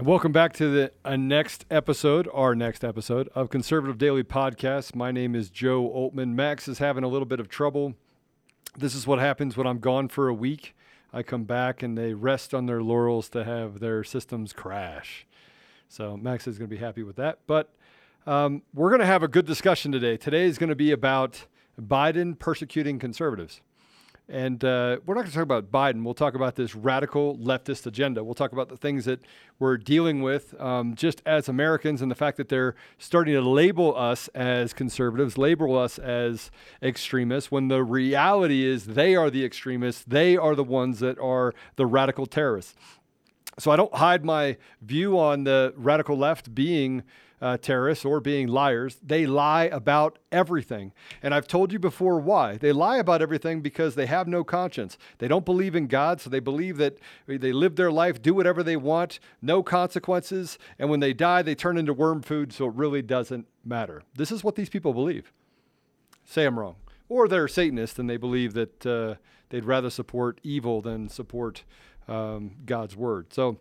And 0.00 0.06
welcome 0.06 0.32
back 0.32 0.54
to 0.54 0.70
the 0.70 0.92
uh, 1.04 1.16
next 1.16 1.66
episode, 1.70 2.26
our 2.32 2.54
next 2.54 2.84
episode 2.84 3.28
of 3.34 3.50
Conservative 3.50 3.98
Daily 3.98 4.22
Podcast. 4.22 4.94
My 4.94 5.12
name 5.12 5.34
is 5.34 5.50
Joe 5.50 5.82
Oltmann. 5.82 6.28
Max 6.28 6.68
is 6.68 6.78
having 6.78 7.04
a 7.04 7.06
little 7.06 7.26
bit 7.26 7.38
of 7.38 7.50
trouble. 7.50 7.92
This 8.78 8.94
is 8.94 9.06
what 9.06 9.18
happens 9.18 9.58
when 9.58 9.66
I'm 9.66 9.78
gone 9.78 10.08
for 10.08 10.26
a 10.26 10.32
week. 10.32 10.74
I 11.12 11.22
come 11.22 11.44
back 11.44 11.82
and 11.82 11.98
they 11.98 12.14
rest 12.14 12.54
on 12.54 12.64
their 12.64 12.82
laurels 12.82 13.28
to 13.28 13.44
have 13.44 13.80
their 13.80 14.02
systems 14.02 14.54
crash. 14.54 15.26
So 15.86 16.16
Max 16.16 16.46
is 16.46 16.56
going 16.56 16.70
to 16.70 16.74
be 16.74 16.80
happy 16.82 17.02
with 17.02 17.16
that. 17.16 17.40
But 17.46 17.70
um, 18.26 18.62
we're 18.72 18.88
going 18.88 19.00
to 19.00 19.06
have 19.06 19.22
a 19.22 19.28
good 19.28 19.44
discussion 19.44 19.92
today. 19.92 20.16
Today 20.16 20.46
is 20.46 20.56
going 20.56 20.70
to 20.70 20.74
be 20.74 20.92
about 20.92 21.44
Biden 21.78 22.38
persecuting 22.38 22.98
conservatives. 22.98 23.60
And 24.30 24.64
uh, 24.64 24.98
we're 25.04 25.16
not 25.16 25.22
going 25.22 25.32
to 25.32 25.34
talk 25.34 25.42
about 25.42 25.72
Biden. 25.72 26.04
We'll 26.04 26.14
talk 26.14 26.34
about 26.34 26.54
this 26.54 26.76
radical 26.76 27.36
leftist 27.38 27.84
agenda. 27.86 28.22
We'll 28.22 28.34
talk 28.34 28.52
about 28.52 28.68
the 28.68 28.76
things 28.76 29.04
that 29.06 29.18
we're 29.58 29.76
dealing 29.76 30.22
with 30.22 30.54
um, 30.60 30.94
just 30.94 31.20
as 31.26 31.48
Americans 31.48 32.00
and 32.00 32.08
the 32.08 32.14
fact 32.14 32.36
that 32.36 32.48
they're 32.48 32.76
starting 32.96 33.34
to 33.34 33.40
label 33.40 33.92
us 33.96 34.28
as 34.28 34.72
conservatives, 34.72 35.36
label 35.36 35.76
us 35.76 35.98
as 35.98 36.52
extremists, 36.80 37.50
when 37.50 37.66
the 37.66 37.82
reality 37.82 38.64
is 38.64 38.86
they 38.86 39.16
are 39.16 39.30
the 39.30 39.44
extremists. 39.44 40.04
They 40.06 40.36
are 40.36 40.54
the 40.54 40.62
ones 40.62 41.00
that 41.00 41.18
are 41.18 41.52
the 41.74 41.86
radical 41.86 42.26
terrorists. 42.26 42.76
So 43.58 43.72
I 43.72 43.76
don't 43.76 43.94
hide 43.94 44.24
my 44.24 44.58
view 44.80 45.18
on 45.18 45.42
the 45.42 45.74
radical 45.76 46.16
left 46.16 46.54
being 46.54 47.02
uh, 47.40 47.56
terrorists 47.56 48.04
or 48.04 48.20
being 48.20 48.46
liars. 48.46 48.98
They 49.02 49.26
lie 49.26 49.64
about 49.64 50.18
everything. 50.30 50.92
And 51.22 51.34
I've 51.34 51.46
told 51.46 51.72
you 51.72 51.78
before 51.78 52.20
why. 52.20 52.56
They 52.56 52.72
lie 52.72 52.98
about 52.98 53.22
everything 53.22 53.60
because 53.60 53.94
they 53.94 54.06
have 54.06 54.28
no 54.28 54.44
conscience. 54.44 54.98
They 55.18 55.28
don't 55.28 55.44
believe 55.44 55.74
in 55.74 55.86
God, 55.86 56.20
so 56.20 56.28
they 56.28 56.40
believe 56.40 56.76
that 56.78 56.98
they 57.26 57.52
live 57.52 57.76
their 57.76 57.90
life, 57.90 58.20
do 58.20 58.34
whatever 58.34 58.62
they 58.62 58.76
want, 58.76 59.20
no 59.40 59.62
consequences. 59.62 60.58
And 60.78 60.90
when 60.90 61.00
they 61.00 61.12
die, 61.12 61.42
they 61.42 61.54
turn 61.54 61.78
into 61.78 61.94
worm 61.94 62.22
food, 62.22 62.52
so 62.52 62.66
it 62.66 62.74
really 62.74 63.02
doesn't 63.02 63.46
matter. 63.64 64.02
This 64.14 64.30
is 64.30 64.44
what 64.44 64.56
these 64.56 64.68
people 64.68 64.92
believe. 64.92 65.32
Say 66.24 66.44
I'm 66.44 66.58
wrong. 66.58 66.76
Or 67.08 67.26
they're 67.26 67.48
Satanists 67.48 67.98
and 67.98 68.08
they 68.08 68.16
believe 68.16 68.54
that 68.54 68.86
uh, 68.86 69.14
they'd 69.48 69.64
rather 69.64 69.90
support 69.90 70.40
evil 70.44 70.80
than 70.80 71.08
support 71.08 71.64
um, 72.06 72.52
God's 72.66 72.96
word. 72.96 73.32
So 73.32 73.58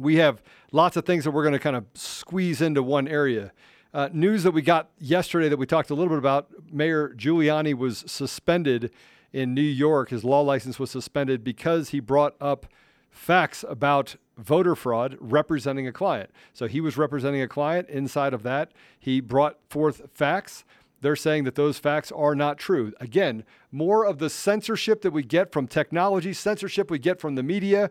we 0.00 0.16
have 0.16 0.42
lots 0.72 0.96
of 0.96 1.04
things 1.04 1.24
that 1.24 1.30
we're 1.30 1.42
going 1.42 1.52
to 1.52 1.58
kind 1.58 1.76
of 1.76 1.84
squeeze 1.94 2.62
into 2.62 2.82
one 2.82 3.06
area. 3.06 3.52
Uh, 3.92 4.08
news 4.12 4.44
that 4.44 4.52
we 4.52 4.62
got 4.62 4.88
yesterday 4.98 5.48
that 5.48 5.58
we 5.58 5.66
talked 5.66 5.90
a 5.90 5.94
little 5.94 6.08
bit 6.08 6.18
about 6.18 6.48
Mayor 6.72 7.10
Giuliani 7.10 7.74
was 7.74 8.04
suspended 8.06 8.92
in 9.32 9.52
New 9.52 9.60
York. 9.60 10.08
His 10.10 10.24
law 10.24 10.40
license 10.40 10.78
was 10.78 10.90
suspended 10.90 11.44
because 11.44 11.90
he 11.90 12.00
brought 12.00 12.34
up 12.40 12.66
facts 13.10 13.64
about 13.68 14.16
voter 14.38 14.74
fraud 14.74 15.16
representing 15.20 15.86
a 15.86 15.92
client. 15.92 16.30
So 16.54 16.66
he 16.66 16.80
was 16.80 16.96
representing 16.96 17.42
a 17.42 17.48
client. 17.48 17.88
Inside 17.90 18.32
of 18.32 18.42
that, 18.44 18.72
he 18.98 19.20
brought 19.20 19.58
forth 19.68 20.02
facts. 20.14 20.64
They're 21.02 21.16
saying 21.16 21.44
that 21.44 21.56
those 21.56 21.78
facts 21.78 22.12
are 22.12 22.34
not 22.34 22.58
true. 22.58 22.92
Again, 23.00 23.44
more 23.72 24.06
of 24.06 24.18
the 24.18 24.30
censorship 24.30 25.02
that 25.02 25.12
we 25.12 25.22
get 25.22 25.52
from 25.52 25.66
technology, 25.66 26.32
censorship 26.32 26.90
we 26.90 26.98
get 26.98 27.20
from 27.20 27.34
the 27.34 27.42
media, 27.42 27.90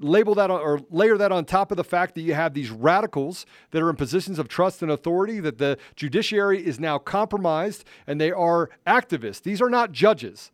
label 0.00 0.34
that 0.34 0.50
or 0.50 0.80
layer 0.90 1.16
that 1.16 1.30
on 1.30 1.44
top 1.44 1.70
of 1.70 1.76
the 1.76 1.84
fact 1.84 2.14
that 2.14 2.22
you 2.22 2.34
have 2.34 2.54
these 2.54 2.70
radicals 2.70 3.46
that 3.70 3.82
are 3.82 3.90
in 3.90 3.96
positions 3.96 4.38
of 4.38 4.48
trust 4.48 4.82
and 4.82 4.90
authority, 4.90 5.40
that 5.40 5.58
the 5.58 5.78
judiciary 5.94 6.64
is 6.64 6.80
now 6.80 6.98
compromised 6.98 7.84
and 8.06 8.20
they 8.20 8.32
are 8.32 8.70
activists. 8.86 9.42
These 9.42 9.60
are 9.60 9.70
not 9.70 9.92
judges. 9.92 10.50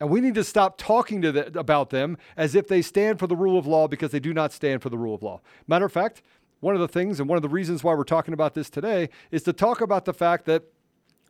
And 0.00 0.10
we 0.10 0.20
need 0.20 0.34
to 0.34 0.44
stop 0.44 0.78
talking 0.78 1.22
to 1.22 1.32
the, 1.32 1.58
about 1.58 1.90
them 1.90 2.18
as 2.36 2.54
if 2.54 2.68
they 2.68 2.82
stand 2.82 3.18
for 3.18 3.26
the 3.26 3.36
rule 3.36 3.58
of 3.58 3.66
law 3.66 3.88
because 3.88 4.10
they 4.10 4.20
do 4.20 4.32
not 4.32 4.52
stand 4.52 4.82
for 4.82 4.90
the 4.90 4.98
rule 4.98 5.14
of 5.14 5.22
law. 5.22 5.40
Matter 5.66 5.86
of 5.86 5.92
fact, 5.92 6.22
one 6.60 6.74
of 6.74 6.80
the 6.80 6.88
things 6.88 7.20
and 7.20 7.28
one 7.28 7.36
of 7.36 7.42
the 7.42 7.48
reasons 7.48 7.82
why 7.82 7.94
we're 7.94 8.04
talking 8.04 8.34
about 8.34 8.54
this 8.54 8.70
today 8.70 9.08
is 9.30 9.42
to 9.44 9.52
talk 9.52 9.80
about 9.80 10.04
the 10.04 10.14
fact 10.14 10.44
that 10.46 10.64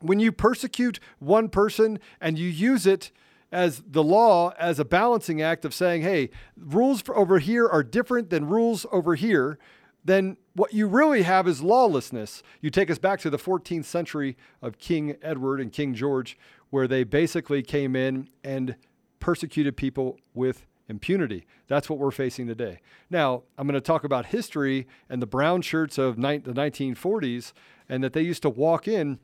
when 0.01 0.19
you 0.19 0.31
persecute 0.31 0.99
one 1.19 1.49
person 1.49 1.99
and 2.21 2.39
you 2.39 2.47
use 2.47 2.85
it 2.85 3.11
as 3.51 3.83
the 3.87 4.03
law 4.03 4.53
as 4.59 4.79
a 4.79 4.85
balancing 4.85 5.41
act 5.41 5.65
of 5.65 5.73
saying, 5.73 6.01
hey, 6.01 6.29
rules 6.57 7.03
over 7.09 7.39
here 7.39 7.67
are 7.67 7.83
different 7.83 8.29
than 8.29 8.47
rules 8.47 8.85
over 8.91 9.15
here, 9.15 9.57
then 10.03 10.37
what 10.53 10.73
you 10.73 10.87
really 10.87 11.23
have 11.23 11.47
is 11.47 11.61
lawlessness. 11.61 12.41
You 12.61 12.69
take 12.69 12.89
us 12.89 12.99
back 12.99 13.19
to 13.21 13.29
the 13.29 13.37
14th 13.37 13.85
century 13.85 14.37
of 14.61 14.77
King 14.77 15.17
Edward 15.21 15.59
and 15.59 15.71
King 15.71 15.93
George, 15.93 16.37
where 16.69 16.87
they 16.87 17.03
basically 17.03 17.61
came 17.61 17.95
in 17.95 18.29
and 18.43 18.75
persecuted 19.19 19.75
people 19.75 20.17
with 20.33 20.65
impunity. 20.87 21.45
That's 21.67 21.89
what 21.89 21.99
we're 21.99 22.11
facing 22.11 22.47
today. 22.47 22.79
Now, 23.09 23.43
I'm 23.57 23.67
going 23.67 23.75
to 23.75 23.81
talk 23.81 24.03
about 24.03 24.27
history 24.27 24.87
and 25.09 25.21
the 25.21 25.27
brown 25.27 25.61
shirts 25.61 25.97
of 25.97 26.17
ni- 26.17 26.37
the 26.37 26.53
1940s, 26.53 27.53
and 27.87 28.03
that 28.03 28.13
they 28.13 28.21
used 28.21 28.41
to 28.43 28.49
walk 28.49 28.87
in 28.87 29.19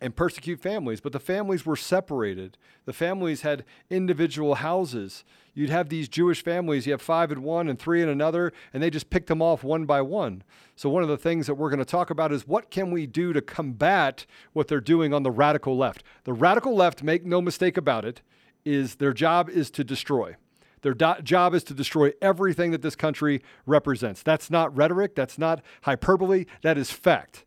and 0.00 0.14
persecute 0.14 0.60
families, 0.60 1.00
but 1.00 1.12
the 1.12 1.20
families 1.20 1.64
were 1.64 1.76
separated. 1.76 2.58
The 2.84 2.92
families 2.92 3.42
had 3.42 3.64
individual 3.88 4.56
houses. 4.56 5.24
You'd 5.54 5.70
have 5.70 5.88
these 5.88 6.08
Jewish 6.08 6.44
families, 6.44 6.86
you 6.86 6.92
have 6.92 7.00
five 7.00 7.32
in 7.32 7.42
one 7.42 7.68
and 7.68 7.78
three 7.78 8.02
in 8.02 8.08
another, 8.08 8.52
and 8.74 8.82
they 8.82 8.90
just 8.90 9.08
picked 9.08 9.28
them 9.28 9.40
off 9.40 9.64
one 9.64 9.86
by 9.86 10.02
one. 10.02 10.42
So, 10.74 10.90
one 10.90 11.02
of 11.02 11.08
the 11.08 11.16
things 11.16 11.46
that 11.46 11.54
we're 11.54 11.70
going 11.70 11.78
to 11.78 11.86
talk 11.86 12.10
about 12.10 12.30
is 12.30 12.46
what 12.46 12.70
can 12.70 12.90
we 12.90 13.06
do 13.06 13.32
to 13.32 13.40
combat 13.40 14.26
what 14.52 14.68
they're 14.68 14.80
doing 14.80 15.14
on 15.14 15.22
the 15.22 15.30
radical 15.30 15.76
left? 15.76 16.02
The 16.24 16.34
radical 16.34 16.74
left, 16.76 17.02
make 17.02 17.24
no 17.24 17.40
mistake 17.40 17.78
about 17.78 18.04
it, 18.04 18.20
is 18.66 18.96
their 18.96 19.14
job 19.14 19.48
is 19.48 19.70
to 19.70 19.84
destroy. 19.84 20.36
Their 20.82 20.92
do- 20.92 21.22
job 21.22 21.54
is 21.54 21.64
to 21.64 21.74
destroy 21.74 22.12
everything 22.20 22.70
that 22.72 22.82
this 22.82 22.94
country 22.94 23.42
represents. 23.64 24.22
That's 24.22 24.50
not 24.50 24.76
rhetoric, 24.76 25.14
that's 25.14 25.38
not 25.38 25.62
hyperbole, 25.82 26.44
that 26.62 26.76
is 26.76 26.90
fact. 26.90 27.46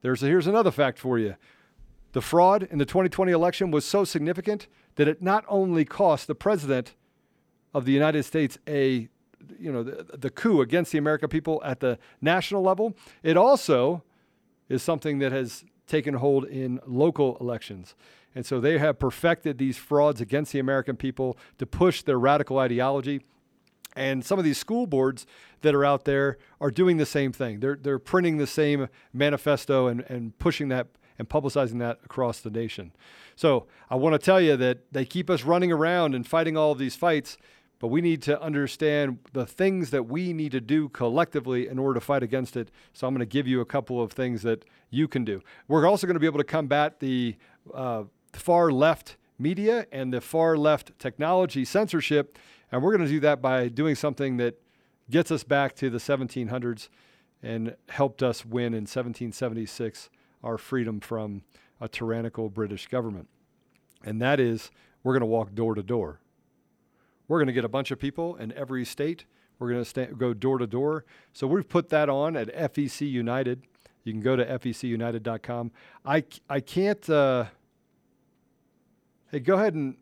There's 0.00 0.22
here's 0.22 0.46
another 0.46 0.70
fact 0.70 0.98
for 0.98 1.18
you. 1.18 1.36
The 2.12 2.20
fraud 2.20 2.68
in 2.70 2.78
the 2.78 2.84
2020 2.84 3.32
election 3.32 3.70
was 3.70 3.84
so 3.84 4.04
significant 4.04 4.66
that 4.96 5.08
it 5.08 5.22
not 5.22 5.44
only 5.48 5.84
cost 5.84 6.26
the 6.26 6.34
president 6.34 6.94
of 7.74 7.84
the 7.84 7.92
United 7.92 8.24
States 8.24 8.58
a 8.68 9.08
you 9.58 9.72
know 9.72 9.82
the, 9.82 10.16
the 10.16 10.30
coup 10.30 10.60
against 10.60 10.92
the 10.92 10.98
American 10.98 11.28
people 11.28 11.60
at 11.64 11.80
the 11.80 11.98
national 12.20 12.62
level, 12.62 12.94
it 13.22 13.36
also 13.36 14.02
is 14.68 14.82
something 14.82 15.18
that 15.18 15.32
has 15.32 15.64
taken 15.86 16.14
hold 16.14 16.44
in 16.44 16.80
local 16.86 17.36
elections. 17.40 17.94
And 18.34 18.46
so 18.46 18.60
they 18.60 18.78
have 18.78 18.98
perfected 18.98 19.58
these 19.58 19.76
frauds 19.76 20.20
against 20.20 20.52
the 20.52 20.58
American 20.58 20.96
people 20.96 21.36
to 21.58 21.66
push 21.66 22.02
their 22.02 22.18
radical 22.18 22.58
ideology. 22.58 23.20
And 23.94 24.24
some 24.24 24.38
of 24.38 24.44
these 24.44 24.56
school 24.56 24.86
boards 24.86 25.26
that 25.60 25.74
are 25.74 25.84
out 25.84 26.04
there 26.04 26.38
are 26.60 26.70
doing 26.70 26.96
the 26.96 27.04
same 27.04 27.30
thing. 27.32 27.60
They're, 27.60 27.76
they're 27.76 27.98
printing 27.98 28.38
the 28.38 28.46
same 28.46 28.88
manifesto 29.12 29.86
and, 29.88 30.00
and 30.08 30.38
pushing 30.38 30.68
that 30.68 30.86
and 31.18 31.28
publicizing 31.28 31.78
that 31.78 32.00
across 32.04 32.40
the 32.40 32.50
nation. 32.50 32.92
So 33.36 33.66
I 33.90 33.96
want 33.96 34.14
to 34.14 34.18
tell 34.18 34.40
you 34.40 34.56
that 34.56 34.92
they 34.92 35.04
keep 35.04 35.30
us 35.30 35.44
running 35.44 35.72
around 35.72 36.14
and 36.14 36.26
fighting 36.26 36.56
all 36.56 36.72
of 36.72 36.78
these 36.78 36.96
fights, 36.96 37.36
but 37.78 37.88
we 37.88 38.00
need 38.00 38.22
to 38.22 38.40
understand 38.40 39.18
the 39.32 39.46
things 39.46 39.90
that 39.90 40.04
we 40.04 40.32
need 40.32 40.52
to 40.52 40.60
do 40.60 40.88
collectively 40.88 41.68
in 41.68 41.78
order 41.78 41.94
to 41.94 42.04
fight 42.04 42.22
against 42.22 42.56
it. 42.56 42.70
So 42.92 43.06
I'm 43.06 43.14
going 43.14 43.20
to 43.20 43.26
give 43.26 43.46
you 43.46 43.60
a 43.60 43.66
couple 43.66 44.00
of 44.00 44.12
things 44.12 44.42
that 44.42 44.64
you 44.90 45.08
can 45.08 45.24
do. 45.24 45.42
We're 45.68 45.86
also 45.86 46.06
going 46.06 46.14
to 46.14 46.20
be 46.20 46.26
able 46.26 46.38
to 46.38 46.44
combat 46.44 47.00
the 47.00 47.36
uh, 47.74 48.04
far 48.32 48.70
left 48.70 49.16
media 49.38 49.86
and 49.90 50.12
the 50.12 50.20
far 50.20 50.56
left 50.56 50.98
technology 50.98 51.64
censorship. 51.64 52.38
And 52.70 52.82
we're 52.82 52.96
going 52.96 53.06
to 53.06 53.12
do 53.12 53.20
that 53.20 53.42
by 53.42 53.68
doing 53.68 53.96
something 53.96 54.36
that 54.36 54.60
gets 55.10 55.30
us 55.30 55.44
back 55.44 55.74
to 55.76 55.90
the 55.90 55.98
1700s 55.98 56.88
and 57.42 57.76
helped 57.88 58.22
us 58.22 58.46
win 58.46 58.74
in 58.74 58.82
1776 58.82 60.08
our 60.42 60.58
freedom 60.58 61.00
from 61.00 61.42
a 61.80 61.88
tyrannical 61.88 62.48
British 62.48 62.86
government. 62.88 63.28
And 64.04 64.20
that 64.20 64.40
is, 64.40 64.70
we're 65.02 65.12
going 65.12 65.20
to 65.20 65.26
walk 65.26 65.54
door 65.54 65.74
to 65.74 65.82
door. 65.82 66.20
We're 67.28 67.38
going 67.38 67.48
to 67.48 67.52
get 67.52 67.64
a 67.64 67.68
bunch 67.68 67.90
of 67.90 67.98
people 67.98 68.36
in 68.36 68.52
every 68.52 68.84
state. 68.84 69.24
We're 69.58 69.72
going 69.72 69.84
to 69.84 70.06
go 70.14 70.34
door 70.34 70.58
to 70.58 70.66
door. 70.66 71.04
So 71.32 71.46
we've 71.46 71.68
put 71.68 71.88
that 71.90 72.08
on 72.08 72.36
at 72.36 72.54
FEC 72.54 73.10
United. 73.10 73.62
You 74.04 74.12
can 74.12 74.20
go 74.20 74.36
to 74.36 74.44
fecunited.com. 74.44 75.70
I, 76.04 76.24
I 76.48 76.60
can't. 76.60 77.08
Uh, 77.08 77.44
hey, 79.30 79.40
go 79.40 79.54
ahead 79.54 79.74
and. 79.74 79.96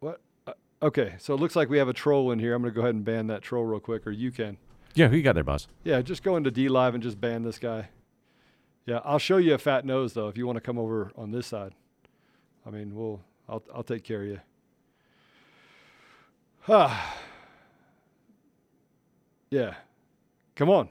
What? 0.00 0.20
Uh, 0.46 0.52
okay, 0.82 1.14
so 1.18 1.34
it 1.34 1.40
looks 1.40 1.54
like 1.54 1.68
we 1.68 1.78
have 1.78 1.88
a 1.88 1.92
troll 1.92 2.32
in 2.32 2.40
here. 2.40 2.54
I'm 2.54 2.62
going 2.62 2.74
to 2.74 2.74
go 2.74 2.82
ahead 2.82 2.96
and 2.96 3.04
ban 3.04 3.28
that 3.28 3.42
troll 3.42 3.64
real 3.64 3.80
quick, 3.80 4.06
or 4.06 4.10
you 4.10 4.32
can. 4.32 4.58
Yeah, 4.98 5.06
who 5.06 5.16
you 5.16 5.22
got 5.22 5.36
there, 5.36 5.44
boss? 5.44 5.68
Yeah, 5.84 6.02
just 6.02 6.24
go 6.24 6.34
into 6.34 6.50
DLive 6.50 6.94
and 6.94 7.00
just 7.00 7.20
ban 7.20 7.44
this 7.44 7.60
guy. 7.60 7.90
Yeah, 8.84 8.98
I'll 9.04 9.20
show 9.20 9.36
you 9.36 9.54
a 9.54 9.58
fat 9.58 9.84
nose 9.84 10.12
though 10.12 10.26
if 10.26 10.36
you 10.36 10.44
want 10.44 10.56
to 10.56 10.60
come 10.60 10.76
over 10.76 11.12
on 11.14 11.30
this 11.30 11.46
side. 11.46 11.72
I 12.66 12.70
mean, 12.70 12.96
we'll 12.96 13.20
I'll 13.48 13.62
I'll 13.72 13.84
take 13.84 14.02
care 14.02 14.22
of 14.22 14.26
you. 14.26 14.40
Ah. 16.68 17.16
yeah. 19.50 19.74
Come 20.56 20.68
on. 20.68 20.88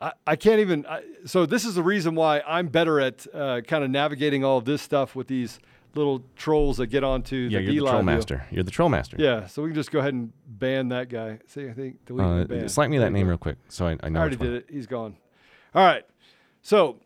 I, 0.00 0.12
I 0.26 0.36
can't 0.36 0.60
even. 0.60 0.86
I, 0.86 1.02
so 1.26 1.44
this 1.44 1.66
is 1.66 1.74
the 1.74 1.82
reason 1.82 2.14
why 2.14 2.40
I'm 2.46 2.68
better 2.68 2.98
at 2.98 3.26
uh, 3.34 3.60
kind 3.60 3.84
of 3.84 3.90
navigating 3.90 4.42
all 4.42 4.56
of 4.56 4.64
this 4.64 4.80
stuff 4.80 5.14
with 5.14 5.28
these 5.28 5.58
little 5.96 6.22
trolls 6.36 6.76
that 6.78 6.86
get 6.88 7.04
onto 7.04 7.36
Yeah, 7.36 7.58
the 7.60 7.64
you're 7.64 7.74
the 7.74 7.80
DLive 7.80 7.90
troll 7.90 7.98
deal. 7.98 8.02
master. 8.02 8.46
You're 8.50 8.62
the 8.64 8.70
troll 8.70 8.88
master. 8.88 9.16
Yeah, 9.18 9.46
so 9.46 9.62
we 9.62 9.68
can 9.70 9.74
just 9.74 9.90
go 9.90 9.98
ahead 10.00 10.14
and 10.14 10.32
ban 10.46 10.88
that 10.88 11.08
guy. 11.08 11.38
See, 11.46 11.68
I 11.68 11.72
think 11.72 12.04
delete 12.06 12.26
Uh, 12.26 12.44
ban. 12.44 12.68
slide 12.68 12.88
me 12.90 12.98
that 12.98 13.12
name 13.12 13.28
real 13.28 13.38
quick, 13.38 13.58
so 13.68 13.86
I, 13.86 13.96
I 14.02 14.08
know. 14.08 14.18
I 14.18 14.22
already 14.22 14.36
did 14.36 14.52
it. 14.52 14.66
He's 14.70 14.86
gone. 14.86 15.16
All 15.74 15.84
right. 15.84 16.04
So 16.62 17.00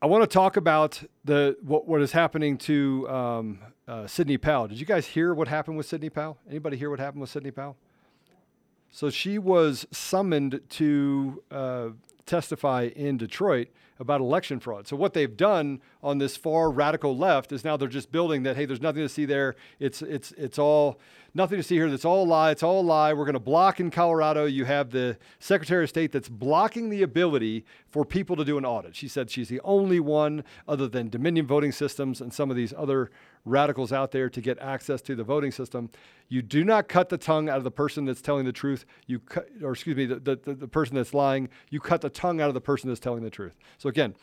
I 0.00 0.06
want 0.06 0.22
to 0.22 0.26
talk 0.26 0.56
about 0.56 1.02
the 1.24 1.56
what, 1.62 1.86
what 1.86 2.00
is 2.02 2.12
happening 2.12 2.58
to 2.58 3.08
um, 3.08 3.58
uh, 3.86 4.06
Sidney 4.06 4.38
Powell. 4.38 4.68
Did 4.68 4.80
you 4.80 4.86
guys 4.86 5.06
hear 5.06 5.34
what 5.34 5.48
happened 5.48 5.76
with 5.76 5.86
Sidney 5.86 6.10
Powell? 6.10 6.38
Anybody 6.48 6.76
hear 6.76 6.90
what 6.90 6.98
happened 6.98 7.20
with 7.20 7.30
Sidney 7.30 7.50
Powell? 7.50 7.76
So 8.90 9.08
she 9.08 9.38
was 9.38 9.86
summoned 9.90 10.60
to 10.70 11.42
uh, 11.50 11.88
testify 12.26 12.90
in 12.94 13.16
Detroit 13.16 13.68
about 13.98 14.20
election 14.20 14.58
fraud. 14.58 14.86
So 14.86 14.96
what 14.96 15.14
they've 15.14 15.36
done 15.36 15.80
on 16.02 16.18
this 16.18 16.36
far 16.36 16.70
radical 16.70 17.16
left 17.16 17.52
is 17.52 17.64
now 17.64 17.76
they're 17.76 17.88
just 17.88 18.10
building 18.10 18.42
that. 18.42 18.56
Hey, 18.56 18.64
there's 18.64 18.80
nothing 18.80 19.02
to 19.02 19.08
see 19.08 19.24
there. 19.24 19.54
It's 19.78 20.02
it's 20.02 20.32
it's 20.32 20.58
all 20.58 20.98
nothing 21.34 21.56
to 21.56 21.62
see 21.62 21.76
here. 21.76 21.88
That's 21.88 22.04
all 22.04 22.24
a 22.24 22.26
lie. 22.26 22.50
It's 22.50 22.62
all 22.62 22.80
a 22.80 22.82
lie. 22.82 23.12
We're 23.12 23.24
going 23.24 23.34
to 23.34 23.40
block 23.40 23.80
in 23.80 23.90
Colorado. 23.90 24.44
You 24.44 24.64
have 24.64 24.90
the 24.90 25.16
Secretary 25.38 25.84
of 25.84 25.90
State 25.90 26.12
that's 26.12 26.28
blocking 26.28 26.90
the 26.90 27.02
ability 27.02 27.64
for 27.88 28.04
people 28.04 28.36
to 28.36 28.44
do 28.44 28.58
an 28.58 28.64
audit. 28.64 28.96
She 28.96 29.08
said 29.08 29.30
she's 29.30 29.48
the 29.48 29.60
only 29.60 30.00
one, 30.00 30.44
other 30.66 30.88
than 30.88 31.08
Dominion 31.08 31.46
Voting 31.46 31.72
Systems 31.72 32.20
and 32.20 32.32
some 32.34 32.50
of 32.50 32.56
these 32.56 32.74
other 32.76 33.10
radicals 33.44 33.92
out 33.92 34.12
there, 34.12 34.28
to 34.28 34.40
get 34.40 34.58
access 34.58 35.02
to 35.02 35.14
the 35.14 35.24
voting 35.24 35.50
system. 35.50 35.90
You 36.28 36.42
do 36.42 36.64
not 36.64 36.88
cut 36.88 37.08
the 37.08 37.18
tongue 37.18 37.48
out 37.48 37.58
of 37.58 37.64
the 37.64 37.70
person 37.70 38.04
that's 38.04 38.22
telling 38.22 38.44
the 38.44 38.52
truth. 38.52 38.84
You 39.06 39.18
cut, 39.18 39.48
or 39.62 39.72
excuse 39.72 39.96
me, 39.96 40.06
the, 40.06 40.16
the, 40.16 40.54
the, 40.54 40.68
person 40.68 40.94
that's 40.94 41.12
lying. 41.12 41.48
You 41.70 41.80
cut 41.80 42.00
the 42.00 42.10
tongue 42.10 42.40
out 42.40 42.48
of 42.48 42.54
the 42.54 42.60
person 42.60 42.88
that's 42.88 43.00
telling 43.00 43.22
the 43.22 43.30
truth. 43.30 43.56
So 43.78 43.88
again, 43.88 44.14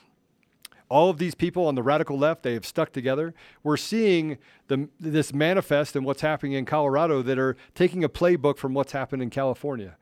all 0.89 1.09
of 1.09 1.17
these 1.17 1.35
people 1.35 1.67
on 1.67 1.75
the 1.75 1.83
radical 1.83 2.17
left, 2.17 2.43
they 2.43 2.53
have 2.53 2.65
stuck 2.65 2.91
together. 2.91 3.33
We're 3.61 3.77
seeing 3.77 4.37
the, 4.67 4.89
this 4.99 5.33
manifest 5.33 5.95
in 5.95 6.03
what's 6.03 6.21
happening 6.21 6.53
in 6.53 6.65
Colorado 6.65 7.21
that 7.21 7.37
are 7.37 7.55
taking 7.75 8.03
a 8.03 8.09
playbook 8.09 8.57
from 8.57 8.73
what's 8.73 8.91
happened 8.91 9.21
in 9.21 9.29
California. 9.29 9.97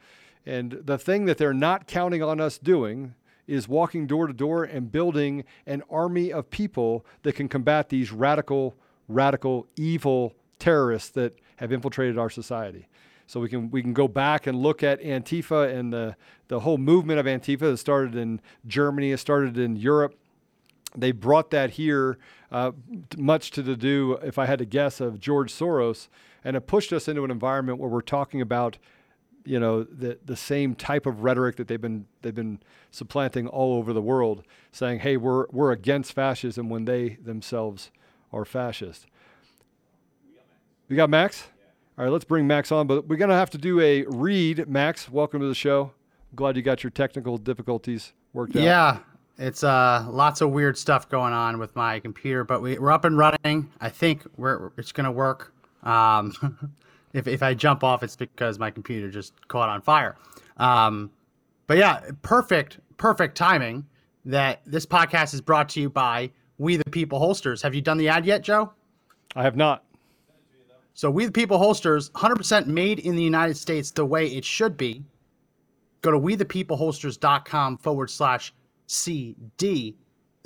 And 0.46 0.80
the 0.86 0.98
thing 0.98 1.26
that 1.26 1.38
they're 1.38 1.54
not 1.54 1.88
counting 1.88 2.24
on 2.24 2.40
us 2.40 2.58
doing 2.58 3.16
is 3.48 3.68
walking 3.68 4.08
door 4.08 4.28
to 4.28 4.34
door 4.34 4.64
and 4.64 4.92
building 4.92 5.44
an 5.66 5.84
army 5.90 6.32
of 6.32 6.50
people 6.50 7.06
that 7.24 7.34
can 7.34 7.50
combat 7.50 7.90
these 7.90 8.12
radical, 8.12 8.76
radical, 9.08 9.68
evil 9.76 10.34
terrorists 10.60 11.10
that 11.12 11.38
have 11.58 11.72
infiltrated 11.72 12.18
our 12.18 12.30
society. 12.30 12.88
So 13.26 13.40
we 13.40 13.50
can 13.50 13.70
we 13.72 13.82
can 13.82 13.94
go 13.94 14.08
back 14.08 14.48
and 14.48 14.58
look 14.58 14.84
at 14.84 15.02
Antifa 15.02 15.74
and 15.74 15.92
the 15.92 16.16
the 16.48 16.62
whole 16.62 16.78
movement 16.78 17.20
of 17.20 17.26
Antifa 17.26 17.60
that 17.72 17.78
started 17.78 18.16
in 18.16 18.40
Germany, 18.66 19.12
it 19.12 19.18
started 19.18 19.58
in 19.58 19.76
Europe 19.76 20.16
they 20.96 21.12
brought 21.12 21.52
that 21.52 21.72
here, 21.72 22.18
uh, 22.52 22.72
much 23.18 23.52
to 23.52 23.62
the 23.62 23.76
do, 23.76 24.14
if 24.24 24.38
I 24.38 24.46
had 24.46 24.60
to 24.60 24.66
guess, 24.66 25.00
of 25.00 25.20
George 25.20 25.54
Soros, 25.54 26.08
and 26.44 26.56
it 26.56 26.62
pushed 26.62 26.92
us 26.92 27.08
into 27.08 27.24
an 27.24 27.32
environment 27.32 27.78
where 27.78 27.90
we're 27.90 28.02
talking 28.02 28.42
about, 28.42 28.78
you 29.46 29.60
know, 29.60 29.84
the 29.84 30.18
the 30.26 30.36
same 30.36 30.76
type 30.76 31.06
of 31.06 31.24
rhetoric 31.24 31.56
that 31.58 31.68
they've 31.68 31.82
been 31.82 32.06
they've 32.22 32.36
been 32.36 32.60
supplanting 32.92 33.48
all 33.48 33.78
over 33.78 33.94
the 33.94 34.02
world, 34.02 34.44
saying, 34.72 35.00
"Hey, 35.00 35.18
we're 35.18 35.46
we're 35.52 35.72
against 35.72 36.14
fascism," 36.14 36.70
when 36.70 36.86
they 36.86 37.18
themselves 37.22 37.92
are 38.32 38.46
fascist. 38.46 39.08
We 40.90 40.96
got 40.96 41.10
Max. 41.10 41.48
All 41.98 42.06
right, 42.06 42.12
let's 42.12 42.26
bring 42.26 42.48
Max 42.48 42.72
on, 42.72 42.88
but 42.88 43.08
we're 43.08 43.18
gonna 43.18 43.34
have 43.34 43.50
to 43.52 43.58
do 43.58 43.82
a 43.82 44.04
read. 44.04 44.68
Max, 44.68 45.10
welcome 45.10 45.42
to 45.42 45.48
the 45.48 45.56
show. 45.56 45.92
Glad 46.36 46.56
you 46.56 46.62
got 46.62 46.84
your 46.84 46.92
technical 46.92 47.38
difficulties 47.38 48.14
worked 48.34 48.56
out. 48.56 48.62
Yeah, 48.62 49.00
it's 49.38 49.64
uh 49.64 50.06
lots 50.10 50.42
of 50.42 50.52
weird 50.52 50.78
stuff 50.78 51.10
going 51.10 51.34
on 51.34 51.58
with 51.58 51.76
my 51.76 52.00
computer, 52.00 52.44
but 52.44 52.62
we, 52.62 52.78
we're 52.78 52.92
up 52.92 53.04
and 53.06 53.18
running. 53.18 53.72
I 53.82 53.90
think 53.90 54.26
we're 54.38 54.72
it's 54.78 54.92
gonna 54.92 55.12
work. 55.12 55.54
Um, 55.84 56.34
if 57.14 57.28
if 57.28 57.42
I 57.42 57.54
jump 57.54 57.84
off, 57.84 58.04
it's 58.04 58.16
because 58.16 58.60
my 58.60 58.72
computer 58.72 59.10
just 59.10 59.34
caught 59.48 59.70
on 59.70 59.82
fire. 59.82 60.16
Um, 60.58 61.12
but 61.66 61.78
yeah, 61.78 62.02
perfect 62.22 62.80
perfect 62.98 63.36
timing 63.36 63.86
that 64.26 64.62
this 64.66 64.86
podcast 64.86 65.34
is 65.34 65.42
brought 65.42 65.70
to 65.70 65.82
you 65.82 65.90
by 65.90 66.32
We 66.58 66.78
the 66.78 66.90
People 66.90 67.20
Holsters. 67.20 67.62
Have 67.62 67.76
you 67.76 67.82
done 67.82 67.98
the 67.98 68.10
ad 68.10 68.26
yet, 68.26 68.42
Joe? 68.42 68.72
I 69.36 69.44
have 69.44 69.56
not. 69.56 69.84
So 70.94 71.12
We 71.12 71.26
the 71.26 71.32
People 71.32 71.60
Holsters, 71.60 72.10
100% 72.12 72.66
made 72.66 73.00
in 73.00 73.16
the 73.16 73.22
United 73.24 73.56
States 73.56 73.92
the 73.92 74.06
way 74.06 74.28
it 74.28 74.44
should 74.44 74.78
be. 74.78 75.04
Go 76.02 76.10
to 76.10 76.20
wethepeopleholsters.com 76.20 77.78
forward 77.78 78.10
slash 78.10 78.54
CD 78.88 79.96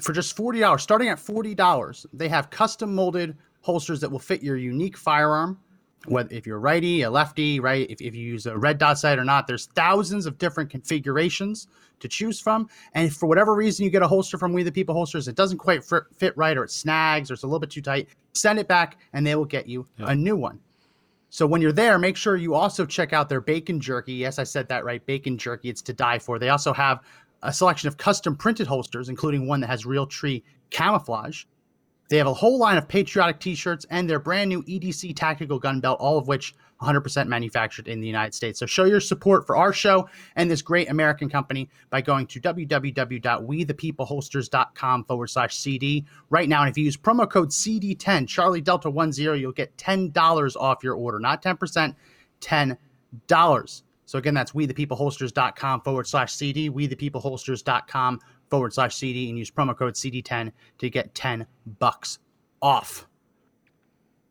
for 0.01 0.11
just 0.11 0.35
$40. 0.35 0.79
Starting 0.81 1.09
at 1.09 1.17
$40, 1.17 2.05
they 2.11 2.27
have 2.27 2.49
custom 2.49 2.93
molded 2.93 3.37
holsters 3.61 4.01
that 4.01 4.11
will 4.11 4.19
fit 4.19 4.43
your 4.43 4.57
unique 4.57 4.97
firearm. 4.97 5.57
Whether 6.07 6.33
if 6.33 6.47
you're 6.47 6.59
righty, 6.59 7.03
a 7.03 7.11
lefty, 7.11 7.59
right? 7.59 7.85
If, 7.89 8.01
if 8.01 8.15
you 8.15 8.23
use 8.23 8.47
a 8.47 8.57
red 8.57 8.79
dot 8.79 8.97
sight 8.97 9.19
or 9.19 9.23
not, 9.23 9.45
there's 9.45 9.67
thousands 9.75 10.25
of 10.25 10.37
different 10.39 10.71
configurations 10.71 11.67
to 11.99 12.07
choose 12.07 12.39
from. 12.39 12.67
And 12.95 13.07
if 13.07 13.13
for 13.13 13.27
whatever 13.27 13.53
reason 13.53 13.85
you 13.85 13.91
get 13.91 14.01
a 14.01 14.07
holster 14.07 14.37
from 14.39 14.51
We 14.51 14.63
the 14.63 14.71
People 14.71 14.95
Holsters, 14.95 15.27
it 15.27 15.35
doesn't 15.35 15.59
quite 15.59 15.83
fit, 15.83 16.03
fit 16.17 16.35
right, 16.35 16.57
or 16.57 16.63
it 16.63 16.71
snags, 16.71 17.29
or 17.29 17.35
it's 17.35 17.43
a 17.43 17.45
little 17.45 17.59
bit 17.59 17.69
too 17.69 17.83
tight, 17.83 18.09
send 18.33 18.57
it 18.57 18.67
back, 18.67 18.97
and 19.13 19.25
they 19.25 19.35
will 19.35 19.45
get 19.45 19.67
you 19.67 19.87
a 19.99 20.15
new 20.15 20.35
one. 20.35 20.59
So 21.29 21.45
when 21.45 21.61
you're 21.61 21.71
there, 21.71 21.97
make 21.97 22.17
sure 22.17 22.35
you 22.35 22.55
also 22.55 22.85
check 22.85 23.13
out 23.13 23.29
their 23.29 23.39
bacon 23.39 23.79
jerky. 23.79 24.13
Yes, 24.13 24.39
I 24.39 24.43
said 24.43 24.67
that 24.67 24.83
right. 24.83 25.05
Bacon 25.05 25.37
jerky. 25.37 25.69
It's 25.69 25.81
to 25.83 25.93
die 25.93 26.19
for. 26.19 26.39
They 26.39 26.49
also 26.49 26.73
have 26.73 27.01
a 27.43 27.53
selection 27.53 27.87
of 27.87 27.97
custom 27.97 28.35
printed 28.35 28.67
holsters, 28.67 29.07
including 29.07 29.47
one 29.47 29.61
that 29.61 29.67
has 29.67 29.85
Realtree 29.85 30.43
camouflage. 30.71 31.45
They 32.11 32.17
have 32.17 32.27
a 32.27 32.33
whole 32.33 32.59
line 32.59 32.77
of 32.77 32.87
patriotic 32.89 33.39
t-shirts 33.39 33.85
and 33.89 34.09
their 34.09 34.19
brand 34.19 34.49
new 34.49 34.63
EDC 34.63 35.15
tactical 35.15 35.59
gun 35.59 35.79
belt, 35.79 36.01
all 36.01 36.17
of 36.17 36.27
which 36.27 36.53
100% 36.81 37.27
manufactured 37.27 37.87
in 37.87 38.01
the 38.01 38.07
United 38.07 38.33
States. 38.33 38.59
So 38.59 38.65
show 38.65 38.83
your 38.83 38.99
support 38.99 39.47
for 39.47 39.55
our 39.55 39.71
show 39.71 40.09
and 40.35 40.51
this 40.51 40.61
great 40.61 40.89
American 40.89 41.29
company 41.29 41.69
by 41.89 42.01
going 42.01 42.27
to 42.27 42.41
www.wethepeopleholsters.com 42.41 45.05
forward 45.05 45.27
slash 45.27 45.55
CD 45.55 46.05
right 46.29 46.49
now. 46.49 46.63
And 46.63 46.69
if 46.69 46.77
you 46.77 46.83
use 46.83 46.97
promo 46.97 47.29
code 47.29 47.51
CD10, 47.51 48.27
Charlie 48.27 48.59
Delta 48.59 48.91
10, 48.91 49.13
you'll 49.39 49.53
get 49.53 49.77
$10 49.77 50.55
off 50.57 50.83
your 50.83 50.95
order. 50.95 51.17
Not 51.17 51.41
10%, 51.41 51.95
$10. 52.41 53.81
So 54.05 54.17
again, 54.17 54.33
that's 54.33 54.51
wethepeopleholsters.com 54.51 55.79
forward 55.79 56.07
slash 56.07 56.33
CD, 56.33 56.69
wethepeopleholsters.com 56.69 58.19
forward 58.51 58.73
slash 58.73 58.95
CD, 58.95 59.29
and 59.29 59.37
use 59.39 59.49
promo 59.49 59.75
code 59.75 59.95
CD10 59.95 60.51
to 60.77 60.89
get 60.89 61.15
10 61.15 61.47
bucks 61.79 62.19
off. 62.61 63.07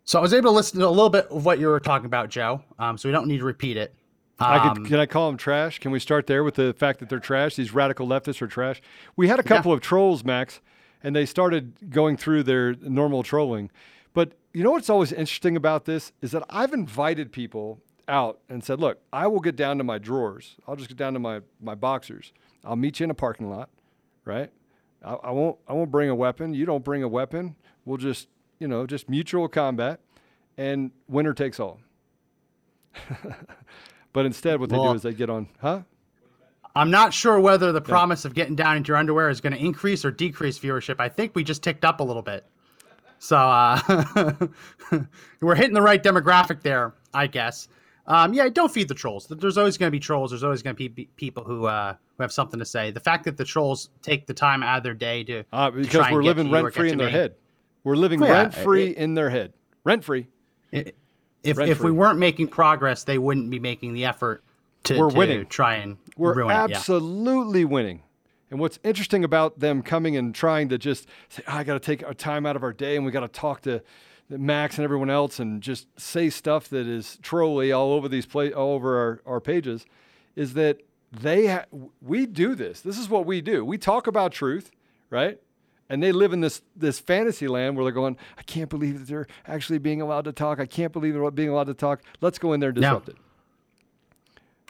So 0.05 0.19
I 0.19 0.23
was 0.23 0.35
able 0.35 0.50
to 0.50 0.57
listen 0.57 0.79
to 0.81 0.87
a 0.87 0.91
little 0.91 1.11
bit 1.11 1.27
of 1.27 1.45
what 1.45 1.59
you 1.59 1.67
were 1.69 1.81
talking 1.81 2.07
about, 2.07 2.29
Joe. 2.29 2.62
Um, 2.79 2.97
so 2.99 3.09
we 3.09 3.12
don't 3.12 3.27
need 3.27 3.39
to 3.39 3.45
repeat 3.45 3.77
it. 3.77 3.95
I 4.39 4.69
Um, 4.69 4.77
could, 4.77 4.87
can 4.87 4.99
I 5.00 5.07
call 5.07 5.29
them 5.29 5.37
trash? 5.37 5.79
Can 5.79 5.91
we 5.91 6.00
start 6.00 6.27
there 6.27 6.43
with 6.45 6.55
the 6.55 6.73
fact 6.75 7.00
that 7.00 7.09
they're 7.09 7.19
trash? 7.21 7.57
These 7.57 7.75
radical 7.75 8.07
leftists 8.07 8.41
are 8.41 8.47
trash. 8.47 8.81
We 9.17 9.29
had 9.29 9.39
a 9.39 9.43
couple 9.43 9.73
of 9.73 9.81
trolls, 9.81 10.25
Max, 10.25 10.61
and 11.03 11.15
they 11.15 11.27
started 11.27 11.91
going 11.91 12.17
through 12.17 12.45
their 12.45 12.75
normal 12.75 13.23
trolling. 13.23 13.71
But 14.15 14.33
you 14.53 14.65
know 14.65 14.73
what's 14.73 14.91
always 14.91 15.12
interesting 15.12 15.57
about 15.57 15.85
this 15.85 16.12
is 16.23 16.33
that 16.33 16.43
I've 16.50 16.73
invited 16.73 17.33
people 17.33 17.81
out 18.09 18.41
and 18.49 18.65
said, 18.65 18.81
"Look, 18.81 18.99
I 19.12 19.27
will 19.29 19.41
get 19.41 19.55
down 19.57 19.79
to 19.79 19.85
my 19.85 19.99
drawers. 19.99 20.57
I'll 20.67 20.75
just 20.75 20.89
get 20.89 20.97
down 20.99 21.12
to 21.12 21.21
my 21.21 21.43
my 21.61 21.75
boxers. 21.77 22.33
I'll 22.65 22.77
meet 22.77 22.99
you 22.99 23.05
in 23.05 23.11
a 23.11 23.15
parking 23.15 23.49
lot, 23.50 23.69
right? 24.31 24.51
I, 25.05 25.15
I 25.15 25.31
won't 25.33 25.59
I 25.69 25.73
won't 25.73 25.91
bring 25.91 26.09
a 26.09 26.15
weapon. 26.15 26.55
You 26.55 26.65
don't 26.67 26.85
bring 26.85 27.03
a 27.03 27.09
weapon. 27.09 27.57
We'll 27.85 27.97
just 27.99 28.29
you 28.61 28.69
know 28.69 28.87
just 28.87 29.09
mutual 29.09 29.49
combat, 29.49 30.01
and 30.57 30.91
winner 31.09 31.35
takes 31.35 31.59
all." 31.61 31.81
But 34.13 34.27
instead, 34.27 34.59
what 34.59 34.71
they 34.71 34.77
Well- 34.77 34.91
do 34.93 34.97
is 34.97 35.03
they 35.03 35.15
get 35.15 35.31
on, 35.31 35.47
huh? 35.61 35.83
I'm 36.75 36.91
not 36.91 37.13
sure 37.15 37.39
whether 37.39 37.71
the 37.73 37.81
promise 37.81 38.25
of 38.25 38.35
getting 38.35 38.55
down 38.57 38.77
into 38.77 38.89
your 38.89 38.97
underwear 38.97 39.29
is 39.29 39.41
going 39.41 39.53
to 39.53 39.59
increase 39.59 40.05
or 40.05 40.11
decrease 40.13 40.59
viewership. 40.59 40.97
I 41.01 41.09
think 41.09 41.35
we 41.35 41.43
just 41.45 41.63
ticked 41.63 41.85
up 41.85 41.99
a 42.01 42.03
little 42.03 42.23
bit. 42.23 42.45
So 43.19 43.37
uh, 43.37 44.35
we're 45.41 45.55
hitting 45.57 45.75
the 45.75 45.83
right 45.83 46.03
demographic 46.03 46.63
there, 46.63 46.95
I 47.13 47.27
guess. 47.29 47.69
Um, 48.11 48.35
yeah, 48.35 48.49
don't 48.49 48.73
feed 48.73 48.88
the 48.88 48.95
trolls. 48.95 49.26
There's 49.31 49.57
always 49.57 49.79
going 49.79 49.87
to 49.87 49.93
be 49.93 50.00
trolls. 50.00 50.33
There's 50.33 50.43
always 50.43 50.62
going 50.62 50.75
to 50.75 50.88
be 50.88 51.09
people 51.17 51.45
who 51.45 51.67
uh, 51.67 51.95
who 52.17 52.23
have 52.25 52.33
something 52.33 52.59
to 52.59 52.67
say. 52.67 52.90
The 52.90 52.99
fact 53.00 53.25
that 53.25 53.37
the 53.37 53.45
trolls 53.45 53.88
take 54.02 54.26
the 54.26 54.35
time 54.35 54.64
out 54.64 54.79
of 54.79 54.83
their 54.83 54.95
day 54.95 55.23
to 55.25 55.45
Uh, 55.52 55.71
to 55.71 55.76
because 55.76 56.11
we're 56.11 56.25
living 56.25 56.47
to 56.47 56.50
you 56.50 56.57
or 56.57 56.62
rent 56.64 56.75
free 56.75 56.90
in 56.90 56.99
their 56.99 57.07
me. 57.07 57.12
head. 57.12 57.35
We're 57.85 57.95
living 57.97 58.21
yeah, 58.21 58.33
rent 58.33 58.55
free 58.55 58.88
in 58.88 59.14
their 59.14 59.31
head. 59.31 59.52
Rent 59.85 60.02
free. 60.05 60.26
If 60.73 61.57
Rent 61.57 61.71
if 61.71 61.81
we 61.81 61.90
weren't 61.93 62.19
making 62.19 62.49
progress, 62.49 63.05
they 63.05 63.17
wouldn't 63.17 63.49
be 63.49 63.59
making 63.61 63.95
the 63.95 64.05
effort 64.05 64.43
to, 64.85 64.99
We're 64.99 65.11
to 65.11 65.17
winning. 65.17 65.47
try 65.47 65.76
and 65.76 65.97
We're 66.17 66.35
ruin 66.35 66.50
it. 66.50 66.55
Yeah. 66.71 66.76
absolutely 66.76 67.64
winning. 67.64 68.02
And 68.50 68.59
what's 68.59 68.79
interesting 68.83 69.23
about 69.25 69.61
them 69.61 69.83
coming 69.83 70.17
and 70.17 70.35
trying 70.35 70.69
to 70.71 70.79
just 70.79 71.07
say, 71.29 71.43
"Oh, 71.47 71.52
I 71.59 71.64
got 71.64 71.75
to 71.75 71.81
take 71.81 72.05
our 72.05 72.12
time 72.12 72.45
out 72.45 72.57
of 72.57 72.64
our 72.64 72.73
day 72.73 72.97
and 72.97 73.07
we 73.07 73.12
got 73.12 73.21
to 73.21 73.29
talk 73.29 73.62
to 73.62 73.81
Max 74.31 74.79
and 74.79 74.85
everyone 74.85 75.11
else 75.11 75.39
and 75.41 75.61
just 75.61 75.87
say 76.01 76.31
stuff 76.31 76.69
that 76.69 76.87
is 76.87 77.19
trolly 77.23 77.73
all 77.73 77.93
over 77.93 78.09
these 78.09 78.27
play 78.27 78.53
all 78.53 78.75
over 78.75 78.99
our, 78.99 79.21
our 79.35 79.41
pages 79.41 79.85
is 80.37 80.55
that 80.55 80.79
they 81.13 81.47
ha- 81.49 81.65
we 82.01 82.25
do 82.27 82.55
this. 82.55 82.81
This 82.81 82.97
is 82.99 83.09
what 83.09 83.27
we 83.27 83.41
do. 83.41 83.65
We 83.65 83.77
talk 83.79 84.07
about 84.07 84.31
truth, 84.33 84.71
right? 85.11 85.41
And 85.89 86.01
they 86.01 86.13
live 86.13 86.33
in 86.33 86.41
this 86.41 86.63
this 86.77 87.01
fantasy 87.01 87.49
land 87.49 87.75
where 87.77 87.85
they're 87.85 87.93
going, 87.93 88.17
I 88.39 88.43
can't 88.43 88.71
believe 88.71 89.01
that 89.01 89.09
they're 89.09 89.27
actually 89.47 89.79
being 89.79 90.01
allowed 90.01 90.27
to 90.27 90.33
talk. 90.33 90.61
I 90.61 90.67
can't 90.67 90.93
believe 90.93 91.15
they're 91.15 91.31
being 91.33 91.49
allowed 91.49 91.65
to 91.67 91.75
talk. 91.75 92.03
Let's 92.21 92.39
go 92.39 92.53
in 92.53 92.61
there 92.61 92.69
and 92.71 92.79
Yeah. 92.79 92.91
disrupt 92.91 93.09
it. 93.09 93.17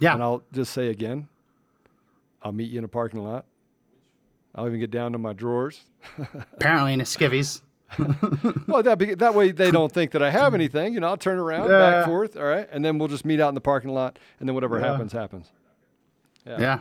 Yeah. 0.00 0.14
And 0.14 0.22
I'll 0.22 0.42
just 0.52 0.72
say 0.72 0.88
again, 0.88 1.28
I'll 2.42 2.52
meet 2.52 2.70
you 2.70 2.78
in 2.78 2.84
a 2.84 2.88
parking 2.88 3.22
lot. 3.22 3.44
I'll 4.54 4.66
even 4.66 4.80
get 4.80 4.90
down 4.90 5.12
to 5.12 5.18
my 5.18 5.34
drawers. 5.34 5.82
Apparently 6.54 6.94
in 6.94 7.00
a 7.02 7.04
skivvies. 7.04 7.60
well, 8.68 8.82
that 8.82 8.98
be, 8.98 9.14
that 9.14 9.34
way 9.34 9.50
they 9.52 9.70
don't 9.70 9.90
think 9.92 10.12
that 10.12 10.22
I 10.22 10.30
have 10.30 10.54
anything. 10.54 10.94
You 10.94 11.00
know, 11.00 11.08
I'll 11.08 11.16
turn 11.16 11.38
around, 11.38 11.70
Yeah. 11.70 11.78
back 11.78 12.06
forth, 12.06 12.36
all 12.36 12.44
right, 12.44 12.68
and 12.70 12.84
then 12.84 12.98
we'll 12.98 13.08
just 13.08 13.24
meet 13.24 13.40
out 13.40 13.48
in 13.48 13.54
the 13.54 13.60
parking 13.60 13.90
lot, 13.90 14.18
and 14.38 14.48
then 14.48 14.54
whatever 14.54 14.78
Yeah. 14.78 14.92
happens, 14.92 15.12
happens. 15.12 15.50
Yeah. 16.46 16.80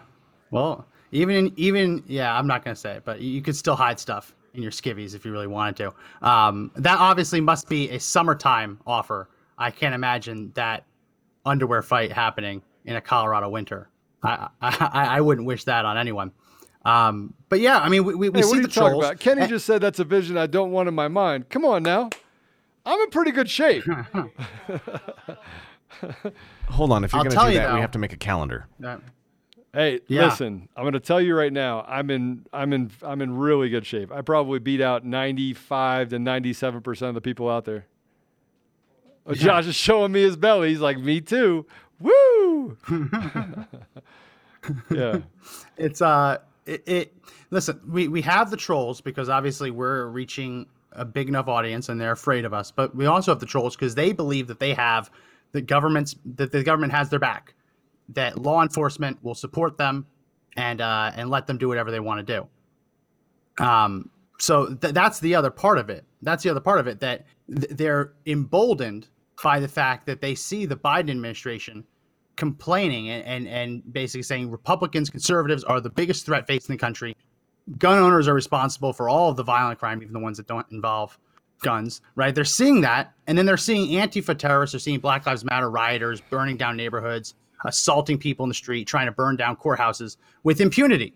Well, 0.51 0.85
even 1.11 1.35
in, 1.35 1.53
even 1.57 2.03
yeah, 2.07 2.35
I'm 2.37 2.47
not 2.47 2.63
gonna 2.63 2.75
say 2.75 2.93
it, 2.95 3.03
but 3.05 3.21
you 3.21 3.41
could 3.41 3.55
still 3.55 3.75
hide 3.75 3.99
stuff 3.99 4.33
in 4.53 4.61
your 4.63 4.71
skivvies 4.71 5.13
if 5.15 5.25
you 5.25 5.31
really 5.31 5.47
wanted 5.47 5.75
to. 5.77 6.27
Um, 6.27 6.71
that 6.75 6.97
obviously 6.99 7.39
must 7.41 7.69
be 7.69 7.89
a 7.91 7.99
summertime 7.99 8.79
offer. 8.87 9.29
I 9.57 9.69
can't 9.71 9.93
imagine 9.93 10.51
that 10.55 10.85
underwear 11.45 11.81
fight 11.81 12.11
happening 12.11 12.61
in 12.85 12.95
a 12.95 13.01
Colorado 13.01 13.49
winter. 13.49 13.89
I, 14.23 14.49
I 14.61 15.17
I 15.17 15.21
wouldn't 15.21 15.45
wish 15.47 15.63
that 15.65 15.85
on 15.85 15.97
anyone. 15.97 16.31
Um, 16.85 17.33
but 17.49 17.59
yeah, 17.59 17.79
I 17.79 17.89
mean, 17.89 18.05
we, 18.05 18.15
we, 18.15 18.29
we 18.29 18.39
Hey, 18.39 18.43
see 18.45 18.55
the 18.57 18.61
you 18.63 18.67
trolls. 18.67 19.03
about? 19.03 19.19
Kenny 19.19 19.41
and- 19.41 19.49
just 19.49 19.65
said 19.65 19.81
that's 19.81 19.99
a 19.99 20.03
vision 20.05 20.37
I 20.37 20.47
don't 20.47 20.71
want 20.71 20.87
in 20.87 20.95
my 20.95 21.07
mind. 21.07 21.49
Come 21.49 21.65
on 21.65 21.83
now, 21.83 22.09
I'm 22.85 22.99
in 23.01 23.09
pretty 23.09 23.31
good 23.31 23.49
shape. 23.49 23.83
Hold 26.69 26.91
on. 26.91 27.03
If 27.03 27.11
you're 27.13 27.19
I'll 27.19 27.23
going 27.25 27.31
to 27.31 27.35
tell 27.35 27.45
do 27.47 27.51
you, 27.53 27.59
that, 27.59 27.73
we 27.73 27.79
have 27.81 27.91
to 27.91 27.99
make 27.99 28.13
a 28.13 28.17
calendar. 28.17 28.67
uh, 28.83 28.97
Hey, 29.73 29.99
Yeah. 30.07 30.25
listen, 30.25 30.67
I'm 30.75 30.83
going 30.83 30.93
to 30.93 30.99
tell 30.99 31.21
you 31.21 31.35
right 31.35 31.53
now, 31.53 31.85
I'm 31.87 32.09
in, 32.09 32.45
I'm 32.51 32.73
in, 32.73 32.89
I'm 33.03 33.21
in 33.21 33.37
really 33.37 33.69
good 33.69 33.85
shape. 33.85 34.11
I 34.11 34.21
probably 34.21 34.57
beat 34.59 34.81
out 34.81 35.05
95 35.05 36.09
to 36.09 36.19
97 36.19 36.81
percent 36.81 37.09
of 37.09 37.15
the 37.15 37.21
people 37.21 37.47
out 37.49 37.65
there. 37.65 37.85
Oh, 39.27 39.33
Josh 39.35 39.67
is 39.67 39.75
showing 39.75 40.11
me 40.11 40.23
his 40.23 40.35
belly. 40.37 40.69
He's 40.69 40.79
like, 40.79 40.97
me 40.97 41.21
too. 41.21 41.67
Woo! 41.99 42.77
yeah, 44.89 45.19
it's 45.77 46.01
uh 46.01 46.37
it, 46.69 46.83
it 46.87 47.13
listen 47.49 47.79
we 47.87 48.07
we 48.07 48.21
have 48.21 48.51
the 48.51 48.57
trolls 48.57 49.01
because 49.01 49.29
obviously 49.29 49.71
we're 49.71 50.07
reaching 50.07 50.67
a 50.93 51.05
big 51.05 51.27
enough 51.29 51.47
audience 51.47 51.89
and 51.89 51.99
they're 51.99 52.11
afraid 52.11 52.45
of 52.45 52.53
us. 52.53 52.71
But 52.71 52.95
we 52.95 53.05
also 53.05 53.31
have 53.31 53.39
the 53.39 53.45
trolls 53.45 53.75
because 53.75 53.95
they 53.95 54.11
believe 54.11 54.47
that 54.47 54.59
they 54.59 54.73
have 54.73 55.11
the 55.51 55.61
government's 55.61 56.15
that 56.35 56.51
the 56.51 56.63
government 56.63 56.93
has 56.93 57.09
their 57.09 57.19
back 57.19 57.53
that 58.09 58.39
law 58.39 58.61
enforcement 58.61 59.23
will 59.23 59.35
support 59.35 59.77
them 59.77 60.05
and 60.55 60.81
uh 60.81 61.11
and 61.15 61.29
let 61.29 61.47
them 61.47 61.57
do 61.57 61.67
whatever 61.67 61.91
they 61.91 61.99
want 61.99 62.25
to 62.25 62.47
do. 63.57 63.63
Um 63.63 64.09
so 64.39 64.73
th- 64.73 64.93
that's 64.93 65.19
the 65.19 65.35
other 65.35 65.51
part 65.51 65.77
of 65.77 65.89
it. 65.89 66.05
That's 66.21 66.43
the 66.43 66.49
other 66.49 66.61
part 66.61 66.79
of 66.79 66.87
it 66.87 66.99
that 67.01 67.25
th- 67.47 67.71
they're 67.71 68.13
emboldened 68.25 69.07
by 69.43 69.59
the 69.59 69.67
fact 69.67 70.05
that 70.05 70.21
they 70.21 70.35
see 70.35 70.65
the 70.65 70.77
biden 70.77 71.11
administration 71.11 71.85
complaining 72.39 73.09
and, 73.09 73.23
and, 73.25 73.47
and 73.47 73.93
basically 73.93 74.23
saying 74.23 74.49
Republicans, 74.49 75.09
conservatives 75.09 75.63
are 75.65 75.79
the 75.79 75.89
biggest 75.89 76.25
threat 76.25 76.47
facing 76.47 76.73
the 76.73 76.79
country. 76.79 77.15
Gun 77.77 77.99
owners 77.99 78.27
are 78.27 78.33
responsible 78.33 78.93
for 78.93 79.09
all 79.09 79.29
of 79.29 79.35
the 79.35 79.43
violent 79.43 79.77
crime, 79.77 80.01
even 80.01 80.13
the 80.13 80.19
ones 80.19 80.37
that 80.37 80.47
don't 80.47 80.65
involve 80.71 81.19
guns, 81.61 82.01
right? 82.15 82.33
They're 82.33 82.45
seeing 82.45 82.81
that. 82.81 83.13
And 83.27 83.37
then 83.37 83.45
they're 83.45 83.57
seeing 83.57 83.91
Antifa 83.91 84.35
terrorists, 84.37 84.71
they're 84.71 84.79
seeing 84.79 84.99
Black 84.99 85.25
Lives 85.27 85.43
Matter 85.43 85.69
rioters 85.69 86.21
burning 86.21 86.57
down 86.57 86.77
neighborhoods, 86.77 87.35
assaulting 87.65 88.17
people 88.17 88.45
in 88.45 88.49
the 88.49 88.55
street, 88.55 88.87
trying 88.87 89.05
to 89.05 89.11
burn 89.11 89.35
down 89.35 89.57
courthouses 89.57 90.15
with 90.43 90.61
impunity, 90.61 91.13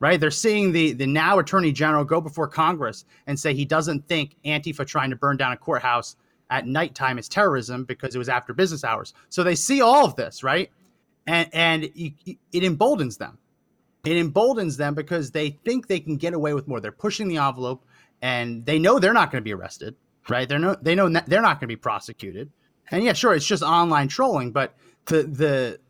right? 0.00 0.20
They're 0.20 0.32
seeing 0.32 0.72
the, 0.72 0.92
the 0.92 1.06
now 1.06 1.38
Attorney 1.38 1.70
General 1.70 2.04
go 2.04 2.20
before 2.20 2.48
Congress 2.48 3.04
and 3.28 3.38
say 3.38 3.54
he 3.54 3.64
doesn't 3.64 4.06
think 4.08 4.36
Antifa 4.44 4.84
trying 4.84 5.10
to 5.10 5.16
burn 5.16 5.36
down 5.36 5.52
a 5.52 5.56
courthouse 5.56 6.16
at 6.50 6.66
nighttime 6.66 7.18
is 7.18 7.28
terrorism 7.28 7.84
because 7.84 8.14
it 8.14 8.18
was 8.18 8.28
after 8.28 8.52
business 8.52 8.84
hours. 8.84 9.14
So 9.28 9.42
they 9.42 9.54
see 9.54 9.80
all 9.80 10.04
of 10.04 10.16
this, 10.16 10.42
right? 10.42 10.70
And 11.26 11.48
and 11.52 11.84
it 11.84 12.62
emboldens 12.62 13.16
them. 13.16 13.38
It 14.04 14.16
emboldens 14.18 14.76
them 14.76 14.94
because 14.94 15.30
they 15.30 15.50
think 15.50 15.86
they 15.86 16.00
can 16.00 16.16
get 16.16 16.34
away 16.34 16.52
with 16.52 16.68
more. 16.68 16.80
They're 16.80 16.92
pushing 16.92 17.28
the 17.28 17.38
envelope, 17.38 17.84
and 18.20 18.64
they 18.66 18.78
know 18.78 18.98
they're 18.98 19.14
not 19.14 19.30
going 19.30 19.40
to 19.40 19.44
be 19.44 19.54
arrested, 19.54 19.96
right? 20.28 20.48
They're 20.48 20.58
no, 20.58 20.76
they 20.80 20.94
know 20.94 21.08
they're 21.08 21.40
not 21.40 21.60
going 21.60 21.68
to 21.68 21.74
be 21.74 21.76
prosecuted. 21.76 22.50
And 22.90 23.02
yeah, 23.02 23.14
sure, 23.14 23.34
it's 23.34 23.46
just 23.46 23.62
online 23.62 24.08
trolling, 24.08 24.52
but 24.52 24.74
the 25.06 25.22
the 25.22 25.80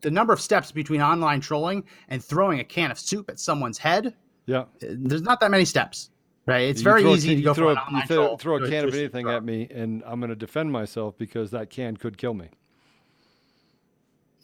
the 0.00 0.10
number 0.10 0.32
of 0.32 0.40
steps 0.40 0.72
between 0.72 1.00
online 1.00 1.40
trolling 1.40 1.84
and 2.08 2.22
throwing 2.22 2.60
a 2.60 2.64
can 2.64 2.90
of 2.90 2.98
soup 2.98 3.28
at 3.30 3.38
someone's 3.38 3.78
head, 3.78 4.14
yeah. 4.46 4.64
Eh, 4.82 4.94
there's 4.98 5.22
not 5.22 5.40
that 5.40 5.50
many 5.50 5.64
steps, 5.64 6.10
right? 6.48 6.62
It's 6.68 6.80
You 6.80 6.84
very 6.84 7.02
throw 7.02 7.12
a 7.12 7.16
easy 7.16 7.36
to 7.36 7.42
go 7.42 7.54
throw 7.54 7.70
a, 7.70 7.84
you 7.92 8.02
throw, 8.06 8.36
throw 8.36 8.56
a 8.56 8.68
can 8.68 8.84
of 8.88 8.94
anything 8.94 9.24
troll. 9.24 9.36
at 9.36 9.44
me, 9.44 9.68
and 9.70 10.02
I'm 10.06 10.20
going 10.20 10.30
to 10.30 10.36
defend 10.36 10.72
myself 10.72 11.16
because 11.18 11.50
that 11.52 11.70
can 11.70 11.96
could 11.96 12.18
kill 12.18 12.34
me. 12.34 12.48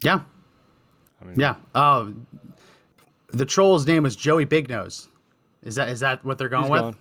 Yeah, 0.03 0.21
I 1.21 1.25
mean, 1.25 1.39
yeah. 1.39 1.55
Oh, 1.73 2.13
the 3.29 3.45
troll's 3.45 3.85
name 3.87 4.03
was 4.03 4.15
Joey 4.15 4.45
Big 4.45 4.69
Nose. 4.69 5.09
Is 5.63 5.75
that 5.75 5.89
is 5.89 5.99
that 6.01 6.23
what 6.23 6.37
they're 6.37 6.49
going 6.49 6.69
with? 6.69 6.81
gone. 6.81 6.97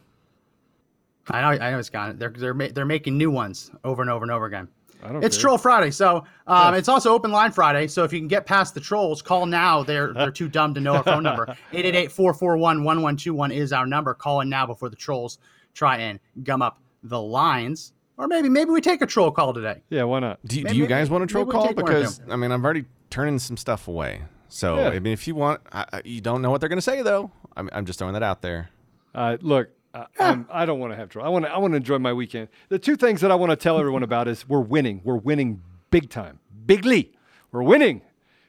I 1.30 1.40
know, 1.40 1.64
I 1.64 1.70
know 1.70 1.78
it's 1.78 1.90
gone. 1.90 2.18
They're 2.18 2.30
they're 2.30 2.54
ma- 2.54 2.68
they're 2.72 2.84
making 2.84 3.16
new 3.18 3.30
ones 3.30 3.70
over 3.84 4.02
and 4.02 4.10
over 4.10 4.24
and 4.24 4.32
over 4.32 4.46
again. 4.46 4.68
I 5.04 5.12
don't 5.12 5.22
It's 5.24 5.36
care. 5.36 5.42
Troll 5.42 5.58
Friday, 5.58 5.90
so 5.90 6.24
um, 6.46 6.72
Yeah. 6.74 6.78
it's 6.78 6.88
also 6.88 7.12
Open 7.12 7.30
Line 7.30 7.52
Friday. 7.52 7.86
So 7.88 8.04
if 8.04 8.12
you 8.12 8.18
can 8.18 8.28
get 8.28 8.46
past 8.46 8.74
the 8.74 8.80
trolls, 8.80 9.20
call 9.22 9.46
now. 9.46 9.82
They're 9.82 10.12
they're 10.14 10.30
too 10.30 10.48
dumb 10.48 10.72
to 10.74 10.80
know 10.80 10.94
our 10.96 11.02
phone 11.02 11.22
number. 11.22 11.56
888-441-1121 11.72 13.52
is 13.52 13.72
our 13.72 13.86
number. 13.86 14.14
Call 14.14 14.40
in 14.40 14.48
now 14.48 14.66
before 14.66 14.88
the 14.88 14.96
trolls 14.96 15.38
try 15.74 15.98
and 15.98 16.20
gum 16.42 16.62
up 16.62 16.80
the 17.02 17.20
lines. 17.20 17.92
Or 18.16 18.28
maybe 18.28 18.48
maybe 18.48 18.70
we 18.70 18.80
take 18.80 19.02
a 19.02 19.06
troll 19.06 19.30
call 19.32 19.52
today. 19.52 19.82
Yeah, 19.90 20.04
why 20.04 20.20
not? 20.20 20.38
Do, 20.46 20.62
do 20.62 20.76
you 20.76 20.86
guys 20.86 21.10
want 21.10 21.24
a 21.24 21.26
troll 21.26 21.46
call? 21.46 21.66
take 21.66 21.76
one 21.76 21.84
or 21.84 21.88
Because 21.98 22.20
I 22.30 22.36
mean, 22.36 22.52
I'm 22.52 22.64
already 22.64 22.84
turning 23.10 23.38
some 23.40 23.56
stuff 23.56 23.88
away. 23.88 24.22
So 24.48 24.76
Yeah. 24.78 24.88
I 24.90 24.98
mean, 25.00 25.12
if 25.12 25.26
you 25.26 25.34
want, 25.34 25.60
I, 25.72 25.84
I- 25.92 26.02
you 26.04 26.20
don't 26.20 26.40
know 26.40 26.50
what 26.50 26.60
they're 26.60 26.68
going 26.68 26.78
to 26.78 26.82
say 26.82 27.02
though. 27.02 27.30
I'm, 27.56 27.68
I'm 27.72 27.84
just 27.86 27.98
throwing 27.98 28.14
that 28.14 28.22
out 28.22 28.40
there. 28.42 28.70
Uh, 29.14 29.36
look, 29.40 29.68
I, 29.94 30.06
I'm, 30.18 30.46
I 30.50 30.66
don't 30.66 30.80
want 30.80 30.92
to 30.92 30.96
have 30.96 31.08
trouble. 31.08 31.26
I 31.26 31.30
want 31.30 31.44
to. 31.44 31.52
I 31.52 31.58
want 31.58 31.72
to 31.72 31.76
enjoy 31.76 31.98
my 31.98 32.12
weekend. 32.12 32.48
The 32.68 32.78
two 32.78 32.96
things 32.96 33.20
that 33.20 33.30
I 33.30 33.34
want 33.36 33.50
to 33.50 33.56
tell 33.56 33.78
everyone 33.78 34.02
about 34.02 34.26
is 34.28 34.48
we're 34.48 34.60
winning. 34.60 35.00
We're 35.04 35.16
winning 35.16 35.62
big 35.90 36.10
time, 36.10 36.40
bigly. 36.66 37.12
We're 37.52 37.62
winning, 37.62 38.02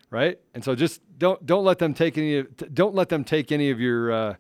right? 0.10 0.40
And 0.56 0.64
so 0.64 0.74
just 0.76 1.02
don't 1.20 1.46
don't 1.46 1.64
let 1.64 1.78
them 1.80 1.94
take 1.94 2.18
any. 2.18 2.38
of- 2.40 2.74
Don't 2.74 2.96
let 2.96 3.10
them 3.10 3.24
take 3.24 3.52
any 3.52 3.70
of 3.70 3.80
your 3.80 4.12
uh, 4.12 4.36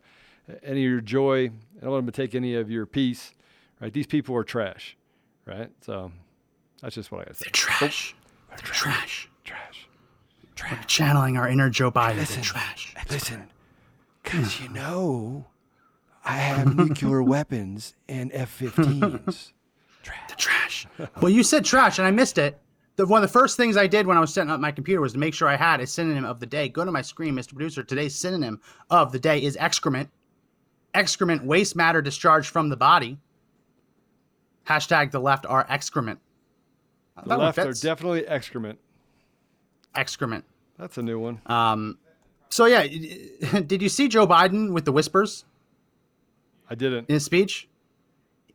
any 0.63 0.83
of 0.85 0.91
your 0.91 1.01
joy. 1.01 1.49
Don't 1.81 1.91
let 1.91 2.05
them 2.05 2.11
take 2.11 2.33
any 2.33 2.55
of 2.55 2.71
your 2.71 2.85
peace. 2.87 3.33
Right? 3.79 3.93
These 3.93 4.07
people 4.07 4.35
are 4.35 4.43
trash. 4.43 4.97
Right? 5.45 5.69
So 5.81 6.11
that's 6.81 6.95
just 6.95 7.11
what 7.11 7.21
I 7.21 7.25
got 7.25 7.33
to 7.35 7.43
say. 7.43 7.49
Trash. 7.51 8.15
They're 8.49 8.57
trash. 8.59 9.29
Trash. 9.43 9.87
We're 10.71 10.79
channeling 10.87 11.37
our 11.37 11.47
inner 11.47 11.69
Joe 11.69 11.91
Biden. 11.91 12.25
They're 12.27 12.41
trash. 12.43 12.95
Listen, 13.11 13.49
because 14.23 14.59
you 14.61 14.69
know, 14.69 15.45
I 16.25 16.37
have 16.37 16.75
nuclear 16.75 17.21
weapons 17.35 17.93
and 18.09 18.31
F-15s. 18.33 19.51
trash. 20.03 20.29
The 20.29 20.35
trash. 20.35 20.87
well, 21.21 21.29
you 21.29 21.43
said 21.43 21.63
trash, 21.63 21.99
and 21.99 22.07
I 22.07 22.11
missed 22.11 22.37
it. 22.37 22.59
The, 22.95 23.05
one 23.05 23.21
of 23.23 23.29
the 23.29 23.33
first 23.33 23.57
things 23.57 23.77
I 23.77 23.87
did 23.87 24.07
when 24.07 24.17
I 24.17 24.21
was 24.21 24.33
setting 24.33 24.49
up 24.49 24.59
my 24.59 24.71
computer 24.71 25.01
was 25.01 25.13
to 25.13 25.19
make 25.19 25.33
sure 25.33 25.47
I 25.47 25.55
had 25.55 25.81
a 25.81 25.87
synonym 25.87 26.25
of 26.25 26.39
the 26.39 26.45
day. 26.45 26.69
Go 26.69 26.83
to 26.85 26.91
my 26.91 27.01
screen, 27.01 27.35
Mr. 27.35 27.49
Producer. 27.49 27.83
Today's 27.83 28.15
synonym 28.15 28.61
of 28.89 29.11
the 29.11 29.19
day 29.19 29.41
is 29.43 29.57
excrement. 29.57 30.09
Excrement, 30.93 31.45
waste 31.45 31.75
matter 31.75 32.01
discharged 32.01 32.49
from 32.49 32.69
the 32.69 32.77
body. 32.77 33.19
Hashtag 34.65 35.11
the 35.11 35.19
left 35.19 35.45
are 35.45 35.65
excrement. 35.69 36.19
The 37.23 37.29
That 37.29 37.39
left 37.39 37.59
are 37.59 37.73
definitely 37.73 38.25
excrement. 38.27 38.79
excrement. 39.93 40.45
That's 40.77 40.97
a 40.97 41.01
new 41.01 41.19
one. 41.19 41.41
Um, 41.45 41.97
so 42.49 42.65
yeah, 42.65 42.87
did 43.67 43.81
you 43.81 43.89
see 43.89 44.07
Joe 44.07 44.25
Biden 44.25 44.71
with 44.71 44.85
the 44.85 44.91
whispers 44.91 45.45
I 46.69 46.75
didn't. 46.75 47.07
in 47.09 47.13
his 47.15 47.25
speech? 47.25 47.67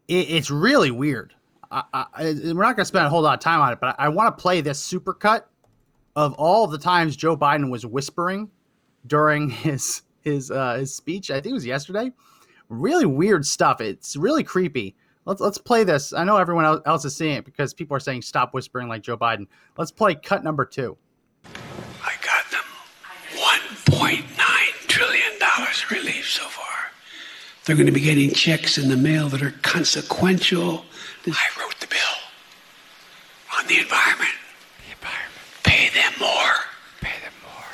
It, 0.09 0.31
it's 0.31 0.51
really 0.51 0.91
weird. 0.91 1.35
I, 1.71 1.83
I, 1.93 2.07
I- 2.15 2.33
we're 2.33 2.55
not 2.63 2.77
going 2.77 2.77
to 2.77 2.85
spend 2.85 3.07
a 3.07 3.09
whole 3.11 3.23
lot 3.23 3.35
of 3.35 3.41
time 3.41 3.61
on 3.61 3.73
it, 3.73 3.79
but 3.81 3.95
I, 3.99 4.07
I 4.07 4.09
want 4.09 4.37
to 4.37 4.43
play 4.43 4.61
this 4.61 4.81
supercut 4.87 5.45
of 6.17 6.33
all 6.35 6.67
the 6.67 6.79
times 6.79 7.15
Joe 7.17 7.37
Biden 7.37 7.71
was 7.71 7.87
whispering 7.87 8.51
during 9.07 9.49
his 9.51 10.03
his 10.23 10.51
uh, 10.51 10.75
his 10.75 10.95
speech. 10.95 11.31
I 11.31 11.35
think 11.35 11.53
it 11.53 11.55
was 11.55 11.67
yesterday. 11.67 12.13
Really 12.69 13.07
weird 13.07 13.47
stuff. 13.47 13.81
It's 13.81 14.17
really 14.17 14.45
creepy. 14.45 14.95
let's 15.25 15.41
let's 15.41 15.59
play 15.59 15.83
this. 15.85 16.13
I 16.13 16.25
know 16.25 16.37
everyone 16.37 16.81
else 16.87 17.05
is 17.05 17.17
seeing 17.17 17.37
it 17.37 17.45
because 17.45 17.73
people 17.75 17.97
are 17.97 18.01
saying 18.01 18.23
stop 18.23 18.53
whispering 18.55 18.87
like 18.89 19.03
Joe 19.03 19.17
Biden. 19.17 19.47
Let's 19.79 19.91
play 19.91 20.15
cut 20.15 20.45
number 20.45 20.65
two. 20.65 20.97
I 21.45 22.13
got 22.23 22.51
them 22.51 22.63
$1.9 23.89 24.87
trillion 24.89 25.33
relief 25.91 26.29
so 26.29 26.43
far. 26.45 26.60
They're 27.71 27.77
going 27.77 27.87
to 27.87 27.93
be 27.93 28.01
getting 28.01 28.33
checks 28.33 28.79
in 28.79 28.89
the 28.89 28.97
mail 28.97 29.29
that 29.29 29.43
are 29.43 29.55
consequential. 29.63 30.85
I 31.25 31.47
wrote 31.57 31.79
the 31.79 31.87
bill 31.87 31.99
on 33.57 33.65
the 33.69 33.79
environment. 33.79 34.35
The 34.89 34.91
environment. 34.91 35.63
Pay 35.63 35.89
them 35.91 36.13
more. 36.19 36.53
Pay 37.01 37.21
them 37.23 37.33
more. 37.45 37.65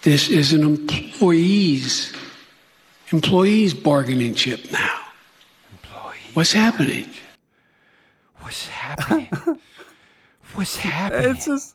This 0.00 0.30
is 0.30 0.54
an 0.54 0.62
employees 0.62 2.14
employees 3.12 3.74
bargaining 3.74 4.34
chip 4.34 4.72
now. 4.72 5.00
Employees 5.70 6.20
What's 6.32 6.52
happening? 6.52 7.10
What's 8.38 8.68
happening? 8.68 9.28
What's 10.54 10.78
happening? 10.78 11.32
It's 11.32 11.44
just 11.44 11.74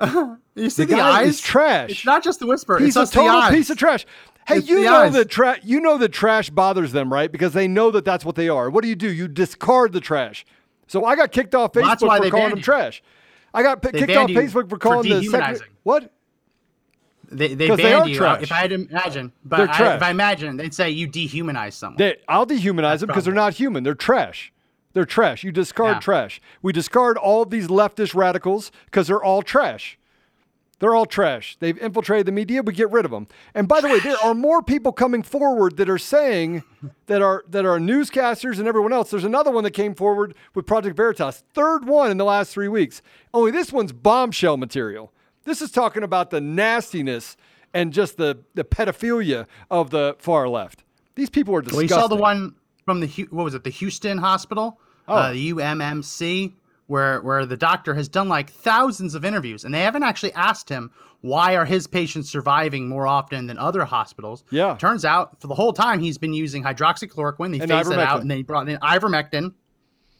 you 0.00 0.70
see 0.70 0.84
the 0.84 0.86
the, 0.90 0.94
guy 0.94 1.22
eyes. 1.22 1.28
is 1.30 1.40
trash. 1.40 1.90
It's 1.90 2.06
not 2.06 2.22
just 2.22 2.38
the 2.38 2.46
whisper. 2.46 2.78
He's 2.78 2.96
it's 2.96 3.10
a 3.10 3.12
total 3.12 3.32
the 3.32 3.46
eyes. 3.46 3.52
piece 3.52 3.70
of 3.70 3.78
trash. 3.78 4.06
Hey, 4.46 4.56
It's 4.58 4.68
you 4.68 4.76
the 4.84 4.90
know 4.90 5.08
that 5.10 5.30
trash. 5.30 5.60
You 5.62 5.80
know 5.80 5.96
that 5.98 6.10
trash 6.10 6.50
bothers 6.50 6.92
them, 6.92 7.12
right? 7.12 7.30
Because 7.32 7.52
they 7.54 7.66
know 7.66 7.90
that 7.90 8.04
that's 8.04 8.24
what 8.24 8.34
they 8.34 8.48
are. 8.48 8.68
What 8.70 8.82
do 8.82 8.88
you 8.88 8.94
do? 8.94 9.10
You 9.10 9.26
discard 9.28 9.92
the 9.92 10.00
trash. 10.00 10.44
So 10.86 11.04
I 11.04 11.16
got 11.16 11.32
kicked 11.32 11.54
off 11.54 11.74
Well, 11.74 11.84
Facebook 11.84 11.88
that's 11.88 12.02
why 12.02 12.18
for 12.20 12.30
calling 12.30 12.48
them 12.50 12.58
you. 12.58 12.62
trash. 12.64 13.02
I 13.54 13.62
got 13.62 13.80
p- 13.82 13.90
kicked 13.92 14.10
off 14.12 14.28
Facebook 14.28 14.64
for 14.64 14.68
for 14.70 14.78
calling 14.78 15.08
the 15.08 15.22
second. 15.24 15.62
What? 15.82 16.12
They, 17.30 17.54
they 17.54 17.68
'Cause 17.68 17.78
they 17.78 17.92
are 17.94 18.00
banned 18.00 18.10
you. 18.10 18.16
Trash. 18.16 18.42
If 18.42 18.52
I 18.52 18.56
had 18.56 18.70
to 18.70 18.76
imagine, 18.76 19.32
but 19.44 19.70
I, 19.70 19.96
if 19.96 20.02
I 20.02 20.10
imagine, 20.10 20.56
they'd 20.56 20.74
say 20.74 20.90
you 20.90 21.08
dehumanize 21.08 21.72
someone. 21.72 21.96
They, 21.96 22.16
I'll 22.28 22.46
dehumanize 22.46 23.00
them 23.00 23.06
because 23.08 23.24
they're 23.24 23.32
not 23.34 23.54
human. 23.54 23.82
They're 23.82 23.94
trash. 23.94 24.52
They're 24.92 25.06
trash. 25.06 25.42
You 25.42 25.50
discard 25.50 25.96
Yeah. 25.96 26.00
trash. 26.00 26.40
We 26.62 26.72
discard 26.72 27.16
all 27.16 27.42
of 27.42 27.50
these 27.50 27.66
leftist 27.68 28.14
radicals 28.14 28.70
because 28.84 29.06
they're 29.08 29.22
all 29.22 29.42
trash. 29.42 29.98
They're 30.84 30.94
all 30.94 31.06
trash. 31.06 31.56
They've 31.60 31.78
infiltrated 31.78 32.26
the 32.26 32.32
media. 32.32 32.62
We 32.62 32.74
get 32.74 32.90
rid 32.90 33.06
of 33.06 33.10
them. 33.10 33.26
And 33.54 33.66
by 33.66 33.80
the 33.80 33.88
way, 33.88 34.00
there 34.00 34.18
are 34.22 34.34
more 34.34 34.62
people 34.62 34.92
coming 34.92 35.22
forward 35.22 35.78
that 35.78 35.88
are 35.88 35.96
saying 35.96 36.62
that 37.06 37.22
are 37.22 37.42
that 37.48 37.64
are 37.64 37.78
newscasters 37.78 38.58
and 38.58 38.68
everyone 38.68 38.92
else. 38.92 39.10
There's 39.10 39.24
another 39.24 39.50
one 39.50 39.64
that 39.64 39.70
came 39.70 39.94
forward 39.94 40.34
with 40.54 40.66
Project 40.66 40.94
Veritas, 40.94 41.42
third 41.54 41.86
one 41.86 42.10
in 42.10 42.18
the 42.18 42.24
last 42.26 42.52
three 42.52 42.68
weeks. 42.68 43.00
Only 43.32 43.50
this 43.50 43.72
one's 43.72 43.92
bombshell 43.92 44.58
material. 44.58 45.10
This 45.44 45.62
is 45.62 45.70
talking 45.70 46.02
about 46.02 46.28
the 46.28 46.42
nastiness 46.42 47.38
and 47.72 47.90
just 47.90 48.18
the 48.18 48.40
the 48.52 48.62
pedophilia 48.64 49.46
of 49.70 49.88
the 49.88 50.16
far 50.18 50.50
left. 50.50 50.84
These 51.14 51.30
people 51.30 51.54
are 51.54 51.62
disgusting. 51.62 51.88
well, 51.88 51.96
you 51.98 52.02
saw 52.02 52.08
the 52.08 52.20
one 52.20 52.56
from 52.84 53.00
the 53.00 53.06
what 53.30 53.44
was 53.44 53.54
it? 53.54 53.64
The 53.64 53.70
Houston 53.70 54.18
Hospital, 54.18 54.78
Oh. 55.08 55.14
uh, 55.14 55.32
the 55.32 55.50
UMMC, 55.52 56.52
where 56.86 57.20
where 57.22 57.46
the 57.46 57.56
doctor 57.56 57.94
has 57.94 58.08
done 58.08 58.28
like 58.28 58.50
thousands 58.50 59.14
of 59.14 59.24
interviews, 59.24 59.64
and 59.64 59.72
they 59.72 59.82
haven't 59.82 60.02
actually 60.02 60.32
asked 60.34 60.68
him 60.68 60.90
why 61.20 61.56
are 61.56 61.64
his 61.64 61.86
patients 61.86 62.28
surviving 62.28 62.86
more 62.86 63.06
often 63.06 63.46
than 63.46 63.56
other 63.56 63.84
hospitals. 63.84 64.44
Yeah. 64.50 64.76
turns 64.76 65.06
out 65.06 65.40
for 65.40 65.46
the 65.46 65.54
whole 65.54 65.72
time 65.72 66.00
he's 66.00 66.18
been 66.18 66.34
using 66.34 66.62
hydroxychloroquine. 66.62 67.50
They 67.50 67.60
And 67.60 67.70
phased 67.70 67.90
it 67.90 67.98
out, 67.98 68.20
and 68.20 68.30
they 68.30 68.42
brought 68.42 68.68
in 68.68 68.78
ivermectin 68.80 69.54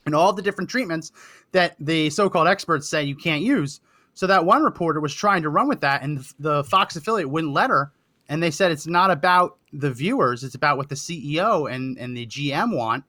and 0.06 0.14
all 0.14 0.33
the 0.33 0.42
different 0.42 0.71
treatments 0.71 1.12
that 1.52 1.76
the 1.78 2.11
so-called 2.11 2.49
experts 2.49 2.88
say 2.88 3.04
you 3.04 3.16
can't 3.16 3.42
use. 3.42 3.80
So 4.14 4.26
that 4.28 4.47
one 4.47 4.62
reporter 4.62 5.00
was 5.00 5.12
trying 5.12 5.42
to 5.42 5.50
run 5.50 5.68
with 5.68 5.80
that, 5.80 6.02
and 6.02 6.25
the 6.38 6.64
Fox 6.64 6.97
affiliate 6.97 7.28
wouldn't 7.28 7.52
let 7.52 7.68
her. 7.68 7.92
And 8.28 8.42
they 8.42 8.50
said 8.50 8.71
it's 8.73 8.87
not 8.87 9.11
about 9.11 9.59
the 9.73 9.90
viewers; 9.90 10.42
it's 10.42 10.54
about 10.54 10.79
what 10.79 10.88
the 10.88 10.94
CEO 10.94 11.70
and 11.70 11.98
and 11.98 12.16
the 12.16 12.27
GM 12.27 12.74
want. 12.74 13.05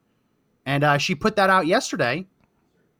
And 0.66 0.84
uh, 0.84 0.98
she 0.98 1.14
put 1.14 1.36
that 1.36 1.48
out 1.48 1.66
yesterday, 1.66 2.26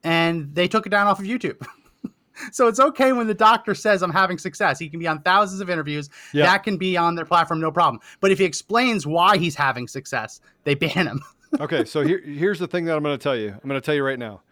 and 0.07 0.55
they 0.55 0.69
took 0.69 0.87
it 0.87 0.91
down 0.91 1.09
off 1.09 1.19
of 1.19 1.27
YouTube. 1.27 1.61
so 2.53 2.69
it's 2.69 2.79
okay 2.79 3.13
when 3.13 3.27
the 3.27 3.35
doctor 3.35 3.75
says 3.75 4.03
I'm 4.03 4.13
having 4.13 4.39
success. 4.39 4.79
He 4.79 4.89
can 4.89 5.01
be 5.01 5.09
on 5.09 5.21
thousands 5.23 5.61
of 5.61 5.69
interviews. 5.69 6.09
That 6.33 6.63
can 6.63 6.77
be 6.79 6.97
on 6.97 7.17
their 7.17 7.25
platform, 7.25 7.61
no 7.61 7.73
problem. 7.73 8.01
But 8.21 8.31
if 8.31 8.39
he 8.39 8.45
explains 8.45 9.05
why 9.05 9.37
he's 9.37 9.57
having 9.57 9.89
success, 9.89 10.41
they 10.63 10.77
ban 10.77 11.09
him. 11.09 11.21
okay, 11.61 11.85
so 11.85 12.03
here, 12.03 12.21
here's 12.21 12.61
the 12.61 12.69
thing 12.69 12.85
that 12.85 12.97
I'm 12.97 13.03
going 13.03 13.19
to 13.19 13.23
tell 13.23 13.37
you. 13.37 13.49
I'm 13.49 13.69
going 13.69 13.81
to 13.81 13.85
tell 13.85 13.97
you 13.97 14.05
right 14.05 14.19
now. 14.19 14.43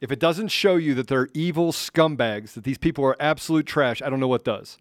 If 0.00 0.12
it 0.12 0.20
doesn't 0.20 0.48
show 0.48 0.76
you 0.76 0.94
that 0.94 1.08
they're 1.08 1.28
evil 1.34 1.72
scumbags, 1.72 2.52
that 2.52 2.62
these 2.62 2.78
people 2.78 3.04
are 3.04 3.16
absolute 3.20 3.66
trash, 3.66 4.00
I 4.00 4.08
don't 4.08 4.20
know 4.20 4.28
what 4.28 4.44
does. 4.44 4.78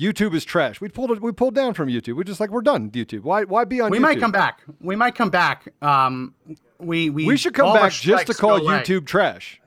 YouTube 0.00 0.34
is 0.34 0.44
trash. 0.46 0.80
We 0.80 0.88
pulled 0.88 1.10
it. 1.10 1.20
We 1.20 1.30
pulled 1.30 1.54
down 1.54 1.74
from 1.74 1.88
YouTube. 1.88 2.16
We're 2.16 2.24
just 2.24 2.40
like 2.40 2.50
we're 2.50 2.62
done. 2.62 2.90
YouTube. 2.90 3.20
Why? 3.22 3.44
Why 3.44 3.64
be 3.64 3.80
on? 3.80 3.90
YouTube 3.90 3.92
We 3.92 3.98
YouTube? 3.98 4.02
might 4.02 4.20
come 4.20 4.32
back. 4.32 4.62
We 4.80 4.96
might 4.96 5.14
come 5.14 5.28
back. 5.30 5.68
Um, 5.82 6.34
we 6.78 7.10
we 7.10 7.26
We 7.26 7.36
should 7.36 7.52
come 7.52 7.66
all 7.66 7.76
of 7.76 7.82
our 7.82 7.88
back 7.88 7.92
just 7.98 8.26
to 8.28 8.34
call 8.34 8.56
away. 8.56 8.80
YouTube 8.80 9.04
trash. 9.06 9.60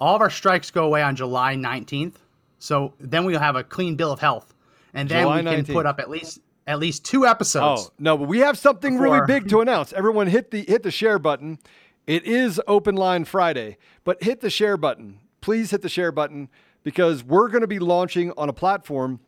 All 0.00 0.14
of 0.14 0.20
our 0.20 0.30
strikes 0.30 0.70
go 0.70 0.84
away 0.84 1.02
on 1.02 1.16
July 1.16 1.56
19th. 1.56 2.16
So 2.58 2.92
then 3.00 3.24
we'll 3.24 3.40
have 3.40 3.56
a 3.56 3.64
clean 3.64 3.96
bill 3.96 4.12
of 4.12 4.20
health, 4.20 4.52
and 4.92 5.08
then 5.08 5.22
July 5.22 5.36
we 5.38 5.44
can 5.44 5.64
19th. 5.64 5.72
put 5.72 5.86
up 5.86 5.98
at 5.98 6.10
least 6.10 6.40
at 6.66 6.78
least 6.78 7.04
two 7.06 7.26
episodes. 7.26 7.86
Oh 7.86 7.92
no, 7.98 8.18
but 8.18 8.28
we 8.28 8.40
have 8.40 8.58
something 8.58 8.98
really 8.98 9.20
big 9.26 9.48
to 9.48 9.60
announce. 9.60 9.94
Everyone, 9.94 10.26
hit 10.26 10.50
the 10.50 10.64
hit 10.68 10.82
the 10.82 10.90
share 10.90 11.18
button. 11.18 11.58
It 12.06 12.24
is 12.24 12.60
Open 12.66 12.96
Line 12.96 13.24
Friday, 13.24 13.78
but 14.04 14.22
hit 14.22 14.40
the 14.40 14.50
share 14.50 14.76
button. 14.76 15.20
Please 15.40 15.70
hit 15.70 15.80
the 15.82 15.88
share 15.88 16.12
button 16.12 16.48
because 16.82 17.22
we're 17.24 17.48
going 17.48 17.60
to 17.60 17.66
be 17.66 17.78
launching 17.78 18.32
on 18.36 18.48
a 18.48 18.52
platform 18.52 19.20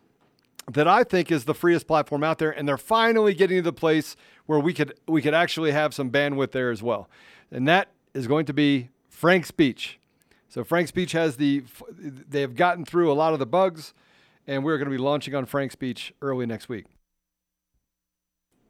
that 0.72 0.87
I 0.88 1.04
think 1.04 1.30
is 1.33 1.44
the 1.44 1.54
freest 1.54 1.87
platform 1.87 2.22
out 2.24 2.38
there, 2.38 2.50
and 2.50 2.68
they're 2.68 2.78
finally 2.78 3.35
getting 3.35 3.59
to 3.59 3.62
the 3.62 3.72
place 3.72 4.16
where 4.46 4.59
we 4.59 4.72
could 4.74 4.94
we 5.06 5.22
could 5.22 5.35
actually 5.35 5.72
have 5.72 5.94
some 5.94 6.11
bandwidth 6.11 6.52
there 6.52 6.70
as 6.70 6.83
well, 6.83 7.09
and 7.50 7.66
that 7.68 7.88
is 8.14 8.26
going 8.26 8.46
to 8.46 8.52
be 8.52 8.88
Frank 9.09 9.46
Speech. 9.46 9.98
So 10.48 10.64
Frank 10.64 10.88
Speech 10.88 11.12
has 11.12 11.37
the 11.37 11.62
they 12.00 12.40
have 12.40 12.56
gotten 12.56 12.85
through 12.85 13.11
a 13.11 13.14
lot 13.14 13.33
of 13.33 13.38
the 13.38 13.46
bugs, 13.46 13.94
and 14.46 14.64
we're 14.64 14.78
going 14.78 14.90
to 14.90 14.96
be 14.96 14.98
launching 15.02 15.35
on 15.35 15.46
Frank 15.46 15.72
Speech 15.72 16.12
early 16.22 16.46
next 16.46 16.68
week. 16.68 16.87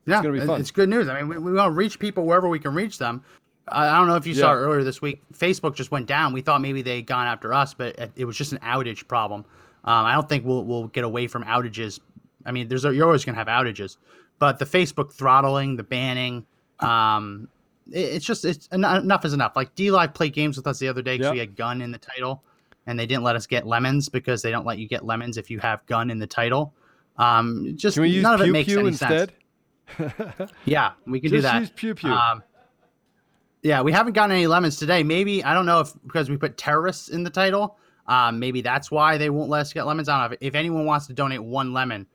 yeah, 0.06 0.22
gonna 0.22 0.32
be 0.38 0.46
fun. 0.46 0.60
It's 0.60 0.70
good 0.70 0.88
news. 0.88 1.08
I 1.08 1.20
mean, 1.20 1.28
we, 1.28 1.38
we 1.38 1.52
want 1.52 1.68
to 1.72 1.76
reach 1.76 1.98
people 1.98 2.24
wherever 2.24 2.48
we 2.48 2.58
can 2.58 2.74
reach 2.74 2.98
them. 2.98 3.22
I 3.68 3.96
don't 3.98 4.08
know 4.08 4.16
if 4.16 4.26
you 4.26 4.34
saw 4.34 4.52
Yeah. 4.52 4.58
it 4.58 4.62
earlier 4.62 4.82
this 4.82 5.00
week. 5.00 5.22
Facebook 5.32 5.74
just 5.76 5.90
went 5.92 6.06
down. 6.06 6.32
We 6.32 6.40
thought 6.40 6.60
maybe 6.60 6.82
they 6.82 6.96
had 6.96 7.06
gone 7.06 7.26
after 7.28 7.54
us, 7.54 7.72
but 7.74 8.10
it 8.16 8.24
was 8.24 8.36
just 8.36 8.52
an 8.52 8.58
outage 8.58 9.06
problem. 9.06 9.44
Um, 9.84 10.06
I 10.06 10.12
don't 10.14 10.28
think 10.28 10.44
we'll 10.44 10.64
we'll 10.64 10.88
get 10.88 11.04
away 11.04 11.26
from 11.26 11.44
outages. 11.44 12.00
I 12.46 12.52
mean, 12.52 12.68
there's 12.68 12.84
you're 12.84 13.06
always 13.06 13.24
gonna 13.24 13.38
have 13.38 13.46
outages, 13.48 13.96
but 14.38 14.58
the 14.58 14.64
Facebook 14.66 15.12
throttling, 15.12 15.76
the 15.76 15.82
banning, 15.82 16.44
um, 16.80 17.48
it- 17.90 17.98
it's 18.16 18.24
just 18.26 18.44
it's 18.44 18.68
en- 18.72 18.84
enough 18.84 19.24
is 19.24 19.32
enough. 19.32 19.56
Like 19.56 19.74
DLive 19.74 20.14
played 20.14 20.32
games 20.32 20.56
with 20.56 20.66
us 20.66 20.78
the 20.78 20.88
other 20.88 21.02
day 21.02 21.14
because 21.16 21.26
Yep. 21.28 21.32
we 21.34 21.38
had 21.40 21.56
gun 21.56 21.80
in 21.82 21.90
the 21.92 21.98
title, 21.98 22.42
and 22.86 22.98
they 22.98 23.06
didn't 23.06 23.22
let 23.24 23.36
us 23.36 23.46
get 23.46 23.66
lemons 23.66 24.08
because 24.08 24.42
they 24.42 24.50
don't 24.50 24.66
let 24.66 24.78
you 24.78 24.86
get 24.88 25.04
lemons 25.04 25.36
if 25.36 25.50
you 25.50 25.58
have 25.60 25.84
gun 25.86 26.10
in 26.10 26.18
the 26.18 26.26
title. 26.26 26.72
Um, 27.16 27.74
just 27.76 27.96
Can 27.96 28.02
we 28.02 28.08
use 28.10 28.22
none 28.22 28.34
of 28.34 28.40
it 28.40 28.44
Pew 28.44 28.52
makes 28.52 28.68
Pew 28.68 28.78
any 28.80 28.88
instead? 28.88 29.32
sense. 29.98 30.50
Yeah, 30.64 30.92
we 31.06 31.20
can 31.20 31.30
do 31.30 31.40
that. 31.40 31.60
use 31.60 31.70
Pew 31.74 31.94
Pew. 31.94 32.10
Um, 32.12 32.42
yeah, 33.62 33.82
we 33.82 33.92
haven't 33.92 34.12
gotten 34.14 34.34
any 34.34 34.46
lemons 34.46 34.76
today. 34.78 35.02
Maybe 35.02 35.44
I 35.44 35.52
don't 35.52 35.66
know 35.66 35.80
if 35.80 35.92
because 36.06 36.30
we 36.30 36.36
put 36.36 36.56
terrorists 36.56 37.08
in 37.08 37.22
the 37.24 37.30
title. 37.30 37.76
Um, 38.10 38.38
maybe 38.38 38.60
that's 38.60 38.90
why 38.90 39.16
they 39.16 39.30
won't 39.30 39.48
let 39.48 39.60
us 39.60 39.72
get 39.72 39.86
lemons. 39.86 40.08
I 40.08 40.20
don't 40.20 40.30
know. 40.30 40.34
If, 40.40 40.48
if 40.48 40.54
anyone 40.54 40.84
wants 40.84 41.06
to 41.06 41.12
donate 41.14 41.42
one 41.42 41.72
lemon, 41.72 42.06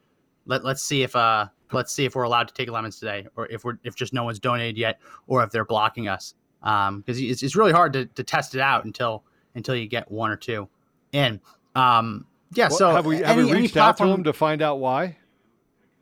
let 0.46 0.64
let's 0.64 0.84
see 0.84 1.02
if 1.04 1.16
uh 1.16 1.48
let's 1.72 1.92
see 1.92 2.06
if 2.06 2.16
we're 2.16 2.24
allowed 2.24 2.48
to 2.50 2.54
take 2.54 2.70
lemons 2.70 3.00
today, 3.00 3.26
or 3.36 3.48
if 3.48 3.64
we're 3.64 3.78
if 3.84 3.96
just 3.96 4.14
no 4.14 4.24
one's 4.24 4.38
donated 4.40 4.78
yet, 4.78 5.00
or 5.28 5.42
if 5.44 5.50
they're 5.52 5.66
blocking 5.66 6.08
us. 6.08 6.36
Um, 6.64 7.00
because 7.02 7.20
it's, 7.22 7.44
it's 7.44 7.56
really 7.56 7.72
hard 7.72 7.94
to, 7.94 8.06
to 8.08 8.24
test 8.24 8.56
it 8.56 8.62
out 8.62 8.86
until 8.86 9.24
until 9.56 9.76
you 9.76 9.88
get 9.88 10.12
one 10.12 10.30
or 10.32 10.36
two 10.36 10.68
in. 11.14 11.40
Um, 11.76 12.26
yeah. 12.54 12.68
Well, 12.70 12.78
so 12.78 12.92
have 12.92 13.06
we 13.06 13.18
have 13.20 13.38
any- 13.38 13.46
we 13.46 13.54
reached 13.54 13.78
out 13.78 13.98
to 13.98 14.06
them 14.06 14.24
to 14.26 14.34
find 14.34 14.62
out 14.62 14.80
why? 14.80 15.18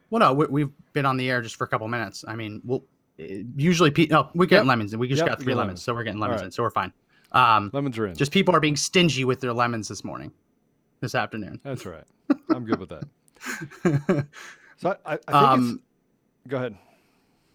well, 0.09 0.19
no, 0.19 0.33
we, 0.33 0.45
we've 0.47 0.69
been 0.93 1.05
on 1.05 1.17
the 1.17 1.29
air 1.29 1.41
just 1.41 1.55
for 1.55 1.63
a 1.63 1.67
couple 1.67 1.87
minutes. 1.87 2.23
I 2.27 2.35
mean, 2.35 2.61
we'll 2.63 2.83
usually 3.17 3.89
pe- 3.91 4.07
no, 4.07 4.29
we're 4.35 4.45
getting 4.45 4.65
Yep. 4.65 4.69
lemons, 4.69 4.93
and 4.93 4.99
we 4.99 5.07
just 5.07 5.19
Yep, 5.19 5.27
got 5.27 5.39
three 5.41 5.53
lemons, 5.53 5.67
lemons. 5.67 5.83
so 5.83 5.93
we're 5.93 6.03
getting 6.03 6.19
lemons 6.19 6.41
right. 6.41 6.45
in, 6.45 6.51
so 6.51 6.61
we're 6.63 6.69
fine. 6.69 6.93
Um, 7.33 7.69
Lemons 7.73 7.97
are 7.97 8.07
in. 8.07 8.15
just 8.15 8.31
people 8.31 8.55
are 8.55 8.59
being 8.59 8.75
stingy 8.75 9.25
with 9.25 9.39
their 9.41 9.53
lemons 9.53 9.87
this 9.87 10.03
morning, 10.03 10.31
this 10.99 11.15
afternoon. 11.15 11.59
That's 11.63 11.85
right. 11.85 12.03
I'm 12.53 12.65
good 12.65 12.79
with 12.79 12.89
that. 12.89 14.27
So 14.77 14.97
I, 15.05 15.13
I, 15.13 15.15
think 15.17 15.33
Um, 15.35 15.81
it's. 16.43 16.49
Go 16.51 16.57
ahead. 16.57 16.77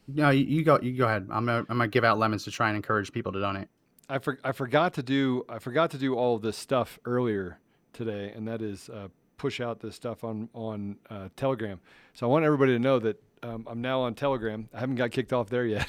no, 0.07 0.31
you, 0.31 0.45
you 0.45 0.63
go. 0.63 0.79
You 0.81 0.97
go 0.97 1.05
ahead. 1.05 1.27
I'm 1.31 1.45
gonna, 1.45 1.59
I'm 1.69 1.77
gonna 1.79 1.89
give 1.89 2.05
out 2.05 2.19
lemons 2.19 2.45
to 2.45 2.51
try 2.51 2.69
and 2.69 2.77
encourage 2.77 3.13
people 3.13 3.33
to 3.33 3.41
donate. 3.41 3.69
I, 4.09 4.19
for, 4.19 4.39
I 4.43 4.53
forgot 4.53 4.95
to 4.95 5.03
do 5.03 5.45
I 5.49 5.59
forgot 5.59 5.91
to 5.91 5.99
do 5.99 6.15
all 6.15 6.37
of 6.37 6.43
this 6.43 6.57
stuff 6.57 6.99
earlier 7.05 7.59
today, 7.93 8.33
and 8.35 8.49
that 8.49 8.63
is 8.63 8.89
uh, 8.89 9.09
push 9.37 9.61
out 9.61 9.81
this 9.81 9.95
stuff 9.97 10.25
on 10.25 10.49
on 10.55 10.97
uh, 11.11 11.29
Telegram. 11.37 11.81
So 12.15 12.27
I 12.27 12.31
want 12.31 12.45
everybody 12.47 12.73
to 12.73 12.79
know 12.79 12.99
that 13.01 13.23
um, 13.43 13.67
I'm 13.69 13.81
now 13.83 14.01
on 14.01 14.15
Telegram. 14.15 14.69
I 14.73 14.81
haven't 14.81 14.97
got 14.97 15.11
kicked 15.11 15.33
off 15.35 15.51
there 15.51 15.67
yet. 15.67 15.89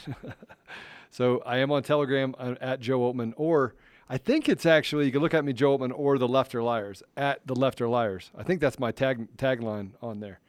so 1.10 1.42
I 1.46 1.58
am 1.58 1.72
on 1.72 1.84
Telegram 1.84 2.36
uh, 2.38 2.56
at 2.62 2.80
Joe 2.80 3.00
Oltmann, 3.00 3.34
or 3.36 3.76
I 4.10 4.18
think 4.18 4.50
it's 4.50 4.66
actually 4.66 5.06
you 5.06 5.12
can 5.12 5.22
look 5.22 5.34
at 5.34 5.46
me 5.46 5.54
Joe 5.54 5.78
Oltmann 5.78 5.92
or 5.96 6.18
the 6.18 6.28
Left 6.28 6.54
or 6.56 6.64
Liars 6.64 7.04
at 7.16 7.46
the 7.46 7.56
Left 7.56 7.82
or 7.82 7.88
Liars. 7.88 8.32
I 8.38 8.44
think 8.44 8.62
that's 8.62 8.80
my 8.80 8.92
tag 8.92 9.36
tagline 9.38 9.92
on 10.02 10.20
there. 10.20 10.40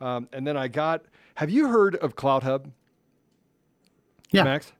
Um, 0.00 0.28
and 0.32 0.46
then 0.46 0.56
I 0.56 0.68
got. 0.68 1.04
Have 1.36 1.50
you 1.50 1.68
heard 1.68 1.96
of 1.96 2.16
CloutHub, 2.16 2.70
Yeah, 4.30 4.44
Max? 4.44 4.72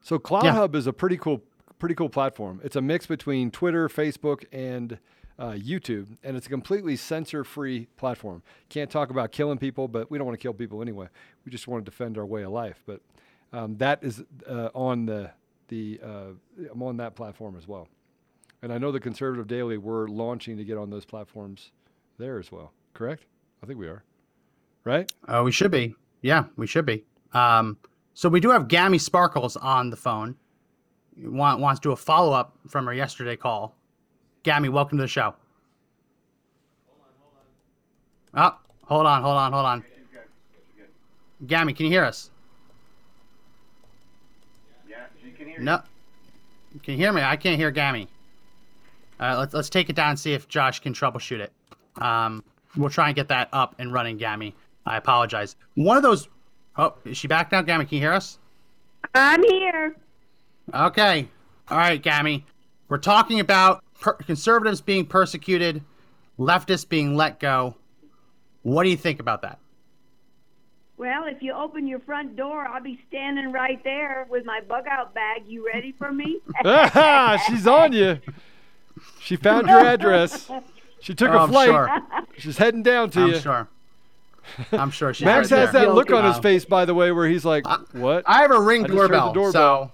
So 0.00 0.18
Clout 0.18 0.44
Yeah. 0.44 0.52
Hub 0.52 0.74
is 0.74 0.86
a 0.86 0.92
pretty 0.92 1.16
cool, 1.16 1.42
pretty 1.78 1.94
cool 1.94 2.08
platform. 2.08 2.60
It's 2.64 2.76
a 2.76 2.80
mix 2.82 3.06
between 3.06 3.50
Twitter, 3.50 3.88
Facebook, 3.88 4.44
and 4.52 4.98
uh, 5.38 5.52
YouTube, 5.52 6.16
and 6.22 6.36
it's 6.36 6.46
a 6.46 6.50
completely 6.50 6.96
censor-free 6.96 7.86
platform. 7.96 8.42
Can't 8.68 8.90
talk 8.90 9.10
about 9.10 9.32
killing 9.32 9.58
people, 9.58 9.88
but 9.88 10.10
we 10.10 10.18
don't 10.18 10.26
want 10.26 10.38
to 10.38 10.42
kill 10.42 10.54
people 10.54 10.82
anyway. 10.82 11.08
We 11.44 11.50
just 11.52 11.68
want 11.68 11.84
to 11.84 11.90
defend 11.90 12.18
our 12.18 12.26
way 12.26 12.42
of 12.42 12.52
life. 12.52 12.82
But 12.86 13.00
um, 13.52 13.76
that 13.78 14.02
is 14.02 14.22
uh, 14.48 14.68
on 14.74 15.06
the 15.06 15.30
the 15.68 16.00
uh, 16.02 16.68
I'm 16.70 16.82
on 16.82 16.96
that 16.98 17.14
platform 17.14 17.56
as 17.56 17.66
well. 17.66 17.88
And 18.62 18.72
I 18.72 18.78
know 18.78 18.92
the 18.92 19.00
Conservative 19.00 19.46
Daily 19.46 19.76
we're 19.76 20.06
launching 20.06 20.56
to 20.56 20.64
get 20.64 20.78
on 20.78 20.90
those 20.90 21.04
platforms 21.04 21.72
there 22.18 22.38
as 22.38 22.52
well. 22.52 22.72
Correct? 22.94 23.24
I 23.62 23.66
think 23.66 23.78
we 23.78 23.88
are. 23.88 24.04
Right? 24.84 25.10
Uh, 25.26 25.42
we 25.44 25.52
should 25.52 25.70
be. 25.70 25.94
Yeah, 26.22 26.44
we 26.56 26.66
should 26.66 26.86
be. 26.86 27.04
Um, 27.32 27.76
so 28.14 28.28
we 28.28 28.40
do 28.40 28.50
have 28.50 28.68
Gammy 28.68 28.98
Sparkles 28.98 29.56
on 29.56 29.90
the 29.90 29.96
phone. 29.96 30.36
Want, 31.16 31.60
wants 31.60 31.80
to 31.80 31.88
do 31.88 31.92
a 31.92 31.96
follow 31.96 32.32
up 32.32 32.56
from 32.68 32.86
her 32.86 32.94
yesterday 32.94 33.36
call. 33.36 33.74
Gammy, 34.42 34.68
welcome 34.68 34.98
to 34.98 35.02
the 35.02 35.08
show. 35.08 35.34
Oh, 38.34 38.56
hold 38.84 39.06
on, 39.06 39.22
hold 39.22 39.36
on, 39.36 39.52
hold 39.52 39.66
on. 39.66 39.84
Gammy, 41.46 41.72
can 41.72 41.86
you 41.86 41.92
hear 41.92 42.04
us? 42.04 42.30
Yeah, 44.88 45.04
she 45.22 45.31
can 45.42 45.50
hear 45.52 45.60
No. 45.60 45.82
Can 46.82 46.92
you 46.94 46.96
hear 46.98 47.12
me? 47.12 47.22
I 47.22 47.36
can't 47.36 47.58
hear 47.58 47.70
Gammy. 47.70 48.08
All 49.20 49.28
right, 49.28 49.36
let's 49.36 49.54
let's 49.54 49.70
take 49.70 49.90
it 49.90 49.96
down 49.96 50.10
and 50.10 50.18
see 50.18 50.32
if 50.32 50.48
Josh 50.48 50.80
can 50.80 50.94
troubleshoot 50.94 51.40
it. 51.40 51.52
Um, 52.00 52.42
we'll 52.76 52.90
try 52.90 53.08
and 53.08 53.16
get 53.16 53.28
that 53.28 53.48
up 53.52 53.74
and 53.78 53.92
running, 53.92 54.16
Gammy. 54.16 54.54
I 54.86 54.96
apologize. 54.96 55.56
One 55.74 55.96
of 55.96 56.02
those. 56.02 56.28
Oh, 56.76 56.94
is 57.04 57.18
she 57.18 57.28
back 57.28 57.52
now, 57.52 57.62
Gammy? 57.62 57.84
Can 57.84 57.96
you 57.96 58.02
hear 58.02 58.12
us? 58.12 58.38
I'm 59.14 59.42
here. 59.42 59.96
Okay. 60.74 61.28
All 61.68 61.76
right, 61.78 62.00
Gammy. 62.00 62.44
We're 62.88 62.98
talking 62.98 63.40
about 63.40 63.84
per- 64.00 64.14
conservatives 64.14 64.80
being 64.80 65.06
persecuted, 65.06 65.82
leftists 66.38 66.88
being 66.88 67.14
let 67.16 67.38
go. 67.38 67.76
What 68.62 68.84
do 68.84 68.90
you 68.90 68.96
think 68.96 69.20
about 69.20 69.42
that? 69.42 69.58
Well, 70.98 71.24
if 71.26 71.42
you 71.42 71.52
open 71.52 71.86
your 71.86 71.98
front 72.00 72.36
door, 72.36 72.66
I'll 72.66 72.82
be 72.82 73.00
standing 73.08 73.50
right 73.50 73.82
there 73.82 74.26
with 74.30 74.44
my 74.44 74.60
bug 74.60 74.84
out 74.90 75.14
bag. 75.14 75.42
You 75.46 75.66
ready 75.66 75.92
for 75.92 76.12
me? 76.12 76.38
She's 77.48 77.66
on 77.66 77.92
you. 77.92 78.20
She 79.20 79.36
found 79.36 79.66
your 79.68 79.80
address. 79.80 80.48
She 81.00 81.14
took 81.14 81.30
Oh, 81.30 81.38
a 81.38 81.42
I'm 81.42 81.48
flight. 81.48 81.68
sure. 81.68 82.00
She's 82.38 82.56
heading 82.58 82.82
down 82.82 83.10
to 83.10 83.20
I'm 83.20 83.28
you. 83.32 83.40
sure. 83.40 83.68
I'm 84.72 84.90
sure 84.90 85.14
she's 85.14 85.24
Max 85.24 85.50
right 85.50 85.60
has 85.60 85.72
there. 85.72 85.86
that 85.86 85.94
look 85.94 86.10
on 86.12 86.24
his 86.24 86.38
face, 86.38 86.64
by 86.64 86.84
the 86.84 86.94
way, 86.94 87.10
where 87.12 87.28
he's 87.28 87.44
like, 87.44 87.64
"What?" 87.92 88.24
I 88.26 88.42
have 88.42 88.50
a 88.50 88.60
ring 88.60 88.84
I 88.84 88.88
just 88.88 88.98
heard 88.98 89.10
the 89.10 89.14
doorbell, 89.20 89.32
doorbell. 89.32 89.52
so 89.52 89.92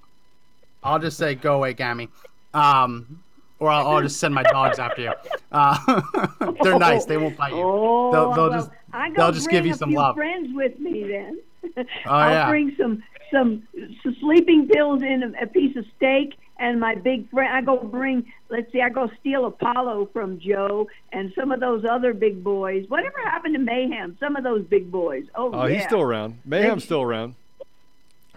I'll 0.82 0.98
just 0.98 1.18
say, 1.18 1.34
"Go 1.34 1.56
away, 1.56 1.74
Gammy," 1.74 2.08
um, 2.54 3.22
or 3.60 3.70
I'll, 3.70 3.86
I'll 3.88 4.02
just 4.02 4.18
send 4.20 4.34
my 4.34 4.42
dogs 4.44 4.78
after 4.78 5.02
you. 5.02 5.12
Uh, 5.52 6.00
they're 6.62 6.78
nice; 6.78 7.04
they 7.04 7.16
won't 7.16 7.36
bite 7.36 7.52
you. 7.52 7.60
Oh, 7.62 8.12
They'll- 8.12 8.32
they'll 8.34 8.50
well, 8.50 8.58
just- 8.60 8.70
I 8.92 9.08
go 9.10 9.14
they'll 9.16 9.32
just 9.32 9.50
give 9.50 9.62
bring 9.62 9.68
you 9.68 9.74
a 9.74 9.78
some 9.78 9.90
few 9.90 9.98
love. 9.98 10.14
friends 10.16 10.48
with 10.54 10.78
me 10.78 11.04
then. 11.08 11.40
Oh, 11.76 11.84
I'll 12.06 12.30
yeah. 12.30 12.48
bring 12.48 12.74
some 12.78 13.02
some 13.30 13.62
some 14.02 14.16
sleeping 14.20 14.66
pills 14.68 15.02
and 15.02 15.34
a, 15.36 15.42
a 15.42 15.46
piece 15.46 15.76
of 15.76 15.84
steak 15.96 16.34
and 16.58 16.80
my 16.80 16.94
big 16.94 17.28
friend. 17.30 17.52
I 17.54 17.60
go 17.60 17.76
bring. 17.76 18.32
Let's 18.48 18.72
see. 18.72 18.80
I 18.80 18.88
go 18.88 19.10
steal 19.20 19.44
Apollo 19.44 20.08
from 20.14 20.38
Joe 20.40 20.88
and 21.12 21.32
some 21.38 21.52
of 21.52 21.60
those 21.60 21.84
other 21.84 22.14
big 22.14 22.42
boys. 22.42 22.86
Whatever 22.88 23.18
happened 23.24 23.54
to 23.56 23.60
Mayhem? 23.60 24.16
Some 24.18 24.36
of 24.36 24.44
those 24.44 24.64
big 24.64 24.90
boys. 24.90 25.24
Oh, 25.34 25.50
Oh, 25.52 25.66
yeah. 25.66 25.74
he's 25.74 25.84
still 25.84 26.00
around. 26.00 26.38
Mayhem's 26.46 26.84
still 26.84 27.02
around. 27.02 27.34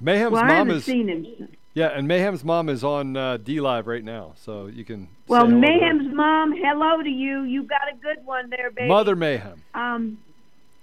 Mayhem's 0.02 0.34
Well, 0.34 0.44
I 0.44 0.48
mom 0.48 0.58
haven't 0.58 0.76
is 0.78 0.84
seen 0.86 1.08
him. 1.08 1.48
Yeah, 1.74 1.88
and 1.88 2.08
Mayhem's 2.08 2.44
mom 2.44 2.68
is 2.68 2.84
on 2.84 3.16
uh, 3.16 3.38
DLive 3.38 3.86
right 3.86 4.04
now, 4.04 4.34
so 4.36 4.68
you 4.68 4.84
can. 4.84 5.08
Well, 5.28 5.46
say 5.46 5.48
hello 5.48 5.62
to 5.62 5.68
her. 5.68 5.80
Mayhem's 5.80 6.14
mom, 6.14 6.54
hello 6.54 7.02
to 7.02 7.10
you. 7.10 7.44
You 7.44 7.64
got 7.64 7.88
a 7.92 7.96
good 7.96 8.26
one 8.26 8.50
there, 8.50 8.72
baby. 8.72 8.90
mother 8.90 9.16
Mayhem. 9.16 9.64
Um, 9.74 10.18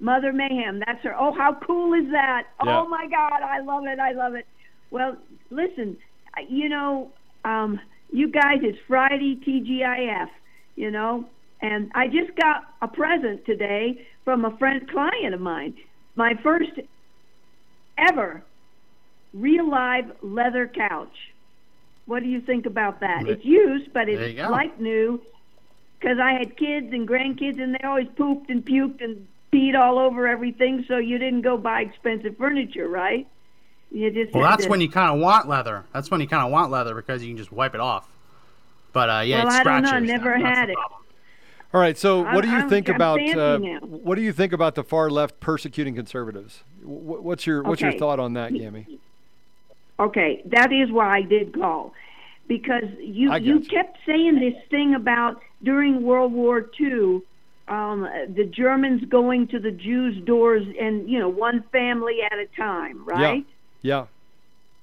Mother 0.01 0.33
Mayhem. 0.33 0.81
That's 0.87 1.03
her. 1.03 1.15
Oh, 1.19 1.33
how 1.33 1.55
cool 1.55 1.93
is 1.95 2.11
that? 2.13 2.45
Yeah. 2.65 2.81
Oh 2.81 2.89
my 2.89 3.07
God, 3.07 3.43
I 3.43 3.61
love 3.61 3.85
it. 3.87 3.99
I 3.99 4.13
love 4.13 4.35
it. 4.35 4.47
Well, 4.91 5.17
listen, 5.51 5.97
you 6.49 6.69
know, 6.69 7.11
um, 7.45 7.81
you 8.13 8.31
guys, 8.31 8.59
it's 8.63 8.79
Friday 8.87 9.37
TGIF, 9.37 10.29
you 10.77 10.91
know, 10.91 11.27
and 11.61 11.91
I 11.95 12.07
just 12.07 12.35
got 12.37 12.65
a 12.81 12.89
present 12.89 13.45
today 13.45 14.07
from 14.25 14.45
a 14.45 14.57
friend 14.57 14.89
client 14.89 15.35
of 15.35 15.41
mine. 15.41 15.75
My 16.15 16.35
first 16.43 16.71
ever 17.99 18.43
real 19.41 19.69
live 19.69 20.11
leather 20.23 20.67
couch. 20.67 21.15
What 22.07 22.23
do 22.23 22.29
you 22.29 22.41
think 22.41 22.67
about 22.67 23.01
that? 23.01 23.29
It's 23.29 23.45
used, 23.45 23.93
but 23.93 24.09
it's 24.09 24.39
like 24.51 24.81
new 24.81 25.21
because 26.01 26.19
I 26.19 26.33
had 26.33 26.57
kids 26.57 26.93
and 26.93 27.07
grandkids, 27.09 27.61
and 27.61 27.75
they 27.75 27.81
always 27.87 28.09
pooped 28.17 28.49
and 28.51 28.65
puked 28.65 29.03
and 29.05 29.27
peed 29.53 29.79
all 29.79 29.99
over 29.99 30.27
everything. 30.27 30.85
So 30.89 30.97
you 30.97 31.19
didn't 31.19 31.43
go 31.43 31.57
buy 31.59 31.83
expensive 31.83 32.37
furniture, 32.39 32.89
right? 32.89 33.27
You 33.91 34.11
just 34.11 34.33
Well, 34.35 34.43
that's 34.49 34.65
to- 34.65 34.71
when 34.71 34.81
you 34.81 34.89
kind 34.91 35.15
of 35.15 35.21
want 35.21 35.49
leather. 35.49 35.85
That's 35.93 36.11
when 36.11 36.21
you 36.21 36.29
kind 36.29 36.45
of 36.45 36.51
want 36.53 36.71
leather 36.71 36.95
because 36.95 37.23
you 37.23 37.29
can 37.31 37.37
just 37.37 37.53
wipe 37.53 37.75
it 37.75 37.81
off. 37.81 38.09
But 38.93 39.11
uh, 39.11 39.21
yeah, 39.21 39.39
Well, 39.45 39.47
it's 39.49 39.57
I 39.57 39.65
don't 39.65 39.83
know. 39.83 39.89
scratches. 39.89 40.09
Never 40.09 40.31
That's 40.31 40.43
the 40.43 40.49
had 40.49 40.71
it. 40.71 40.77
All 41.75 41.81
right, 41.83 41.99
so 41.99 42.25
I'm- 42.25 42.35
what 42.35 42.41
do 42.43 42.49
you 42.51 42.57
I'm- 42.57 42.69
think 42.71 42.89
I'm 42.89 42.95
about 42.95 43.21
uh, 43.37 43.59
what 43.81 44.15
do 44.15 44.23
you 44.23 44.33
think 44.33 44.55
about 44.55 44.75
the 44.77 44.83
far 44.85 45.11
left 45.11 45.41
persecuting 45.41 45.95
conservatives? 45.95 46.65
What's 46.83 47.47
your 47.47 47.63
what's 47.63 47.83
your 47.83 47.93
thought 47.93 48.19
on 48.19 48.33
that, 48.35 48.55
Gammy? 48.55 48.99
Okay, 50.01 50.43
that 50.47 50.73
is 50.73 50.91
why 50.91 51.19
I 51.19 51.23
did 51.23 51.53
call, 51.55 51.93
because 52.47 52.85
you 53.01 53.35
you 53.37 53.61
kept 53.61 53.99
saying 54.07 54.39
this 54.39 54.55
thing 54.71 54.95
about 54.95 55.43
during 55.63 56.03
World 56.03 56.33
War 56.33 56.71
II, 56.81 57.23
um, 57.67 58.09
the 58.35 58.45
Germans 58.45 59.05
going 59.09 59.49
to 59.49 59.59
the 59.59 59.73
Jews' 59.73 60.23
doors 60.25 60.67
and 60.81 61.09
you 61.09 61.19
know 61.19 61.29
one 61.29 61.65
family 61.73 62.19
at 62.23 62.39
a 62.39 62.47
time, 62.57 63.05
right? 63.05 63.45
Yeah, 63.47 63.53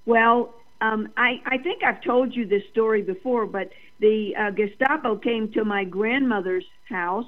Well, 0.06 0.54
um, 0.82 1.10
I, 1.18 1.42
I 1.46 1.58
think 1.58 1.84
I've 1.84 2.02
told 2.02 2.36
you 2.36 2.46
this 2.46 2.64
story 2.72 3.02
before, 3.02 3.46
but 3.46 3.72
the 4.00 4.36
uh, 4.36 4.52
Gestapo 4.52 5.16
came 5.16 5.52
to 5.54 5.64
my 5.64 5.84
grandmother's 5.84 6.66
house, 6.90 7.28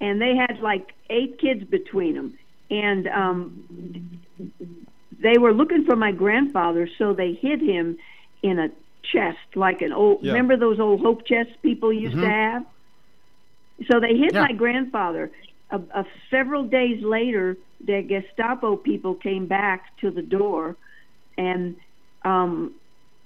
and 0.00 0.20
they 0.20 0.34
had 0.34 0.60
like 0.60 0.94
eight 1.10 1.38
kids 1.38 1.64
between 1.64 2.14
them, 2.14 2.38
and 2.70 3.06
um, 3.08 4.20
they 5.20 5.38
were 5.38 5.52
looking 5.52 5.84
for 5.84 5.96
my 5.96 6.12
grandfather, 6.12 6.88
so 6.98 7.12
they 7.12 7.32
hid 7.32 7.60
him 7.60 7.98
in 8.42 8.58
a 8.58 8.68
chest, 9.02 9.38
like 9.54 9.80
an 9.82 9.92
old. 9.92 10.22
Yeah. 10.22 10.32
Remember 10.32 10.56
those 10.56 10.78
old 10.80 11.00
hope 11.00 11.26
chests 11.26 11.52
people 11.62 11.92
used 11.92 12.16
to 12.16 12.28
have? 12.28 12.66
So 13.90 14.00
they 14.00 14.16
hid 14.16 14.32
Yeah. 14.34 14.42
my 14.42 14.52
grandfather. 14.52 15.30
Uh, 15.70 15.78
uh, 15.94 16.04
several 16.30 16.64
days 16.64 17.02
later, 17.02 17.56
the 17.84 18.02
Gestapo 18.02 18.76
people 18.76 19.14
came 19.14 19.46
back 19.46 19.96
to 19.98 20.10
the 20.10 20.22
door, 20.22 20.76
and 21.36 21.76
um, 22.24 22.74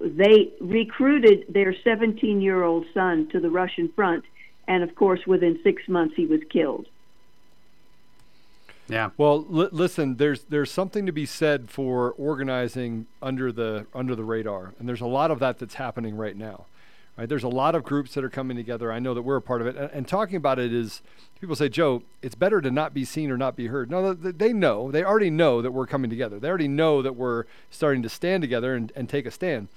they 0.01 0.53
recruited 0.61 1.47
their 1.49 1.75
17 1.83 2.41
year 2.41 2.63
old 2.63 2.85
son 2.93 3.29
to 3.29 3.41
the 3.41 3.51
Russian 3.51 3.89
front. 3.89 4.25
And 4.69 4.83
of 4.83 4.95
course, 4.95 5.27
within 5.27 5.59
six 5.65 5.89
months, 5.89 6.15
he 6.17 6.27
was 6.27 6.41
killed. 6.51 6.87
Yeah. 8.93 9.11
Well, 9.17 9.45
li- 9.49 9.71
listen, 9.73 10.17
there's 10.17 10.45
there's 10.45 10.71
something 10.71 11.07
to 11.07 11.13
be 11.13 11.25
said 11.25 11.71
for 11.71 12.13
organizing 12.13 13.07
under 13.23 13.51
the 13.51 13.87
under 13.95 14.15
the 14.15 14.25
radar, 14.25 14.75
and 14.79 14.89
there's 14.89 15.01
a 15.01 15.07
lot 15.07 15.31
of 15.31 15.39
that 15.39 15.59
that's 15.59 15.75
happening 15.75 16.15
right 16.17 16.37
now. 16.37 16.67
Right? 17.17 17.29
There's 17.29 17.43
a 17.43 17.49
lot 17.49 17.75
of 17.75 17.85
groups 17.85 18.15
that 18.15 18.25
are 18.25 18.31
coming 18.31 18.57
together. 18.57 18.91
I 18.91 18.99
know 18.99 19.13
that 19.13 19.23
we're 19.23 19.37
a 19.37 19.43
part 19.43 19.61
of 19.61 19.67
it, 19.67 19.77
and, 19.77 19.91
and 19.93 20.09
talking 20.09 20.37
about 20.37 20.59
it 20.59 20.73
is 20.73 21.03
people 21.41 21.55
say, 21.57 21.69
Joe, 21.69 22.03
it's 22.23 22.35
better 22.35 22.61
to 22.63 22.71
not 22.71 22.95
be 22.95 23.05
seen 23.05 23.31
or 23.31 23.37
not 23.37 23.55
be 23.55 23.67
heard. 23.67 23.91
No, 23.91 24.15
th- 24.15 24.37
they 24.39 24.53
know, 24.53 24.91
they 24.91 25.05
already 25.05 25.29
know 25.29 25.61
that 25.61 25.73
we're 25.73 25.87
coming 25.87 26.09
together. 26.09 26.39
They 26.39 26.49
already 26.49 26.69
know 26.69 27.03
that 27.03 27.15
we're 27.15 27.45
starting 27.71 28.03
to 28.03 28.09
stand 28.09 28.43
together 28.43 28.75
and, 28.75 28.93
and 28.97 29.11
take 29.11 29.27
a 29.27 29.31
stand. 29.31 29.69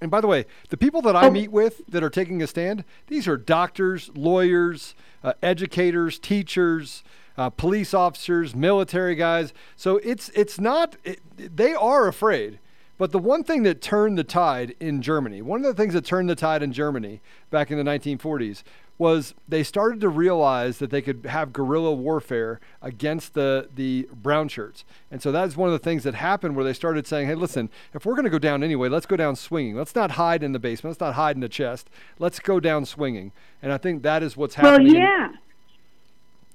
And 0.00 0.10
by 0.10 0.20
the 0.20 0.26
way, 0.26 0.46
the 0.70 0.76
people 0.76 1.02
that 1.02 1.14
I 1.14 1.28
meet 1.30 1.52
with 1.52 1.82
that 1.88 2.02
are 2.02 2.10
taking 2.10 2.42
a 2.42 2.46
stand, 2.46 2.84
these 3.06 3.28
are 3.28 3.36
doctors, 3.36 4.10
lawyers, 4.14 4.94
uh, 5.22 5.34
educators, 5.42 6.18
teachers, 6.18 7.04
uh, 7.36 7.50
police 7.50 7.94
officers, 7.94 8.54
military 8.54 9.14
guys. 9.14 9.52
So 9.76 9.96
it's 9.98 10.28
it's 10.30 10.60
not 10.60 10.96
it, 11.04 11.20
they 11.36 11.74
are 11.74 12.08
afraid. 12.08 12.58
But 12.98 13.10
the 13.10 13.18
one 13.18 13.42
thing 13.42 13.64
that 13.64 13.80
turned 13.80 14.16
the 14.16 14.22
tide 14.22 14.76
in 14.78 15.02
Germany, 15.02 15.42
one 15.42 15.64
of 15.64 15.66
the 15.66 15.82
things 15.82 15.94
that 15.94 16.04
turned 16.04 16.30
the 16.30 16.36
tide 16.36 16.62
in 16.62 16.72
Germany 16.72 17.20
back 17.50 17.70
in 17.70 17.76
the 17.76 17.82
1940s 17.82 18.62
was 18.98 19.34
they 19.48 19.64
started 19.64 20.00
to 20.00 20.08
realize 20.08 20.78
that 20.78 20.90
they 20.90 21.02
could 21.02 21.26
have 21.26 21.52
guerrilla 21.52 21.92
warfare 21.92 22.60
against 22.80 23.34
the 23.34 23.68
the 23.74 24.08
brown 24.12 24.46
shirts. 24.46 24.84
And 25.10 25.20
so 25.20 25.32
that's 25.32 25.56
one 25.56 25.68
of 25.68 25.72
the 25.72 25.80
things 25.80 26.04
that 26.04 26.14
happened 26.14 26.54
where 26.54 26.64
they 26.64 26.72
started 26.72 27.06
saying, 27.06 27.26
"Hey, 27.26 27.34
listen, 27.34 27.70
if 27.94 28.06
we're 28.06 28.14
going 28.14 28.24
to 28.24 28.30
go 28.30 28.38
down 28.38 28.62
anyway, 28.62 28.88
let's 28.88 29.06
go 29.06 29.16
down 29.16 29.34
swinging. 29.34 29.74
Let's 29.74 29.96
not 29.96 30.12
hide 30.12 30.44
in 30.44 30.52
the 30.52 30.60
basement. 30.60 30.92
Let's 30.92 31.00
not 31.00 31.14
hide 31.14 31.36
in 31.36 31.40
the 31.40 31.48
chest. 31.48 31.90
Let's 32.20 32.38
go 32.38 32.60
down 32.60 32.84
swinging." 32.84 33.32
And 33.60 33.72
I 33.72 33.78
think 33.78 34.04
that 34.04 34.22
is 34.22 34.36
what's 34.36 34.54
happening. 34.54 34.92
Well, 34.92 34.96
in- 34.96 35.02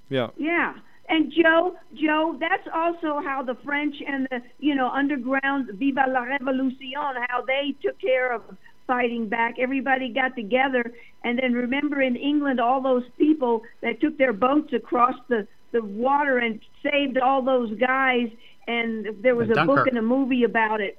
yeah, 0.09 0.27
yeah. 0.37 0.45
yeah. 0.47 0.73
and 1.09 1.31
Joe, 1.31 1.75
Joe, 1.93 2.37
that's 2.39 2.67
also 2.73 3.21
how 3.23 3.43
the 3.45 3.55
French 3.63 3.95
and 4.05 4.27
the 4.31 4.41
you 4.59 4.75
know 4.75 4.89
underground 4.89 5.69
Viva 5.73 6.05
la 6.07 6.21
Revolution, 6.21 6.93
how 7.27 7.41
they 7.45 7.75
took 7.81 7.99
care 7.99 8.33
of 8.33 8.43
fighting 8.85 9.27
back. 9.27 9.55
Everybody 9.59 10.09
got 10.09 10.35
together, 10.35 10.91
and 11.23 11.37
then 11.39 11.53
remember 11.53 12.01
in 12.01 12.15
England, 12.15 12.59
all 12.59 12.81
those 12.81 13.03
people 13.17 13.63
that 13.81 13.99
took 14.01 14.17
their 14.17 14.33
boats 14.33 14.73
across 14.73 15.15
the 15.27 15.47
the 15.71 15.83
water 15.83 16.37
and 16.37 16.59
saved 16.83 17.17
all 17.17 17.41
those 17.41 17.77
guys. 17.77 18.29
And 18.67 19.07
there 19.21 19.35
was 19.35 19.49
And 19.49 19.59
a 19.59 19.65
book 19.65 19.87
and 19.87 19.97
a 19.97 20.01
movie 20.01 20.43
about 20.43 20.81
it. 20.81 20.97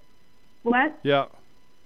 What? 0.62 0.99
Yeah. 1.03 1.27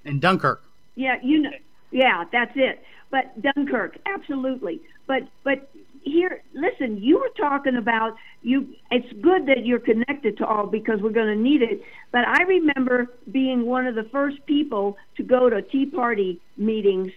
In 0.04 0.20
Dunkirk. 0.20 0.62
Yeah, 0.94 1.16
you 1.22 1.40
know, 1.40 1.50
yeah, 1.90 2.24
that's 2.30 2.52
it. 2.54 2.82
But 3.10 3.40
Dunkirk, 3.40 3.98
absolutely. 4.06 4.80
But 5.06 5.22
but 5.44 5.70
here, 6.04 6.42
listen, 6.54 7.02
you 7.02 7.18
were 7.18 7.30
talking 7.36 7.76
about 7.76 8.16
you. 8.42 8.74
It's 8.90 9.12
good 9.20 9.46
that 9.46 9.64
you're 9.64 9.78
connected 9.78 10.36
to 10.38 10.46
all 10.46 10.66
because 10.66 11.00
we're 11.00 11.10
going 11.10 11.34
to 11.36 11.40
need 11.40 11.62
it. 11.62 11.82
But 12.10 12.26
I 12.26 12.42
remember 12.42 13.08
being 13.30 13.66
one 13.66 13.86
of 13.86 13.94
the 13.94 14.04
first 14.04 14.44
people 14.46 14.96
to 15.16 15.22
go 15.22 15.48
to 15.48 15.62
Tea 15.62 15.86
Party 15.86 16.40
meetings. 16.56 17.12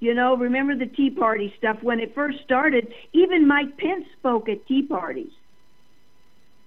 You 0.00 0.14
know, 0.14 0.36
remember 0.36 0.76
the 0.76 0.86
Tea 0.86 1.10
Party 1.10 1.52
stuff 1.58 1.82
when 1.82 1.98
it 1.98 2.14
first 2.14 2.38
started? 2.44 2.92
Even 3.12 3.48
Mike 3.48 3.76
Pence 3.78 4.04
spoke 4.18 4.48
at 4.48 4.66
Tea 4.66 4.82
parties. 4.82 5.32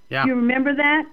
Yeah. 0.09 0.25
You 0.25 0.35
remember 0.35 0.75
that? 0.75 1.05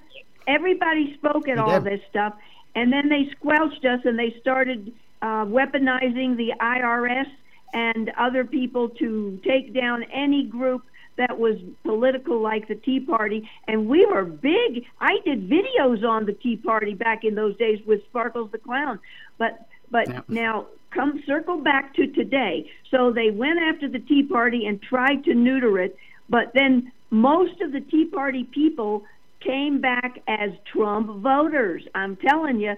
Everybody 0.49 1.15
spoke 1.15 1.49
at 1.49 1.55
He 1.57 1.61
all 1.61 1.81
did. 1.81 1.85
this 1.85 2.01
stuff, 2.11 2.35
and 2.75 2.93
then 2.93 3.09
they 3.09 3.29
squelched 3.37 3.85
us 3.85 4.01
and 4.05 4.19
they 4.19 4.35
started 4.41 4.93
uh, 5.23 5.45
weaponizing 5.45 6.37
the 6.37 6.55
IRS 6.61 7.27
and 7.73 8.11
other 8.19 8.45
people 8.45 8.89
to 8.91 9.41
take 9.45 9.75
down 9.75 10.05
any 10.05 10.45
group 10.45 10.85
that 11.17 11.39
was 11.39 11.57
political 11.85 12.41
like 12.41 12.69
the 12.69 12.77
Tea 12.77 13.01
Party. 13.01 13.49
And 13.67 13.89
we 13.89 14.07
were 14.07 14.25
big. 14.25 14.85
I 15.01 15.19
did 15.25 15.51
videos 15.51 16.05
on 16.05 16.27
the 16.27 16.33
Tea 16.33 16.57
Party 16.57 16.95
back 16.95 17.25
in 17.25 17.35
those 17.35 17.57
days 17.59 17.81
with 17.87 18.05
Sparkles 18.05 18.51
the 18.53 18.59
Clown. 18.59 18.99
But 19.37 19.67
but 19.91 20.09
Yeah. 20.09 20.21
now 20.29 20.67
come 20.91 21.23
circle 21.27 21.59
back 21.59 21.95
to 21.95 22.07
today. 22.07 22.71
So 22.91 23.11
they 23.11 23.31
went 23.31 23.59
after 23.59 23.89
the 23.89 23.99
Tea 23.99 24.23
Party 24.23 24.67
and 24.67 24.81
tried 24.81 25.25
to 25.25 25.35
neuter 25.35 25.79
it, 25.79 25.97
but 26.29 26.53
then 26.55 26.93
most 27.11 27.61
of 27.61 27.73
the 27.73 27.81
Tea 27.81 28.05
Party 28.05 28.45
people 28.45 29.05
came 29.41 29.81
back 29.81 30.21
as 30.29 30.51
Trump 30.67 31.09
voters. 31.23 31.83
I'm 31.95 32.17
telling 32.17 32.61
you, 32.61 32.75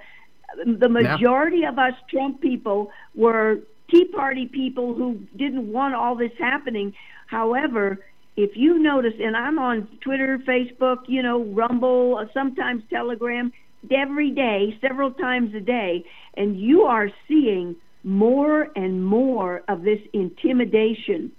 the 0.65 0.89
majority 0.89 1.65
of 1.65 1.79
us 1.79 1.95
Trump 2.09 2.41
people 2.41 2.91
were 3.15 3.61
Tea 3.91 4.05
Party 4.07 4.47
people 4.47 4.95
who 4.95 5.19
didn't 5.37 5.73
want 5.73 5.95
all 5.95 6.15
this 6.15 6.33
happening. 6.39 6.93
However, 7.27 7.99
if 8.37 8.57
you 8.57 8.79
notice, 8.79 9.15
and 9.19 9.37
I'm 9.37 9.59
on 9.59 9.89
Twitter, 10.01 10.39
Facebook, 10.39 10.99
you 11.07 11.23
know, 11.23 11.45
Rumble, 11.45 12.19
uh, 12.21 12.27
sometimes 12.33 12.83
Telegram, 12.89 13.53
every 13.91 14.31
day, 14.31 14.79
several 14.81 15.11
times 15.11 15.55
a 15.55 15.61
day, 15.61 16.05
and 16.37 16.59
you 16.59 16.83
are 16.83 17.11
seeing 17.27 17.75
more 18.05 18.69
and 18.77 19.05
more 19.05 19.63
of 19.69 19.83
this 19.83 20.01
intimidation. 20.13 21.33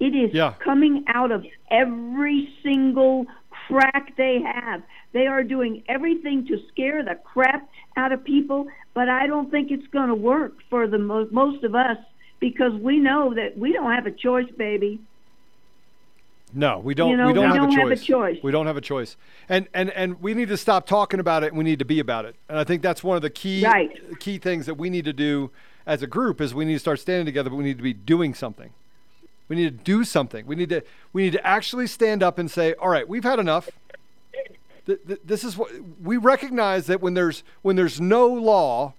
It 0.00 0.14
is 0.14 0.32
Yeah. 0.32 0.54
coming 0.58 1.04
out 1.08 1.32
of 1.32 1.44
every 1.70 2.48
single 2.62 3.26
crack 3.50 4.16
they 4.16 4.40
have. 4.40 4.82
They 5.12 5.26
are 5.26 5.42
doing 5.42 5.82
everything 5.88 6.46
to 6.46 6.58
scare 6.68 7.02
the 7.02 7.16
crap 7.16 7.68
out 7.96 8.12
of 8.12 8.24
people, 8.24 8.68
but 8.98 9.08
I 9.08 9.28
don't 9.28 9.48
think 9.48 9.70
it's 9.70 9.86
going 9.92 10.08
to 10.08 10.14
work 10.16 10.54
for 10.68 10.88
the 10.88 10.98
mo- 10.98 11.28
most 11.30 11.62
of 11.62 11.76
us 11.76 11.98
because 12.40 12.72
we 12.72 12.98
know 12.98 13.32
that 13.32 13.56
we 13.56 13.72
don't 13.72 13.92
have 13.92 14.06
a 14.06 14.10
choice, 14.10 14.50
baby. 14.56 14.98
No, 16.52 16.80
we 16.80 16.94
don't. 16.94 17.10
You 17.10 17.16
know, 17.16 17.28
we 17.28 17.32
don't, 17.32 17.44
we 17.44 17.46
have, 17.58 17.70
don't 17.70 17.78
a 17.78 17.80
have 17.82 17.90
a 17.92 17.96
choice. 17.96 18.38
We 18.42 18.50
don't 18.50 18.66
have 18.66 18.76
a 18.76 18.80
choice. 18.80 19.16
And 19.48 19.68
and 19.72 19.90
and 19.90 20.20
we 20.20 20.34
need 20.34 20.48
to 20.48 20.56
stop 20.56 20.84
talking 20.84 21.20
about 21.20 21.44
it. 21.44 21.50
and 21.50 21.58
We 21.58 21.62
need 21.62 21.78
to 21.78 21.84
be 21.84 22.00
about 22.00 22.24
it. 22.24 22.34
And 22.48 22.58
I 22.58 22.64
think 22.64 22.82
that's 22.82 23.04
one 23.04 23.14
of 23.14 23.22
the 23.22 23.30
key 23.30 23.64
Right. 23.64 24.18
key 24.18 24.38
things 24.38 24.66
that 24.66 24.74
we 24.74 24.90
need 24.90 25.04
to 25.04 25.12
do 25.12 25.52
as 25.86 26.02
a 26.02 26.08
group 26.08 26.40
is 26.40 26.52
we 26.52 26.64
need 26.64 26.72
to 26.72 26.78
start 26.80 26.98
standing 26.98 27.24
together, 27.24 27.50
but 27.50 27.56
we 27.56 27.62
need 27.64 27.76
to 27.76 27.84
be 27.84 27.92
doing 27.92 28.34
something. 28.34 28.70
We 29.46 29.54
need 29.54 29.78
to 29.78 29.84
do 29.84 30.02
something. 30.02 30.44
We 30.44 30.56
need 30.56 30.70
to 30.70 30.82
we 31.12 31.22
need 31.22 31.34
to 31.34 31.46
actually 31.46 31.86
stand 31.86 32.24
up 32.24 32.36
and 32.36 32.50
say, 32.50 32.74
"All 32.74 32.88
right, 32.88 33.08
we've 33.08 33.22
had 33.22 33.38
enough." 33.38 33.70
Th- 34.88 34.98
th- 35.06 35.20
This 35.24 35.44
is 35.44 35.56
what 35.56 35.70
we 36.02 36.16
recognize 36.16 36.86
that 36.86 37.00
when 37.00 37.14
there's 37.14 37.44
when 37.62 37.76
there's 37.76 38.00
no 38.00 38.26
law, 38.26 38.94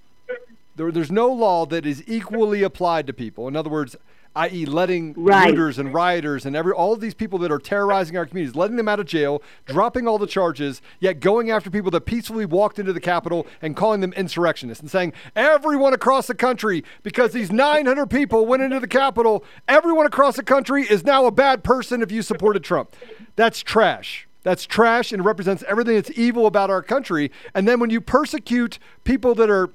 there, 0.76 0.92
there's 0.92 1.12
no 1.12 1.28
law 1.30 1.66
that 1.66 1.86
is 1.86 2.04
equally 2.08 2.64
applied 2.64 3.08
to 3.08 3.14
people. 3.14 3.48
In 3.50 3.56
other 3.58 3.70
words, 3.72 3.96
i.e., 4.36 4.64
letting 4.68 5.16
Right. 5.18 5.50
looters 5.50 5.80
and 5.80 5.92
rioters 5.92 6.46
and 6.46 6.56
every 6.56 6.72
all 6.72 6.94
of 6.94 7.02
these 7.02 7.16
people 7.16 7.40
that 7.40 7.52
are 7.52 7.58
terrorizing 7.58 8.16
our 8.16 8.28
communities, 8.28 8.56
letting 8.56 8.78
them 8.78 8.88
out 8.88 9.00
of 9.00 9.08
jail, 9.08 9.42
dropping 9.66 10.08
all 10.08 10.20
the 10.20 10.28
charges, 10.28 10.80
yet 11.00 11.20
going 11.20 11.50
after 11.50 11.72
people 11.72 11.90
that 11.90 12.02
peacefully 12.02 12.46
walked 12.46 12.78
into 12.78 12.94
the 12.94 13.02
Capitol 13.02 13.48
and 13.60 13.76
calling 13.76 14.00
them 14.02 14.14
insurrectionists 14.14 14.82
and 14.82 14.92
saying 14.92 15.12
everyone 15.36 15.94
across 15.96 16.28
the 16.28 16.36
country, 16.36 16.84
because 17.02 17.34
these 17.34 17.52
900 17.52 18.06
people 18.06 18.46
went 18.46 18.62
into 18.62 18.80
the 18.80 18.88
Capitol, 18.88 19.44
everyone 19.68 20.06
across 20.06 20.36
the 20.36 20.44
country 20.44 20.84
is 20.84 21.04
now 21.04 21.26
a 21.26 21.32
bad 21.32 21.64
person 21.64 22.04
if 22.04 22.12
you 22.12 22.22
supported 22.22 22.64
Trump. 22.64 22.96
That's 23.36 23.62
trash. 23.64 24.28
That's 24.50 24.66
trash 24.66 25.12
and 25.14 25.24
represents 25.24 25.64
everything 25.68 25.94
that's 25.94 26.10
evil 26.18 26.48
about 26.48 26.72
our 26.72 26.82
country. 26.82 27.30
And 27.54 27.68
then 27.68 27.80
when 27.80 27.92
you 27.92 28.02
persecute 28.02 28.80
people 29.04 29.36
that 29.36 29.48
are 29.48 29.70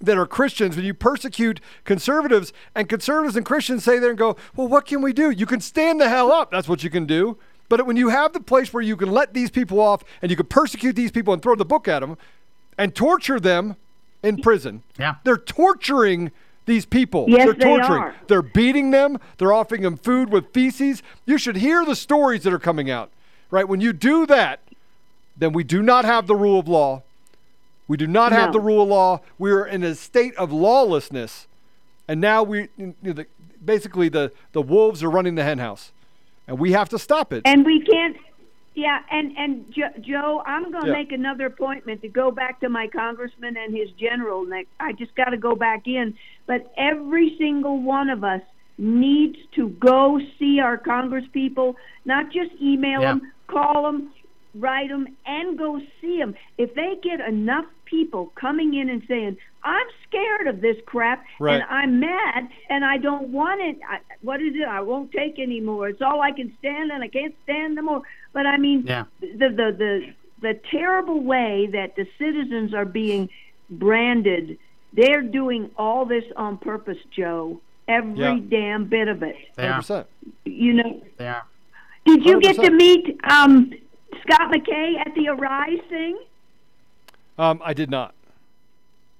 that 0.00 0.18
are 0.18 0.26
Christians, 0.26 0.74
when 0.74 0.84
you 0.84 0.94
persecute 0.94 1.60
conservatives, 1.84 2.52
and 2.74 2.88
conservatives 2.88 3.36
and 3.36 3.46
Christians 3.46 3.84
say 3.84 4.00
there 4.00 4.08
and 4.10 4.18
go, 4.18 4.34
well, 4.56 4.66
what 4.66 4.84
can 4.84 5.00
we 5.00 5.12
do? 5.12 5.30
You 5.30 5.46
can 5.46 5.60
stand 5.60 6.00
the 6.00 6.08
hell 6.08 6.32
up. 6.32 6.50
That's 6.50 6.68
what 6.68 6.82
you 6.82 6.90
can 6.90 7.06
do. 7.06 7.38
But 7.68 7.86
when 7.86 7.96
you 7.96 8.08
have 8.08 8.32
the 8.32 8.40
place 8.40 8.72
where 8.72 8.82
you 8.82 8.96
can 8.96 9.12
let 9.12 9.32
these 9.32 9.48
people 9.48 9.78
off 9.78 10.02
and 10.22 10.28
you 10.28 10.36
can 10.36 10.46
persecute 10.46 10.96
these 10.96 11.12
people 11.12 11.32
and 11.32 11.40
throw 11.40 11.54
the 11.54 11.64
book 11.64 11.86
at 11.86 12.00
them 12.00 12.18
and 12.78 12.92
torture 12.96 13.38
them 13.38 13.76
in 14.24 14.38
prison, 14.42 14.82
Yeah. 14.98 15.16
they're 15.22 15.36
torturing 15.36 16.32
these 16.66 16.84
people. 16.84 17.26
Yes, 17.28 17.44
they're 17.44 17.52
they 17.54 17.64
torturing. 17.64 18.02
are. 18.02 18.16
They're 18.26 18.42
beating 18.42 18.90
them. 18.90 19.18
They're 19.38 19.52
offering 19.52 19.82
them 19.82 19.96
food 19.96 20.30
with 20.32 20.52
feces. 20.52 21.00
You 21.26 21.38
should 21.38 21.58
hear 21.58 21.84
the 21.84 21.94
stories 21.94 22.42
that 22.42 22.52
are 22.52 22.58
coming 22.58 22.90
out, 22.90 23.12
right? 23.50 23.66
When 23.68 23.80
you 23.80 23.92
do 23.92 24.26
that, 24.26 24.60
then 25.36 25.52
we 25.52 25.64
do 25.64 25.82
not 25.82 26.04
have 26.04 26.26
the 26.26 26.36
rule 26.36 26.58
of 26.58 26.68
law. 26.68 27.02
We 27.88 27.96
do 27.96 28.06
not 28.06 28.30
have 28.32 28.52
the 28.52 28.60
rule 28.60 28.82
of 28.82 28.88
law. 28.88 29.20
We 29.38 29.50
are 29.50 29.66
in 29.66 29.82
a 29.82 29.94
state 29.96 30.34
of 30.36 30.52
lawlessness, 30.52 31.48
and 32.06 32.20
now 32.20 32.42
we 32.44 32.68
you 32.76 32.94
know, 33.02 33.12
the, 33.12 33.26
basically 33.64 34.08
the 34.08 34.30
the 34.52 34.62
wolves 34.62 35.02
are 35.02 35.10
running 35.10 35.34
the 35.34 35.42
henhouse, 35.42 35.90
and 36.46 36.58
we 36.58 36.70
have 36.72 36.88
to 36.90 36.98
stop 36.98 37.32
it. 37.32 37.42
And 37.44 37.64
we 37.66 37.80
can't. 37.80 38.16
Yeah, 38.76 39.00
and 39.10 39.36
and 39.36 39.72
jo- 39.72 39.90
Joe, 40.00 40.40
I'm 40.46 40.70
going 40.70 40.84
to 40.84 40.86
Yeah. 40.90 40.92
make 40.94 41.10
another 41.10 41.46
appointment 41.46 42.02
to 42.02 42.08
go 42.08 42.30
back 42.30 42.60
to 42.60 42.68
my 42.68 42.86
congressman 42.86 43.56
and 43.56 43.74
his 43.76 43.90
general. 43.98 44.44
Next, 44.46 44.68
I 44.78 44.92
just 44.92 45.12
got 45.16 45.30
to 45.30 45.36
go 45.36 45.56
back 45.56 45.88
in. 45.88 46.14
But 46.46 46.72
every 46.76 47.36
single 47.38 47.80
one 47.82 48.08
of 48.08 48.22
us 48.22 48.42
needs 48.78 49.36
to 49.56 49.68
go 49.70 50.20
see 50.38 50.60
our 50.60 50.78
congresspeople, 50.78 51.74
not 52.04 52.30
just 52.30 52.52
email 52.62 53.00
Yeah. 53.00 53.14
them, 53.14 53.32
call 53.50 53.82
them, 53.84 54.12
write 54.54 54.88
them, 54.88 55.06
and 55.26 55.58
go 55.58 55.80
see 56.00 56.18
them. 56.18 56.34
If 56.58 56.74
they 56.74 56.96
get 57.02 57.20
enough 57.20 57.66
people 57.84 58.32
coming 58.34 58.74
in 58.74 58.88
and 58.88 59.02
saying, 59.08 59.36
"I'm 59.64 59.86
scared 60.08 60.46
of 60.46 60.60
this 60.60 60.76
crap, 60.86 61.24
Right. 61.38 61.54
and 61.54 61.62
I'm 61.64 62.00
mad, 62.00 62.48
and 62.68 62.84
I 62.84 62.96
don't 62.98 63.28
want 63.28 63.60
it. 63.60 63.78
I, 63.88 63.98
what 64.22 64.40
is 64.40 64.54
it? 64.54 64.66
I 64.66 64.80
won't 64.80 65.10
take 65.12 65.38
anymore. 65.38 65.88
It's 65.88 66.00
all 66.02 66.20
I 66.20 66.32
can 66.32 66.52
stand, 66.58 66.90
and 66.92 67.02
I 67.02 67.08
can't 67.08 67.34
stand 67.44 67.74
no 67.76 67.82
more." 67.82 68.02
But 68.32 68.46
I 68.46 68.56
mean, 68.56 68.84
Yeah. 68.86 69.04
the 69.20 69.48
the 69.60 69.68
the 69.82 70.14
the 70.40 70.54
terrible 70.70 71.20
way 71.20 71.66
that 71.72 71.96
the 71.96 72.06
citizens 72.18 72.72
are 72.72 72.86
being 72.86 73.28
branded. 73.68 74.58
They're 74.92 75.22
doing 75.22 75.70
all 75.76 76.04
this 76.06 76.24
on 76.36 76.56
purpose, 76.58 76.98
Joe. 77.10 77.60
Every 77.86 78.18
Yeah. 78.18 78.38
damn 78.48 78.84
bit 78.86 79.08
of 79.08 79.22
it. 79.22 79.36
They 79.56 79.64
are. 79.66 79.80
100%. 79.80 80.06
You 80.44 80.72
know. 80.74 81.02
They 81.18 81.26
are. 81.28 81.44
Did 82.16 82.24
you 82.26 82.40
get 82.40 82.56
to 82.56 82.70
meet 82.70 83.18
um, 83.24 83.72
Scott 84.22 84.50
McKay 84.52 84.98
at 84.98 85.14
the 85.14 85.28
Arise 85.28 85.78
thing? 85.88 86.18
Um, 87.38 87.60
I 87.64 87.72
did 87.72 87.88
not. 87.90 88.14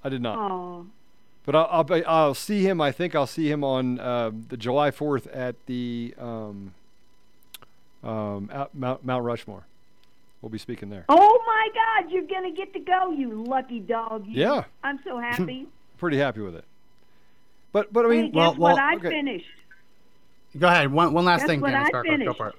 I 0.03 0.09
did 0.09 0.21
not. 0.21 0.39
Oh, 0.39 0.87
But 1.47 1.55
I'll, 1.55 1.69
I'll, 1.71 1.85
be- 1.85 2.05
I'll 2.05 2.35
see 2.35 2.63
him. 2.63 2.81
I 2.81 2.91
think 2.91 3.15
I'll 3.15 3.27
see 3.27 3.51
him 3.51 3.63
on 3.63 4.01
uh, 4.01 4.31
the 4.49 4.57
July 4.57 4.91
4th 4.91 5.29
at 5.33 5.55
the 5.67 6.15
um, 6.19 6.75
um, 8.03 8.51
out, 8.53 8.75
Mount, 8.75 9.05
Mount 9.05 9.25
Rushmore. 9.25 9.65
We'll 10.43 10.51
be 10.51 10.59
speaking 10.59 10.89
there. 10.89 11.05
oh 11.11 11.43
my 11.47 11.69
God! 11.75 12.11
You're 12.11 12.23
gonna 12.27 12.51
get 12.51 12.73
to 12.73 12.81
go, 12.81 13.11
you 13.11 13.45
lucky 13.45 13.79
dog. 13.79 14.27
You. 14.27 14.41
Yeah. 14.41 14.65
I'm 14.83 14.99
so 15.05 15.19
happy. 15.21 15.67
Pretty 15.99 16.17
happy 16.17 16.41
with 16.41 16.57
it. 16.57 16.65
But 17.73 17.93
but 17.93 18.07
I 18.07 18.09
mean, 18.09 18.33
guess 18.33 18.35
well, 18.35 18.55
what? 18.57 18.79
I 18.79 18.95
okay. 18.97 19.11
finished. 19.11 19.45
Go 20.59 20.67
ahead. 20.67 20.91
One, 20.91 21.13
one 21.13 21.27
last 21.27 21.41
That's 21.41 21.51
thing, 21.51 21.61
what 21.61 21.71
Dennis. 21.73 21.89
I 21.89 22.03
Go, 22.03 22.17
go, 22.17 22.25
go 22.25 22.33
for 22.33 22.49
it. 22.49 22.55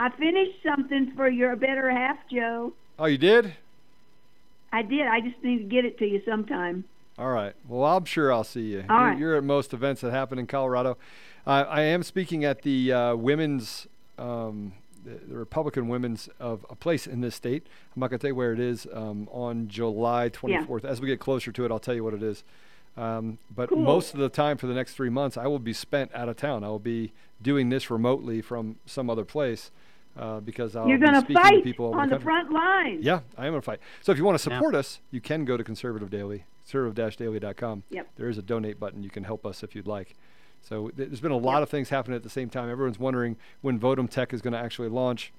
I 0.00 0.08
finished 0.08 0.62
something 0.64 1.12
for 1.14 1.28
your 1.28 1.54
better 1.56 1.90
half, 1.90 2.16
Joe. 2.32 2.72
oh, 2.98 3.04
you 3.04 3.18
did? 3.18 3.52
I 4.72 4.80
did. 4.80 5.06
I 5.06 5.20
just 5.20 5.44
need 5.44 5.58
to 5.58 5.64
get 5.64 5.84
it 5.84 5.98
to 5.98 6.06
you 6.06 6.22
sometime. 6.24 6.84
All 7.18 7.30
right. 7.30 7.52
Well, 7.68 7.84
I'm 7.84 8.06
sure 8.06 8.32
I'll 8.32 8.42
see 8.42 8.62
you. 8.62 8.84
All 8.88 8.96
you're, 8.96 9.06
right. 9.08 9.18
you're 9.18 9.36
at 9.36 9.44
most 9.44 9.74
events 9.74 10.00
that 10.00 10.10
happen 10.10 10.38
in 10.38 10.46
Colorado. 10.46 10.96
Uh, 11.46 11.66
I 11.68 11.82
am 11.82 12.02
speaking 12.02 12.46
at 12.46 12.62
the 12.62 12.90
uh, 12.90 13.14
women's 13.14 13.88
um, 14.16 14.72
the, 15.04 15.18
Republican 15.28 15.88
women's 15.88 16.30
of 16.38 16.64
a 16.70 16.74
place 16.74 17.06
in 17.06 17.20
this 17.20 17.34
state. 17.34 17.66
I'm 17.94 18.00
not 18.00 18.08
going 18.08 18.20
to 18.20 18.22
tell 18.22 18.30
you 18.30 18.34
where 18.36 18.54
it 18.54 18.60
is 18.60 18.86
um, 18.94 19.28
on 19.30 19.68
July 19.68 20.30
24th. 20.30 20.86
As 20.86 21.02
we 21.02 21.08
get 21.08 21.20
closer 21.20 21.52
to 21.52 21.64
it, 21.66 21.70
I'll 21.70 21.78
tell 21.78 21.94
you 21.94 22.04
what 22.04 22.14
it 22.14 22.22
is. 22.22 22.42
Um, 22.96 23.36
but 23.54 23.68
Cool. 23.68 23.80
most 23.80 24.14
of 24.14 24.20
the 24.20 24.30
time 24.30 24.56
for 24.56 24.66
the 24.66 24.74
next 24.74 24.94
three 24.94 25.10
months, 25.10 25.36
I 25.36 25.46
will 25.46 25.58
be 25.58 25.74
spent 25.74 26.10
out 26.14 26.30
of 26.30 26.38
town. 26.38 26.64
I 26.64 26.68
will 26.68 26.78
be 26.78 27.12
doing 27.42 27.68
this 27.68 27.90
remotely 27.90 28.40
from 28.40 28.76
some 28.86 29.10
other 29.10 29.26
place 29.26 29.70
uh, 30.20 30.38
because 30.40 30.76
I'll 30.76 30.86
You're 30.86 30.98
be 30.98 31.06
going 31.06 31.14
to 31.14 31.20
speaking 31.20 31.36
to 31.36 31.48
fight 31.48 31.64
people 31.64 31.86
over 31.86 31.98
on 31.98 32.08
the 32.08 32.18
the 32.18 32.24
country. 32.24 32.24
front 32.48 32.52
lines. 32.52 33.04
Yeah, 33.04 33.20
I 33.38 33.46
am 33.46 33.52
going 33.52 33.62
to 33.62 33.64
fight. 33.64 33.80
So 34.02 34.12
if 34.12 34.18
you 34.18 34.24
want 34.24 34.38
to 34.38 34.50
Yeah. 34.50 34.56
support 34.56 34.74
us, 34.74 35.00
you 35.10 35.20
can 35.20 35.44
go 35.44 35.56
to 35.56 35.64
Conservative 35.64 36.10
Daily, 36.10 36.44
conservative-daily.com. 36.64 37.84
Yep. 37.90 38.08
There 38.16 38.28
is 38.28 38.38
a 38.38 38.42
donate 38.42 38.78
button. 38.78 39.02
You 39.02 39.10
can 39.10 39.24
help 39.24 39.46
us 39.46 39.62
if 39.62 39.74
you'd 39.74 39.86
like. 39.86 40.14
So 40.60 40.88
th- 40.90 41.08
there's 41.08 41.20
been 41.20 41.30
a 41.32 41.36
lot 41.36 41.62
of 41.62 41.70
things 41.70 41.88
happening 41.88 42.16
at 42.16 42.22
the 42.22 42.28
same 42.30 42.50
time. 42.50 42.68
Everyone's 42.68 42.98
wondering 42.98 43.36
when 43.62 43.78
Votum 43.80 44.08
Tech 44.08 44.32
is 44.34 44.42
going 44.42 44.52
to 44.52 44.58
actually 44.58 44.88
launch. 44.88 45.32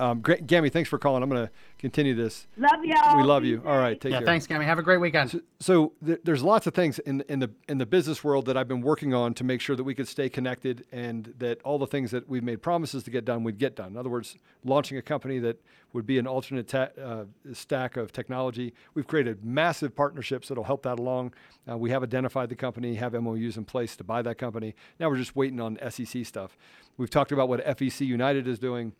Um, 0.00 0.22
great, 0.22 0.46
Gammy, 0.46 0.70
thanks 0.70 0.88
for 0.88 0.98
calling. 0.98 1.22
I'm 1.22 1.28
going 1.28 1.46
to 1.46 1.52
continue 1.78 2.14
this. 2.14 2.46
Love 2.56 2.82
y'all. 2.82 3.18
We 3.18 3.22
love 3.22 3.44
you. 3.44 3.62
All 3.66 3.76
right, 3.76 3.96
safe. 3.96 4.00
take 4.00 4.12
yeah, 4.12 4.18
care. 4.20 4.26
thanks, 4.26 4.46
Gammy. 4.46 4.64
Have 4.64 4.78
a 4.78 4.82
great 4.82 4.96
weekend. 4.96 5.42
So 5.60 5.92
th- 6.04 6.20
there's 6.24 6.42
lots 6.42 6.66
of 6.66 6.72
things 6.72 6.98
in 7.00 7.20
in 7.28 7.40
the 7.40 7.50
in 7.68 7.76
the 7.76 7.84
business 7.84 8.24
world 8.24 8.46
that 8.46 8.56
I've 8.56 8.66
been 8.66 8.80
working 8.80 9.12
on 9.12 9.34
to 9.34 9.44
make 9.44 9.60
sure 9.60 9.76
that 9.76 9.84
we 9.84 9.94
could 9.94 10.08
stay 10.08 10.30
connected 10.30 10.86
and 10.90 11.34
that 11.36 11.60
all 11.64 11.78
the 11.78 11.86
things 11.86 12.12
that 12.12 12.26
we've 12.30 12.42
made 12.42 12.62
promises 12.62 13.02
to 13.04 13.10
get 13.10 13.26
done, 13.26 13.44
we'd 13.44 13.58
get 13.58 13.76
done. 13.76 13.88
In 13.88 13.96
other 13.98 14.08
words, 14.08 14.36
launching 14.64 14.96
a 14.96 15.02
company 15.02 15.38
that 15.40 15.60
would 15.92 16.06
be 16.06 16.18
an 16.18 16.26
alternate 16.26 16.68
ta- 16.68 16.88
uh, 16.98 17.24
stack 17.52 17.98
of 17.98 18.10
technology. 18.10 18.72
We've 18.94 19.06
created 19.06 19.44
massive 19.44 19.94
partnerships 19.94 20.48
that'll 20.48 20.64
help 20.64 20.84
that 20.84 20.98
along. 20.98 21.34
Uh, 21.70 21.76
we 21.76 21.90
have 21.90 22.02
identified 22.02 22.48
the 22.48 22.56
company, 22.56 22.94
have 22.94 23.12
MOUs 23.12 23.58
in 23.58 23.66
place 23.66 23.96
to 23.96 24.04
buy 24.04 24.22
that 24.22 24.38
company. 24.38 24.74
Now 24.98 25.10
we're 25.10 25.16
just 25.16 25.36
waiting 25.36 25.60
on 25.60 25.78
SEC 25.90 26.24
stuff. 26.24 26.56
We've 26.96 27.10
talked 27.10 27.32
about 27.32 27.50
what 27.50 27.62
FEC 27.66 28.06
United 28.06 28.48
is 28.48 28.58
doing 28.58 28.94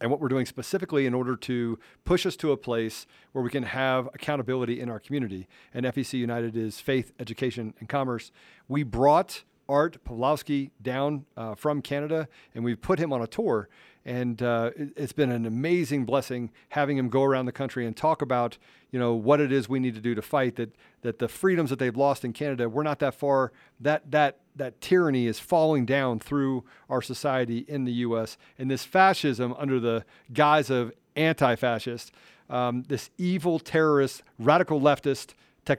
and 0.00 0.10
what 0.10 0.20
we're 0.20 0.28
doing 0.28 0.46
specifically 0.46 1.06
in 1.06 1.14
order 1.14 1.36
to 1.36 1.78
push 2.04 2.26
us 2.26 2.36
to 2.36 2.52
a 2.52 2.56
place 2.56 3.06
where 3.32 3.42
we 3.42 3.50
can 3.50 3.62
have 3.62 4.08
accountability 4.14 4.80
in 4.80 4.88
our 4.88 5.00
community. 5.00 5.46
And 5.72 5.86
FEC 5.86 6.14
United 6.14 6.56
is 6.56 6.80
faith, 6.80 7.12
education, 7.18 7.74
and 7.80 7.88
commerce. 7.88 8.30
We 8.68 8.82
brought 8.82 9.44
Art 9.68 10.04
Pawlowski 10.04 10.70
down 10.80 11.26
uh, 11.36 11.54
from 11.54 11.82
Canada, 11.82 12.28
and 12.54 12.64
we've 12.64 12.80
put 12.80 12.98
him 12.98 13.12
on 13.12 13.22
a 13.22 13.26
tour. 13.26 13.68
And 14.06 14.40
uh, 14.40 14.70
it, 14.76 14.90
it's 14.96 15.12
been 15.12 15.32
an 15.32 15.44
amazing 15.44 16.04
blessing 16.04 16.50
having 16.68 16.96
him 16.96 17.08
go 17.08 17.24
around 17.24 17.46
the 17.46 17.52
country 17.52 17.84
and 17.86 17.94
talk 17.94 18.22
about, 18.22 18.56
you 18.92 19.00
know, 19.00 19.14
what 19.14 19.40
it 19.40 19.50
is 19.50 19.68
we 19.68 19.80
need 19.80 19.96
to 19.96 20.00
do 20.00 20.14
to 20.14 20.22
fight. 20.22 20.54
That 20.56 20.74
that 21.02 21.18
the 21.18 21.28
freedoms 21.28 21.70
that 21.70 21.80
they've 21.80 21.96
lost 21.96 22.24
in 22.24 22.32
Canada, 22.32 22.68
we're 22.68 22.84
not 22.84 23.00
that 23.00 23.14
far. 23.14 23.52
That 23.80 24.08
that 24.12 24.38
that 24.54 24.80
tyranny 24.80 25.26
is 25.26 25.40
falling 25.40 25.86
down 25.86 26.20
through 26.20 26.64
our 26.88 27.02
society 27.02 27.64
in 27.66 27.84
the 27.84 27.92
U.S. 27.92 28.38
And 28.58 28.70
this 28.70 28.84
fascism, 28.84 29.54
under 29.58 29.80
the 29.80 30.04
guise 30.32 30.70
of 30.70 30.92
anti-fascist, 31.16 32.12
um, 32.48 32.84
this 32.86 33.10
evil 33.18 33.58
terrorist, 33.58 34.22
radical 34.38 34.80
leftist 34.80 35.34
uh, 35.68 35.74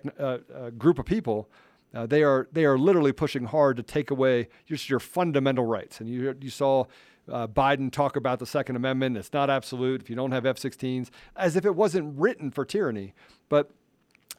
uh, 0.54 0.70
group 0.72 1.00
of 1.00 1.06
people, 1.06 1.50
uh, 1.96 2.06
they 2.06 2.24
are 2.24 2.50
they 2.52 2.66
are 2.66 2.78
literally 2.78 3.13
pushing 3.13 3.46
hard 3.46 3.78
to 3.78 3.84
take 3.84 4.12
away 4.12 4.50
just 4.66 4.90
your 4.90 5.00
fundamental 5.00 5.66
rights. 5.66 6.02
And 6.02 6.10
you 6.10 6.36
you 6.42 6.50
saw. 6.50 6.84
Uh, 7.32 7.48
Biden 7.48 7.92
talk 7.92 8.16
about 8.16 8.40
the 8.40 8.46
Second 8.46 8.76
Amendment. 8.76 9.18
It's 9.18 9.34
not 9.34 9.50
absolute. 9.50 10.02
If 10.02 10.10
you 10.10 10.16
don't 10.16 10.32
have 10.32 10.46
F-16s, 10.46 11.10
as 11.36 11.56
if 11.56 11.66
it 11.66 11.76
wasn't 11.76 12.18
written 12.18 12.52
for 12.52 12.66
tyranny. 12.66 13.13
But 13.50 13.72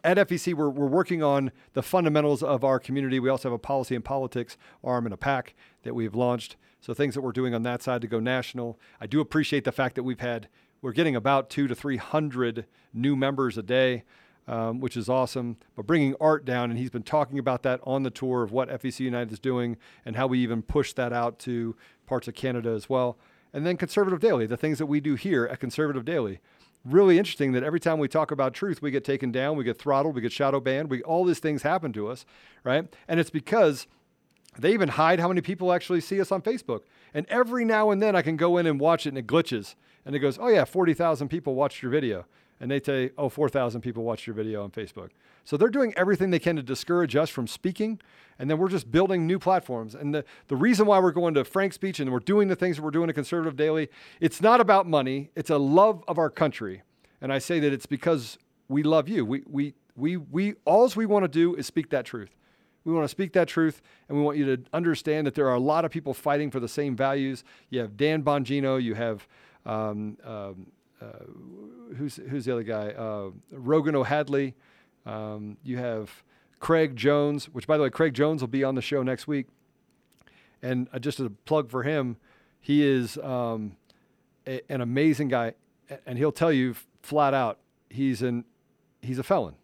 at 0.05 0.17
FEC, 0.17 0.55
we're, 0.55 0.71
we're 0.71 0.87
working 0.87 1.23
on 1.23 1.51
the 1.75 1.83
fundamentals 1.83 2.43
of 2.43 2.65
our 2.65 2.79
community. 2.79 3.21
We 3.21 3.29
also 3.29 3.49
have 3.49 3.55
a 3.55 3.59
policy 3.59 3.95
and 3.95 4.05
politics 4.05 4.57
arm 4.83 5.07
and 5.07 5.13
a 5.13 5.19
PAC 5.19 5.55
that 5.83 5.95
we've 5.95 6.15
launched. 6.15 6.57
So 6.81 6.95
things 6.95 7.15
that 7.15 7.23
we're 7.23 7.33
doing 7.33 7.55
on 7.55 7.63
that 7.65 7.83
side 7.83 8.01
to 8.03 8.07
go 8.07 8.21
national. 8.21 8.79
I 9.01 9.07
do 9.07 9.21
appreciate 9.21 9.65
the 9.65 9.73
fact 9.73 9.97
that 9.97 10.05
we've 10.05 10.21
had, 10.21 10.49
we're 10.81 10.93
getting 10.93 11.17
about 11.17 11.51
two 11.51 11.67
to 11.67 11.75
300 11.75 12.67
new 12.95 13.17
members 13.17 13.59
a 13.59 13.63
day, 13.63 14.05
um, 14.49 14.81
which 14.81 14.97
is 14.97 15.09
awesome. 15.09 15.59
But 15.77 15.87
bringing 15.87 16.17
Art 16.21 16.45
down, 16.45 16.71
and 16.71 16.79
he's 16.79 16.91
been 16.91 17.05
talking 17.05 17.39
about 17.39 17.63
that 17.63 17.81
on 17.85 18.03
the 18.03 18.11
tour 18.11 18.43
of 18.43 18.51
what 18.51 18.69
FEC 18.69 19.01
United 19.01 19.33
is 19.33 19.39
doing 19.39 19.77
and 20.05 20.17
how 20.17 20.27
we 20.27 20.41
even 20.41 20.63
push 20.63 20.93
that 20.95 21.13
out 21.13 21.39
to 21.41 21.77
parts 22.07 22.27
of 22.27 22.35
Canada 22.35 22.71
as 22.71 22.89
well. 22.89 23.19
And 23.53 23.65
then 23.65 23.77
Conservative 23.77 24.19
Daily, 24.19 24.47
the 24.47 24.57
things 24.57 24.79
that 24.79 24.87
we 24.87 25.01
do 25.01 25.15
here 25.15 25.47
at 25.47 25.61
Conservative 25.61 26.05
Daily 26.05 26.41
really 26.85 27.19
interesting 27.19 27.53
that 27.53 27.63
every 27.63 27.81
time 27.81 27.99
we 27.99 28.09
talk 28.09 28.31
about 28.31 28.55
truth, 28.55 28.81
we 28.81 28.91
get 28.91 29.05
taken 29.05 29.31
down, 29.31 29.57
we 29.57 29.65
get 29.65 29.79
throttled, 29.79 30.15
we 30.15 30.21
get 30.21 30.33
shadow 30.33 30.61
banned, 30.61 30.89
we 30.89 31.03
all 31.03 31.25
these 31.25 31.41
things 31.41 31.63
happen 31.63 31.93
to 31.93 32.09
us, 32.09 32.25
right? 32.65 32.87
And 33.07 33.21
it's 33.21 33.31
because 33.31 33.87
they 34.59 34.73
even 34.73 34.91
hide 34.91 35.21
how 35.21 35.29
many 35.29 35.41
people 35.41 35.73
actually 35.73 36.01
see 36.01 36.21
us 36.21 36.33
on 36.33 36.43
Facebook. 36.43 36.83
And 37.15 37.27
every 37.29 37.65
now 37.65 37.91
and 37.91 38.03
then 38.03 38.17
I 38.17 38.23
can 38.23 38.37
go 38.37 38.57
in 38.59 38.67
and 38.67 38.81
watch 38.81 39.07
it 39.07 39.11
and 39.11 39.19
it 39.19 39.27
glitches. 39.27 39.75
And 40.05 40.15
it 40.15 40.21
goes, 40.21 40.39
oh 40.39 40.49
yeah, 40.49 40.65
40,000 40.65 41.29
people 41.29 41.55
watched 41.55 41.83
your 41.83 41.91
video. 41.91 42.27
And 42.61 42.71
they 42.71 42.81
say, 42.81 43.11
oh, 43.17 43.29
4,000 43.29 43.81
people 43.81 44.03
watched 44.03 44.27
your 44.27 44.35
video 44.35 44.65
on 44.65 44.71
Facebook. 44.71 45.11
So 45.45 45.57
they're 45.57 45.69
doing 45.69 45.95
everything 45.97 46.31
they 46.31 46.39
can 46.39 46.57
to 46.57 46.63
discourage 46.63 47.15
us 47.17 47.31
from 47.31 47.47
speaking. 47.47 48.01
And 48.39 48.51
then 48.51 48.59
we're 48.59 48.69
just 48.69 48.91
building 48.91 49.27
new 49.27 49.39
platforms. 49.39 49.95
And 49.95 50.15
the, 50.15 50.25
the 50.49 50.57
reason 50.57 50.87
why 50.87 50.99
we're 50.99 51.13
going 51.13 51.35
to 51.35 51.45
Frank 51.45 51.73
Speech 51.73 52.01
and 52.01 52.13
we're 52.13 52.19
doing 52.19 52.49
the 52.49 52.57
things 52.57 52.77
that 52.77 52.83
we're 52.83 52.91
doing 52.91 53.09
at 53.09 53.15
Conservative 53.15 53.57
Daily, 53.57 53.89
it's 54.21 54.41
not 54.41 54.61
about 54.61 54.87
money. 54.87 55.31
It's 55.35 55.51
a 55.51 55.59
love 55.59 56.03
of 56.09 56.19
our 56.19 56.31
country. 56.31 56.83
And 57.21 57.33
I 57.33 57.39
say 57.39 57.61
that 57.61 57.73
it's 57.73 57.87
because 57.87 58.39
we 58.69 58.83
love 58.83 59.09
you. 59.09 59.25
We, 59.25 59.43
we, 59.47 59.75
we, 59.97 60.17
we, 60.17 60.55
alls 60.65 60.97
we 60.97 61.07
want 61.07 61.25
to 61.25 61.29
do 61.29 61.55
is 61.55 61.67
speak 61.67 61.91
that 61.91 62.05
truth. 62.05 62.35
We 62.85 62.93
want 62.93 63.05
to 63.05 63.09
speak 63.09 63.33
that 63.35 63.49
truth, 63.49 63.83
and 64.09 64.17
we 64.17 64.25
want 64.25 64.39
you 64.39 64.57
to 64.57 64.63
understand 64.73 65.27
that 65.27 65.35
there 65.35 65.47
are 65.49 65.55
a 65.55 65.61
lot 65.61 65.85
of 65.85 65.91
people 65.91 66.15
fighting 66.15 66.51
for 66.51 66.59
the 66.59 66.69
same 66.69 66.97
values. 66.97 67.45
You 67.69 67.81
have 67.81 67.97
Dan 67.97 68.23
Bongino, 68.23 68.83
you 68.83 68.95
have 68.95 69.29
um, 69.67 70.17
um, 70.25 70.69
who's 71.97 72.17
who's 72.17 72.45
the 72.45 72.53
other 72.53 72.63
guy? 72.63 72.91
Uh, 72.91 73.31
Rogan 73.53 73.95
O'Handley. 73.95 74.55
Um, 75.07 75.57
you 75.63 75.79
have 75.79 76.23
Craig 76.61 76.97
Jones, 76.97 77.47
which 77.47 77.67
by 77.67 77.77
the 77.77 77.83
way, 77.83 77.91
Craig 77.91 78.15
Jones 78.15 78.43
will 78.43 78.49
be 78.49 78.65
on 78.65 78.75
the 78.75 78.83
show 78.83 79.03
next 79.03 79.27
week. 79.27 79.47
And 80.63 80.89
uh, 80.93 80.99
just 80.99 81.21
a 81.21 81.31
plug 81.31 81.71
for 81.71 81.83
him, 81.85 82.17
he 82.61 82.85
is 82.85 83.17
um, 83.19 83.77
a, 84.47 84.61
an 84.71 84.81
amazing 84.81 85.29
guy, 85.29 85.55
and 86.05 86.19
he'll 86.19 86.33
tell 86.33 86.53
you 86.53 86.75
flat 87.03 87.33
out 87.33 87.59
he's 87.89 88.23
an 88.23 88.45
he's 89.01 89.19
a 89.19 89.23
felon 89.23 89.55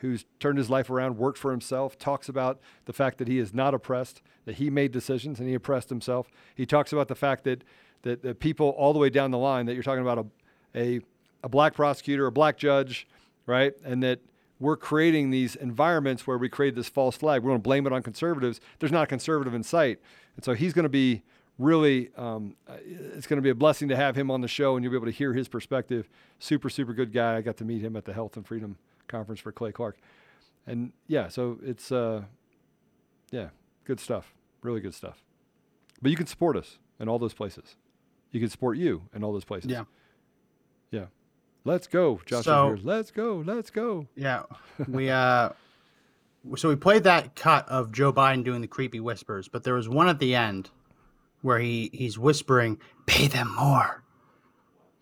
who's 0.00 0.24
turned 0.38 0.58
his 0.58 0.70
life 0.70 0.90
around, 0.90 1.18
worked 1.18 1.38
for 1.38 1.50
himself, 1.50 1.98
talks 1.98 2.28
about 2.28 2.60
the 2.84 2.92
fact 2.92 3.18
that 3.18 3.26
he 3.26 3.38
is 3.38 3.52
not 3.52 3.74
oppressed, 3.74 4.22
that 4.44 4.56
he 4.56 4.70
made 4.70 4.92
decisions 4.92 5.40
and 5.40 5.48
he 5.48 5.54
oppressed 5.54 5.88
himself. 5.88 6.28
He 6.54 6.66
talks 6.66 6.92
about 6.92 7.08
the 7.08 7.16
fact 7.16 7.44
that 7.44 7.64
that 8.02 8.22
the 8.22 8.34
people 8.34 8.70
all 8.70 8.92
the 8.92 8.98
way 8.98 9.10
down 9.10 9.30
the 9.30 9.38
line 9.38 9.66
that 9.66 9.74
you're 9.74 9.82
talking 9.82 10.02
about 10.02 10.18
a 10.18 10.26
a, 10.74 11.00
a 11.42 11.48
black 11.48 11.74
prosecutor, 11.74 12.26
a 12.26 12.32
black 12.32 12.56
judge, 12.56 13.06
right? 13.46 13.72
And 13.84 14.02
that 14.02 14.20
we're 14.60 14.76
creating 14.76 15.30
these 15.30 15.54
environments 15.56 16.26
where 16.26 16.38
we 16.38 16.48
create 16.48 16.74
this 16.74 16.88
false 16.88 17.16
flag. 17.16 17.42
We're 17.42 17.50
going 17.50 17.60
to 17.60 17.62
blame 17.62 17.86
it 17.86 17.92
on 17.92 18.02
conservatives. 18.02 18.60
There's 18.78 18.92
not 18.92 19.04
a 19.04 19.06
conservative 19.06 19.54
in 19.54 19.62
sight. 19.62 20.00
And 20.36 20.44
so 20.44 20.54
he's 20.54 20.72
going 20.72 20.84
to 20.84 20.88
be 20.88 21.22
really, 21.58 22.10
um, 22.16 22.56
uh, 22.68 22.74
it's 22.84 23.26
going 23.26 23.38
to 23.38 23.42
be 23.42 23.50
a 23.50 23.54
blessing 23.54 23.88
to 23.88 23.96
have 23.96 24.16
him 24.16 24.30
on 24.30 24.40
the 24.40 24.48
show 24.48 24.76
and 24.76 24.84
you'll 24.84 24.92
be 24.92 24.96
able 24.96 25.06
to 25.06 25.12
hear 25.12 25.32
his 25.32 25.48
perspective. 25.48 26.08
Super, 26.38 26.70
super 26.70 26.92
good 26.92 27.12
guy. 27.12 27.36
I 27.36 27.40
got 27.40 27.56
to 27.58 27.64
meet 27.64 27.82
him 27.82 27.96
at 27.96 28.04
the 28.04 28.12
Health 28.12 28.36
and 28.36 28.46
Freedom 28.46 28.76
Conference 29.06 29.40
for 29.40 29.52
Clay 29.52 29.72
Clark. 29.72 29.96
And 30.66 30.92
yeah, 31.06 31.28
so 31.28 31.58
it's, 31.62 31.90
uh, 31.92 32.22
yeah, 33.30 33.48
good 33.84 34.00
stuff. 34.00 34.34
Really 34.62 34.80
good 34.80 34.94
stuff. 34.94 35.22
But 36.02 36.10
you 36.10 36.16
can 36.16 36.26
support 36.26 36.56
us 36.56 36.78
in 37.00 37.08
all 37.08 37.18
those 37.18 37.34
places. 37.34 37.76
You 38.30 38.40
can 38.40 38.48
support 38.50 38.76
you 38.76 39.02
in 39.14 39.24
all 39.24 39.32
those 39.32 39.44
places. 39.44 39.70
Yeah. 39.70 39.84
Yeah. 40.90 41.06
Let's 41.64 41.86
go, 41.86 42.20
Josh. 42.26 42.44
So- 42.44 42.76
Let's 42.82 43.10
go. 43.10 43.42
Let's 43.44 43.70
go. 43.70 44.06
Yeah, 44.14 44.44
we 44.88 45.10
uh, 45.10 45.50
so 46.56 46.68
we 46.68 46.76
played 46.76 47.04
that 47.04 47.34
cut 47.34 47.68
of 47.68 47.92
Joe 47.92 48.12
Biden 48.12 48.44
doing 48.44 48.60
the 48.62 48.68
creepy 48.68 49.00
whispers, 49.00 49.48
but 49.48 49.64
there 49.64 49.74
was 49.74 49.88
one 49.88 50.08
at 50.08 50.18
the 50.18 50.34
end 50.34 50.70
where 51.42 51.58
he 51.58 51.90
he's 51.92 52.18
whispering, 52.18 52.78
"Pay 53.06 53.26
them 53.28 53.54
more," 53.54 54.02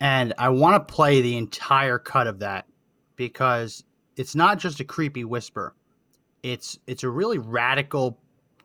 and 0.00 0.32
I 0.38 0.48
want 0.48 0.88
to 0.88 0.92
play 0.94 1.20
the 1.20 1.36
entire 1.36 1.98
cut 1.98 2.26
of 2.26 2.40
that 2.40 2.66
because 3.16 3.84
it's 4.16 4.34
not 4.34 4.58
just 4.58 4.80
a 4.80 4.84
creepy 4.84 5.24
whisper; 5.24 5.74
it's 6.42 6.78
it's 6.86 7.04
a 7.04 7.08
really 7.10 7.38
radical 7.38 8.18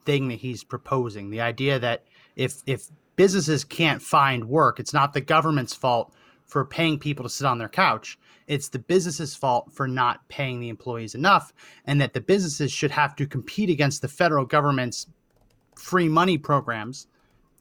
thing 0.05 0.29
that 0.29 0.39
he's 0.39 0.63
proposing. 0.63 1.29
The 1.29 1.41
idea 1.41 1.77
that 1.79 2.05
if 2.35 2.63
if 2.65 2.87
businesses 3.21 3.63
can't 3.63 4.01
find 4.01 4.45
work, 4.45 4.79
it's 4.79 4.95
not 4.95 5.13
the 5.13 5.21
government's 5.21 5.75
fault 5.75 6.11
for 6.47 6.65
paying 6.65 6.97
people 6.97 7.21
to 7.21 7.29
sit 7.29 7.45
on 7.45 7.59
their 7.59 7.69
couch. 7.69 8.17
It's 8.47 8.69
the 8.69 8.79
business's 8.79 9.35
fault 9.35 9.71
for 9.71 9.87
not 9.87 10.27
paying 10.27 10.59
the 10.59 10.69
employees 10.69 11.13
enough, 11.13 11.53
and 11.85 12.01
that 12.01 12.13
the 12.13 12.19
businesses 12.19 12.71
should 12.71 12.89
have 12.89 13.15
to 13.17 13.27
compete 13.27 13.69
against 13.69 14.01
the 14.01 14.07
federal 14.07 14.43
government's 14.43 15.05
free 15.75 16.09
money 16.09 16.39
programs. 16.39 17.05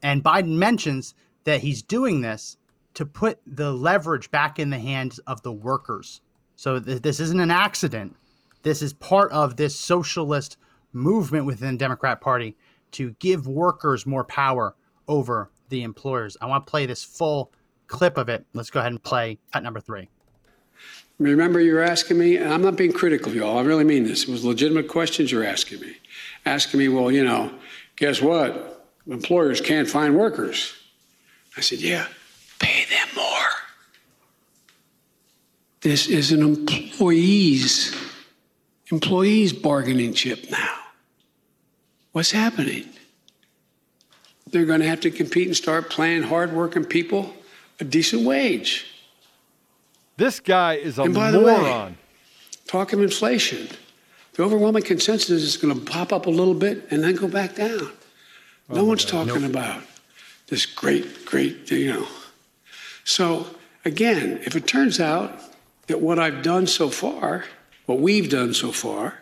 And 0.02 0.24
Biden 0.24 0.56
mentions 0.56 1.14
that 1.44 1.60
he's 1.60 1.82
doing 1.82 2.22
this 2.22 2.56
to 2.94 3.04
put 3.04 3.38
the 3.46 3.70
leverage 3.70 4.30
back 4.30 4.58
in 4.58 4.70
the 4.70 4.78
hands 4.78 5.18
of 5.26 5.42
the 5.42 5.52
workers. 5.52 6.22
So 6.56 6.80
th- 6.80 7.02
this 7.02 7.20
isn't 7.20 7.38
an 7.38 7.50
accident. 7.50 8.16
This 8.62 8.80
is 8.80 8.94
part 8.94 9.30
of 9.30 9.56
this 9.56 9.76
socialist 9.76 10.56
movement 10.94 11.44
within 11.44 11.72
the 11.72 11.84
Democrat 11.84 12.22
Party 12.22 12.56
to 12.92 13.10
give 13.18 13.46
workers 13.46 14.06
more 14.06 14.24
power 14.24 14.74
over 15.10 15.50
the 15.68 15.82
employers. 15.82 16.38
I 16.40 16.46
want 16.46 16.66
to 16.66 16.70
play 16.70 16.86
this 16.86 17.04
full 17.04 17.52
clip 17.88 18.16
of 18.16 18.30
it. 18.30 18.46
Let's 18.54 18.70
go 18.70 18.80
ahead 18.80 18.92
and 18.92 19.02
play 19.02 19.38
cut 19.52 19.62
number 19.62 19.80
three. 19.80 20.08
Remember, 21.18 21.60
you 21.60 21.74
were 21.74 21.82
asking 21.82 22.16
me, 22.16 22.38
and 22.38 22.50
I'm 22.50 22.62
not 22.62 22.76
being 22.76 22.92
critical 22.92 23.34
y'all. 23.34 23.58
I 23.58 23.62
really 23.62 23.84
mean 23.84 24.04
this. 24.04 24.22
It 24.22 24.30
was 24.30 24.42
legitimate 24.42 24.88
questions 24.88 25.30
you're 25.30 25.44
asking 25.44 25.80
me. 25.80 25.96
Asking 26.46 26.80
me, 26.80 26.88
well, 26.88 27.12
you 27.12 27.22
know, 27.22 27.52
guess 27.96 28.22
what? 28.22 28.86
Employers 29.06 29.60
can't 29.60 29.88
find 29.88 30.16
workers. 30.16 30.72
I 31.58 31.60
said, 31.60 31.80
yeah, 31.80 32.06
pay 32.58 32.86
them 32.86 33.08
more. 33.14 33.50
This 35.82 36.06
is 36.06 36.32
an 36.32 36.42
employees 36.42 37.94
employees 38.90 39.52
bargaining 39.52 40.12
chip 40.14 40.50
now. 40.50 40.74
What's 42.12 42.32
happening? 42.32 42.88
They're 44.50 44.64
going 44.64 44.80
to 44.80 44.88
have 44.88 45.00
to 45.00 45.10
compete 45.10 45.46
and 45.46 45.56
start 45.56 45.90
paying 45.90 46.22
hardworking 46.22 46.84
people 46.84 47.34
a 47.78 47.84
decent 47.84 48.24
wage. 48.24 48.86
This 50.16 50.40
guy 50.40 50.74
is 50.74 50.98
a 50.98 51.02
And 51.02 51.14
by 51.14 51.30
the 51.30 51.40
way- 51.40 51.56
moron. 51.56 51.96
Talk 52.66 52.92
of 52.92 53.00
inflation. 53.00 53.68
The 54.34 54.44
overwhelming 54.44 54.84
consensus 54.84 55.42
is 55.42 55.56
going 55.56 55.74
to 55.76 55.80
pop 55.80 56.12
up 56.12 56.26
a 56.26 56.30
little 56.30 56.54
bit 56.54 56.86
and 56.90 57.02
then 57.02 57.16
go 57.16 57.26
back 57.26 57.56
down. 57.56 57.90
No 58.68 58.82
oh, 58.82 58.84
one's 58.84 59.04
talking 59.04 59.44
about 59.44 59.82
this 60.46 60.66
great, 60.66 61.24
great, 61.24 61.68
you 61.70 61.92
know. 61.92 62.06
So, 63.02 63.46
again, 63.84 64.40
if 64.44 64.54
it 64.54 64.68
turns 64.68 65.00
out 65.00 65.40
that 65.88 66.00
what 66.00 66.20
I've 66.20 66.42
done 66.42 66.68
so 66.68 66.90
far, 66.90 67.44
what 67.86 67.98
we've 67.98 68.30
done 68.30 68.54
so 68.54 68.70
far, 68.70 69.14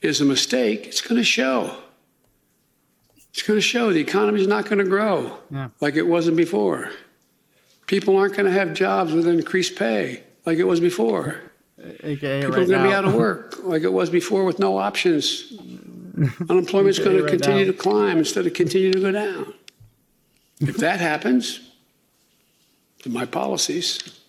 is 0.00 0.20
a 0.20 0.24
mistake, 0.24 0.86
it's 0.86 1.00
going 1.00 1.16
to 1.16 1.24
show. 1.24 1.76
It's 3.32 3.42
going 3.42 3.56
to 3.56 3.60
show 3.62 3.92
the 3.92 4.00
economy 4.00 4.40
is 4.40 4.46
not 4.48 4.64
going 4.64 4.78
to 4.78 4.84
grow 4.84 5.38
Yeah. 5.50 5.68
like 5.80 5.94
it 5.96 6.06
wasn't 6.06 6.36
before. 6.36 6.90
People 7.86 8.16
aren't 8.16 8.34
going 8.34 8.46
to 8.46 8.52
have 8.52 8.72
jobs 8.74 9.12
with 9.12 9.26
increased 9.26 9.76
pay 9.76 10.22
like 10.46 10.58
it 10.58 10.64
was 10.64 10.80
before. 10.80 11.40
AKA 12.02 12.40
People 12.40 12.56
right 12.56 12.62
are 12.62 12.66
going 12.66 12.82
to 12.82 12.88
be 12.88 12.92
out 12.94 13.04
of 13.04 13.14
work 13.14 13.56
like 13.62 13.82
it 13.82 13.92
was 13.92 14.10
before 14.10 14.44
with 14.44 14.58
no 14.58 14.76
options. 14.78 15.52
Unemployment's 16.50 16.98
going 16.98 17.16
to 17.16 17.22
Right 17.22 17.30
continue 17.30 17.64
now. 17.66 17.72
to 17.72 17.76
climb 17.76 18.18
instead 18.18 18.46
of 18.46 18.52
continue 18.54 18.92
to 18.92 19.00
go 19.00 19.12
down. 19.12 19.54
If 20.60 20.76
that 20.78 21.00
happens, 21.00 21.60
then 23.02 23.12
my 23.14 23.24
policies 23.24 24.20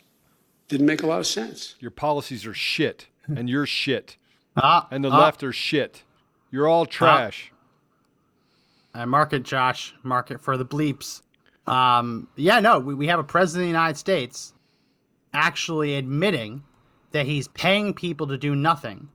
didn't 0.69 0.85
make 0.85 1.03
a 1.03 1.07
lot 1.07 1.19
of 1.19 1.27
sense. 1.27 1.75
Your 1.79 1.91
policies 1.91 2.45
are 2.45 2.53
shit, 2.53 3.07
and 3.27 3.49
you're 3.49 3.65
shit, 3.65 4.15
Ah, 4.55 4.87
and 4.91 5.03
the 5.03 5.09
ah, 5.09 5.19
left 5.19 5.43
are 5.43 5.51
shit. 5.51 6.03
You're 6.51 6.67
all 6.69 6.85
trash. 6.85 7.50
I 8.93 9.05
mark 9.05 9.33
it, 9.33 9.43
Josh. 9.43 9.93
Mark 10.03 10.31
it 10.31 10.41
for 10.41 10.57
the 10.57 10.65
bleeps. 10.65 11.21
Um, 11.67 12.27
yeah, 12.35 12.59
no, 12.59 12.79
we, 12.79 12.93
we 12.93 13.07
have 13.07 13.19
a 13.19 13.23
president 13.23 13.63
of 13.63 13.65
the 13.65 13.79
United 13.79 13.97
States 13.97 14.53
actually 15.33 15.95
admitting 15.95 16.63
that 17.11 17.25
he's 17.25 17.47
paying 17.49 17.93
people 17.93 18.27
to 18.27 18.37
do 18.37 18.55
nothing 18.55 19.09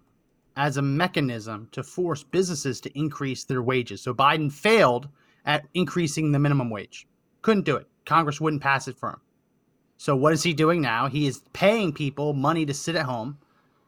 as 0.56 0.76
a 0.76 0.82
mechanism 0.82 1.68
to 1.72 1.82
force 1.82 2.22
businesses 2.22 2.80
to 2.80 2.98
increase 2.98 3.44
their 3.44 3.62
wages. 3.62 4.00
So 4.00 4.14
Biden 4.14 4.50
failed 4.50 5.08
at 5.44 5.66
increasing 5.74 6.32
the 6.32 6.38
minimum 6.38 6.70
wage. 6.70 7.06
Couldn't 7.42 7.64
do 7.64 7.76
it. 7.76 7.86
Congress 8.06 8.40
wouldn't 8.40 8.62
pass 8.62 8.88
it 8.88 8.96
for 8.96 9.10
him. 9.10 9.20
So 9.98 10.16
what 10.16 10.32
is 10.32 10.42
he 10.42 10.52
doing 10.52 10.80
now? 10.80 11.08
He 11.08 11.26
is 11.26 11.42
paying 11.52 11.92
people 11.92 12.32
money 12.32 12.64
to 12.66 12.74
sit 12.74 12.96
at 12.96 13.06
home. 13.06 13.38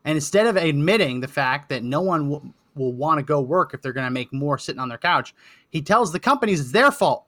And 0.05 0.17
instead 0.17 0.47
of 0.47 0.57
admitting 0.57 1.21
the 1.21 1.29
fact 1.29 1.69
that 1.69 1.83
no 1.83 2.01
one 2.01 2.55
will, 2.79 2.93
want 2.93 3.19
to 3.19 3.25
go 3.25 3.41
work 3.41 3.75
if 3.75 3.83
they're 3.83 3.93
going 3.93 4.07
to 4.07 4.11
make 4.11 4.33
more 4.33 4.59
sitting 4.59 4.81
on 4.81 4.89
their 4.89 4.99
couch, 4.99 5.35
he 5.71 5.83
tells 5.83 6.13
the 6.13 6.21
companies 6.21 6.61
it's 6.61 6.73
their 6.73 6.91
fault 6.91 7.27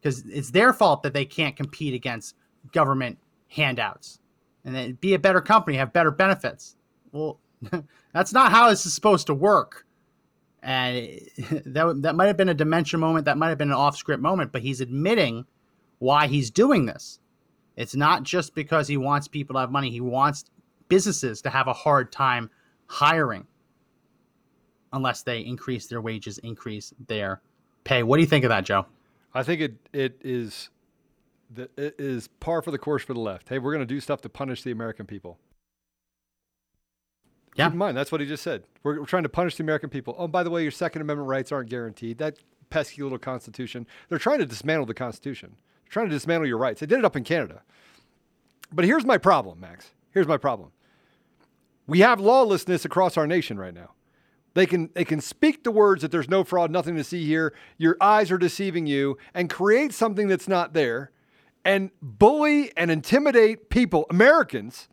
because 0.00 0.24
it's 0.26 0.50
their 0.50 0.72
fault 0.72 1.02
that 1.02 1.14
they 1.14 1.24
can't 1.24 1.56
compete 1.56 1.94
against 1.94 2.36
government 2.72 3.18
handouts 3.48 4.20
and 4.64 4.74
then 4.74 4.92
be 5.00 5.14
a 5.14 5.18
better 5.18 5.40
company, 5.40 5.76
have 5.76 5.92
better 5.92 6.10
benefits. 6.10 6.76
Well, 7.12 7.40
that's 8.12 8.32
not 8.32 8.52
how 8.52 8.68
this 8.68 8.84
is 8.84 8.94
supposed 8.94 9.28
to 9.28 9.34
work. 9.34 9.86
And 10.62 11.20
that, 11.66 12.00
that 12.02 12.16
might 12.16 12.26
have 12.26 12.36
been 12.36 12.48
a 12.48 12.54
dementia 12.54 12.98
moment. 12.98 13.24
That 13.24 13.38
might 13.38 13.50
have 13.50 13.58
been 13.58 13.70
an 13.70 13.76
off 13.76 13.96
script 13.96 14.22
moment, 14.22 14.52
but 14.52 14.62
he's 14.62 14.80
admitting 14.80 15.46
why 15.98 16.26
he's 16.26 16.50
doing 16.50 16.86
this. 16.86 17.20
It's 17.76 17.94
not 17.94 18.22
just 18.22 18.54
because 18.54 18.88
he 18.88 18.96
wants 18.96 19.28
people 19.28 19.54
to 19.54 19.60
have 19.60 19.70
money, 19.70 19.90
he 19.90 20.00
wants 20.00 20.44
businesses 20.88 21.42
to 21.42 21.50
have 21.50 21.68
a 21.68 21.72
hard 21.72 22.10
time 22.10 22.50
hiring 22.86 23.46
unless 24.92 25.22
they 25.22 25.40
increase 25.40 25.86
their 25.86 26.00
wages, 26.00 26.38
increase 26.38 26.92
their 27.06 27.40
pay. 27.84 28.02
What 28.02 28.16
do 28.16 28.22
you 28.22 28.28
think 28.28 28.44
of 28.44 28.50
that, 28.50 28.64
Joe? 28.64 28.86
I 29.34 29.42
think 29.42 29.60
it 29.60 29.74
it 29.92 30.20
is 30.22 30.70
the, 31.52 31.68
it 31.76 31.94
is 31.98 32.28
par 32.40 32.62
for 32.62 32.70
the 32.70 32.78
course 32.78 33.02
for 33.04 33.14
the 33.14 33.20
left. 33.20 33.48
Hey, 33.48 33.58
we're 33.58 33.72
going 33.72 33.86
to 33.86 33.94
do 33.94 34.00
stuff 34.00 34.20
to 34.22 34.28
punish 34.28 34.62
the 34.62 34.70
American 34.70 35.06
people. 35.06 35.38
Yeah. 37.54 37.66
Keep 37.66 37.72
in 37.72 37.78
mind, 37.78 37.96
that's 37.96 38.12
what 38.12 38.20
he 38.20 38.26
just 38.26 38.42
said. 38.42 38.64
We're, 38.82 39.00
we're 39.00 39.06
trying 39.06 39.22
to 39.22 39.28
punish 39.28 39.56
the 39.56 39.62
American 39.62 39.88
people. 39.88 40.14
Oh, 40.18 40.28
by 40.28 40.42
the 40.42 40.50
way, 40.50 40.62
your 40.62 40.70
Second 40.70 41.02
Amendment 41.02 41.28
rights 41.28 41.52
aren't 41.52 41.70
guaranteed. 41.70 42.18
That 42.18 42.38
pesky 42.68 43.02
little 43.02 43.18
Constitution. 43.18 43.86
They're 44.08 44.18
trying 44.18 44.40
to 44.40 44.46
dismantle 44.46 44.86
the 44.86 44.94
Constitution. 44.94 45.56
They're 45.84 45.92
trying 45.92 46.06
to 46.08 46.14
dismantle 46.14 46.48
your 46.48 46.58
rights. 46.58 46.80
They 46.80 46.86
did 46.86 46.98
it 46.98 47.04
up 47.04 47.16
in 47.16 47.24
Canada. 47.24 47.62
But 48.72 48.84
here's 48.84 49.04
my 49.04 49.18
problem, 49.18 49.60
Max. 49.60 49.92
Here's 50.10 50.26
my 50.26 50.36
problem. 50.36 50.72
We 51.86 52.00
have 52.00 52.20
lawlessness 52.20 52.84
across 52.84 53.16
our 53.16 53.26
nation 53.26 53.58
right 53.58 53.74
now. 53.74 53.92
They 54.56 54.64
can 54.64 54.88
they 54.94 55.04
can 55.04 55.20
speak 55.20 55.64
the 55.64 55.70
words 55.70 56.00
that 56.00 56.10
there's 56.10 56.30
no 56.30 56.42
fraud, 56.42 56.70
nothing 56.70 56.96
to 56.96 57.04
see 57.04 57.26
here. 57.26 57.52
Your 57.76 57.94
eyes 58.00 58.30
are 58.30 58.38
deceiving 58.38 58.86
you, 58.86 59.18
and 59.34 59.50
create 59.50 59.92
something 59.92 60.28
that's 60.28 60.48
not 60.48 60.72
there, 60.72 61.10
and 61.62 61.90
bully 62.00 62.74
and 62.74 62.90
intimidate 62.90 63.68
people, 63.68 64.06
Americans, 64.08 64.88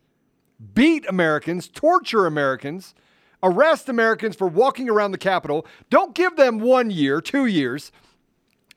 beat 0.74 1.08
Americans, 1.08 1.66
torture 1.66 2.26
Americans, 2.26 2.94
arrest 3.42 3.88
Americans 3.88 4.36
for 4.36 4.46
walking 4.46 4.90
around 4.90 5.12
the 5.12 5.18
Capitol. 5.18 5.66
Don't 5.88 6.14
give 6.14 6.36
them 6.36 6.58
one 6.58 6.90
year, 6.90 7.22
two 7.22 7.46
years. 7.46 7.90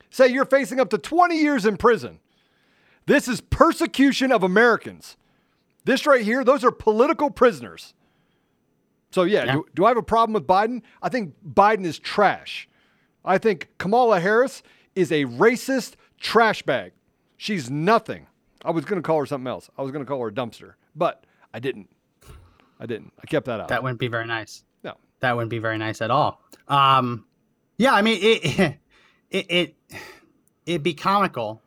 Say 0.09 0.29
you're 0.29 0.45
facing 0.45 0.79
up 0.79 0.89
to 0.91 0.97
20 0.97 1.38
years 1.38 1.65
in 1.65 1.75
prison. 1.75 2.21
This 3.07 3.27
is 3.27 3.41
persecution 3.41 4.31
of 4.31 4.41
Americans. 4.41 5.17
This 5.83 6.07
right 6.07 6.23
here, 6.23 6.45
those 6.45 6.63
are 6.63 6.71
political 6.71 7.29
prisoners. 7.29 7.93
So, 9.11 9.23
yeah, 9.23 9.45
Yeah. 9.45 9.53
Do, 9.53 9.65
do 9.75 9.85
I 9.85 9.89
have 9.89 9.97
a 9.97 10.03
problem 10.03 10.33
with 10.33 10.47
Biden? 10.47 10.81
I 11.01 11.09
think 11.09 11.33
Biden 11.47 11.85
is 11.85 11.97
trash. 11.99 12.67
I 13.23 13.37
think 13.37 13.69
Kamala 13.77 14.19
Harris 14.19 14.63
is 14.95 15.11
a 15.11 15.25
racist 15.25 15.93
trash 16.19 16.63
bag. 16.63 16.93
She's 17.37 17.69
nothing. 17.69 18.27
I 18.65 18.71
was 18.71 18.85
going 18.85 19.01
to 19.01 19.05
call 19.05 19.19
her 19.19 19.25
something 19.25 19.47
else. 19.47 19.69
I 19.77 19.81
was 19.81 19.91
going 19.91 20.03
to 20.03 20.09
call 20.09 20.19
her 20.21 20.27
a 20.27 20.31
dumpster, 20.31 20.73
but 20.95 21.23
I 21.53 21.59
didn't. 21.59 21.89
I 22.79 22.85
didn't. 22.85 23.13
I 23.21 23.25
kept 23.27 23.45
that 23.45 23.59
out. 23.59 23.67
That 23.69 23.83
wouldn't 23.83 23.99
be 23.99 24.07
very 24.07 24.25
nice. 24.25 24.63
no. 24.83 24.95
That 25.19 25.35
wouldn't 25.35 25.49
be 25.49 25.59
very 25.59 25.77
nice 25.77 26.01
at 26.01 26.11
all. 26.11 26.41
Um, 26.67 27.25
yeah, 27.77 27.93
I 27.93 28.01
mean, 28.01 28.19
it, 28.21 28.77
it, 29.31 29.45
it, 29.51 29.75
it'd 30.65 30.83
be 30.83 30.93
comical 30.93 31.61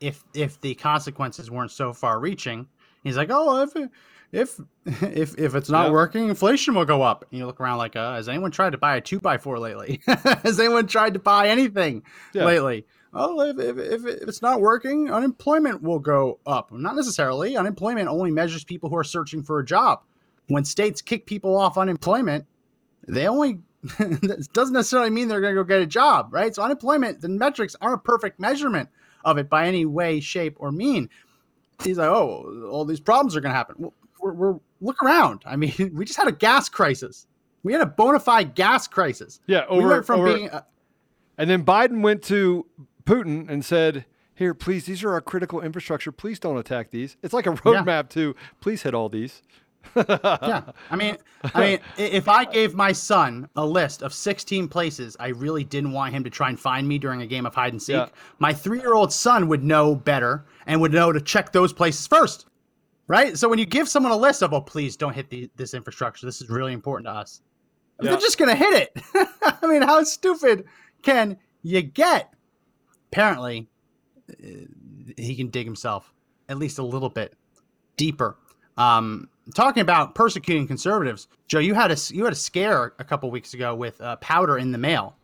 if, 0.00 0.24
if 0.34 0.60
the 0.60 0.74
consequences 0.74 1.50
weren't 1.50 1.70
so 1.70 1.92
far 1.92 2.20
reaching. 2.20 2.66
He's 3.04 3.16
like, 3.16 3.28
oh, 3.30 3.62
if, 3.62 3.90
if, 4.32 4.60
if, 4.86 5.38
if 5.38 5.54
it's 5.54 5.70
not 5.70 5.86
Yeah. 5.86 5.92
working, 5.92 6.28
inflation 6.28 6.74
will 6.74 6.84
go 6.84 7.02
up. 7.02 7.24
And 7.30 7.38
you 7.38 7.46
look 7.46 7.60
around 7.60 7.78
like, 7.78 7.96
uh, 7.96 8.14
has 8.14 8.28
anyone 8.28 8.50
tried 8.50 8.70
to 8.70 8.78
buy 8.78 8.96
a 8.96 9.00
two 9.00 9.20
by 9.20 9.38
four 9.38 9.58
lately? 9.58 10.00
has 10.06 10.58
anyone 10.60 10.86
tried 10.86 11.14
to 11.14 11.20
buy 11.20 11.48
anything 11.48 12.02
Yeah. 12.32 12.44
lately? 12.44 12.86
Oh, 13.14 13.40
if, 13.40 13.58
if, 13.58 14.04
if 14.04 14.28
it's 14.28 14.42
not 14.42 14.60
working, 14.60 15.10
unemployment 15.10 15.82
will 15.82 15.98
go 16.00 16.38
up. 16.46 16.70
Not 16.70 16.96
necessarily. 16.96 17.56
Unemployment 17.56 18.08
only 18.08 18.30
measures 18.30 18.62
people 18.62 18.90
who 18.90 18.96
are 18.96 19.04
searching 19.04 19.42
for 19.42 19.58
a 19.58 19.64
job. 19.64 20.02
When 20.48 20.64
states 20.64 21.00
kick 21.00 21.24
people 21.26 21.56
off 21.56 21.78
unemployment, 21.78 22.44
they 23.08 23.26
only 23.26 23.60
doesn't 24.52 24.72
necessarily 24.74 25.10
mean 25.10 25.28
they're 25.28 25.40
going 25.40 25.54
to 25.54 25.60
go 25.62 25.64
get 25.66 25.80
a 25.80 25.86
job, 25.86 26.28
right? 26.32 26.54
So 26.54 26.62
unemployment, 26.62 27.20
the 27.20 27.28
metrics 27.28 27.74
aren't 27.80 27.94
a 28.00 28.02
perfect 28.02 28.38
measurement 28.38 28.88
of 29.24 29.38
it 29.38 29.48
by 29.48 29.66
any 29.66 29.86
way, 29.86 30.20
shape, 30.20 30.56
or 30.58 30.70
mean. 30.70 31.08
He's 31.82 31.98
like, 31.98 32.08
oh, 32.08 32.68
all 32.70 32.84
these 32.84 33.00
problems 33.00 33.34
are 33.36 33.40
going 33.40 33.52
to 33.52 33.56
happen. 33.56 33.76
Well, 33.78 33.94
we're, 34.32 34.52
we're 34.52 34.58
look 34.80 35.02
around. 35.02 35.42
I 35.46 35.56
mean, 35.56 35.72
we 35.94 36.04
just 36.04 36.18
had 36.18 36.28
a 36.28 36.32
gas 36.32 36.68
crisis. 36.68 37.26
We 37.62 37.72
had 37.72 37.82
a 37.82 37.86
bona 37.86 38.20
fide 38.20 38.54
gas 38.54 38.86
crisis. 38.86 39.40
Yeah, 39.46 39.64
we 39.70 39.78
over- 39.78 39.88
went 39.88 40.06
from 40.06 40.20
over- 40.20 40.34
being 40.34 40.50
uh, 40.50 40.62
And 41.38 41.50
then 41.50 41.64
Biden 41.64 42.02
went 42.02 42.22
to 42.24 42.66
Putin 43.04 43.48
and 43.48 43.64
said, 43.64 44.04
Here, 44.34 44.54
please, 44.54 44.86
these 44.86 45.02
are 45.04 45.12
our 45.12 45.20
critical 45.20 45.60
infrastructure. 45.60 46.12
Please 46.12 46.38
don't 46.38 46.58
attack 46.58 46.90
these. 46.90 47.16
It's 47.22 47.34
like 47.34 47.46
a 47.46 47.50
roadmap 47.52 48.08
to 48.10 48.34
please 48.60 48.82
hit 48.82 48.94
all 48.94 49.08
these. 49.08 49.42
yeah. 49.96 50.62
I 50.90 50.96
mean, 50.96 51.16
I 51.54 51.60
mean, 51.60 51.78
if 51.96 52.28
I 52.28 52.44
gave 52.44 52.74
my 52.74 52.90
son 52.90 53.48
a 53.54 53.64
list 53.64 54.02
of 54.02 54.12
16 54.12 54.66
places 54.66 55.16
I 55.20 55.28
really 55.28 55.62
didn't 55.62 55.92
want 55.92 56.12
him 56.12 56.24
to 56.24 56.30
try 56.30 56.48
and 56.48 56.58
find 56.58 56.88
me 56.88 56.98
during 56.98 57.22
a 57.22 57.26
game 57.26 57.46
of 57.46 57.54
hide 57.54 57.72
and 57.72 57.80
seek, 57.80 57.94
Yeah. 57.94 58.08
my 58.40 58.52
three-year-old 58.52 59.12
son 59.12 59.46
would 59.46 59.62
know 59.62 59.94
better 59.94 60.44
and 60.66 60.80
would 60.80 60.92
know 60.92 61.12
to 61.12 61.20
check 61.20 61.52
those 61.52 61.72
places 61.72 62.04
first, 62.08 62.46
right? 63.08 63.36
So 63.38 63.48
when 63.48 63.58
you 63.58 63.66
give 63.66 63.88
someone 63.88 64.12
a 64.12 64.16
list 64.16 64.42
of, 64.42 64.52
oh, 64.52 64.60
please 64.60 64.96
don't 64.96 65.12
hit 65.14 65.30
the, 65.30 65.50
this 65.56 65.74
infrastructure, 65.74 66.26
this 66.26 66.40
is 66.40 66.48
really 66.50 66.72
important 66.72 67.06
to 67.06 67.12
us, 67.12 67.40
Yeah. 68.00 68.10
they're 68.10 68.20
just 68.20 68.38
gonna 68.38 68.54
hit 68.54 68.74
it. 68.94 69.02
I 69.62 69.66
mean, 69.66 69.82
how 69.82 70.02
stupid 70.04 70.64
can 71.02 71.36
you 71.62 71.82
get? 71.82 72.32
Apparently, 73.12 73.68
he 75.16 75.36
can 75.36 75.48
dig 75.48 75.64
himself 75.66 76.12
at 76.48 76.58
least 76.58 76.78
a 76.78 76.82
little 76.82 77.08
bit 77.08 77.34
deeper. 77.96 78.36
Um, 78.76 79.28
talking 79.54 79.80
about 79.80 80.14
persecuting 80.14 80.66
conservatives, 80.66 81.28
Joe, 81.48 81.60
you 81.60 81.74
had 81.74 81.90
a 81.90 81.96
you 82.10 82.24
had 82.24 82.32
a 82.32 82.36
scare 82.36 82.92
a 82.98 83.04
couple 83.04 83.30
weeks 83.30 83.54
ago 83.54 83.74
with 83.74 84.00
uh, 84.00 84.16
powder 84.16 84.58
in 84.58 84.70
the 84.72 84.78
mail, 84.78 85.16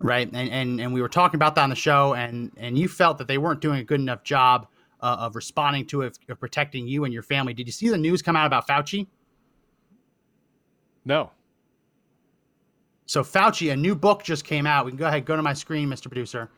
right? 0.00 0.26
And, 0.32 0.50
and 0.50 0.80
and 0.80 0.92
we 0.92 1.00
were 1.00 1.08
talking 1.08 1.36
about 1.36 1.54
that 1.54 1.62
on 1.62 1.70
the 1.70 1.76
show, 1.76 2.14
and 2.14 2.50
and 2.56 2.76
you 2.76 2.88
felt 2.88 3.18
that 3.18 3.28
they 3.28 3.38
weren't 3.38 3.60
doing 3.60 3.78
a 3.78 3.84
good 3.84 4.00
enough 4.00 4.24
job 4.24 4.66
uh, 5.02 5.16
of 5.20 5.36
responding 5.36 5.86
to 5.86 6.02
it, 6.02 6.18
of 6.28 6.38
protecting 6.38 6.86
you 6.86 7.04
and 7.04 7.12
your 7.12 7.22
family. 7.22 7.52
Did 7.52 7.66
you 7.66 7.72
see 7.72 7.88
the 7.88 7.98
news 7.98 8.22
come 8.22 8.36
out 8.36 8.46
about 8.46 8.66
Fauci? 8.66 9.06
No. 11.04 11.30
So 13.06 13.22
Fauci, 13.22 13.72
a 13.72 13.76
new 13.76 13.94
book 13.94 14.22
just 14.22 14.44
came 14.44 14.66
out. 14.66 14.84
We 14.84 14.92
can 14.92 14.98
go 14.98 15.06
ahead, 15.06 15.24
go 15.24 15.36
to 15.36 15.42
my 15.42 15.52
screen, 15.52 15.88
Mr. 15.88 16.04
Producer. 16.04 16.48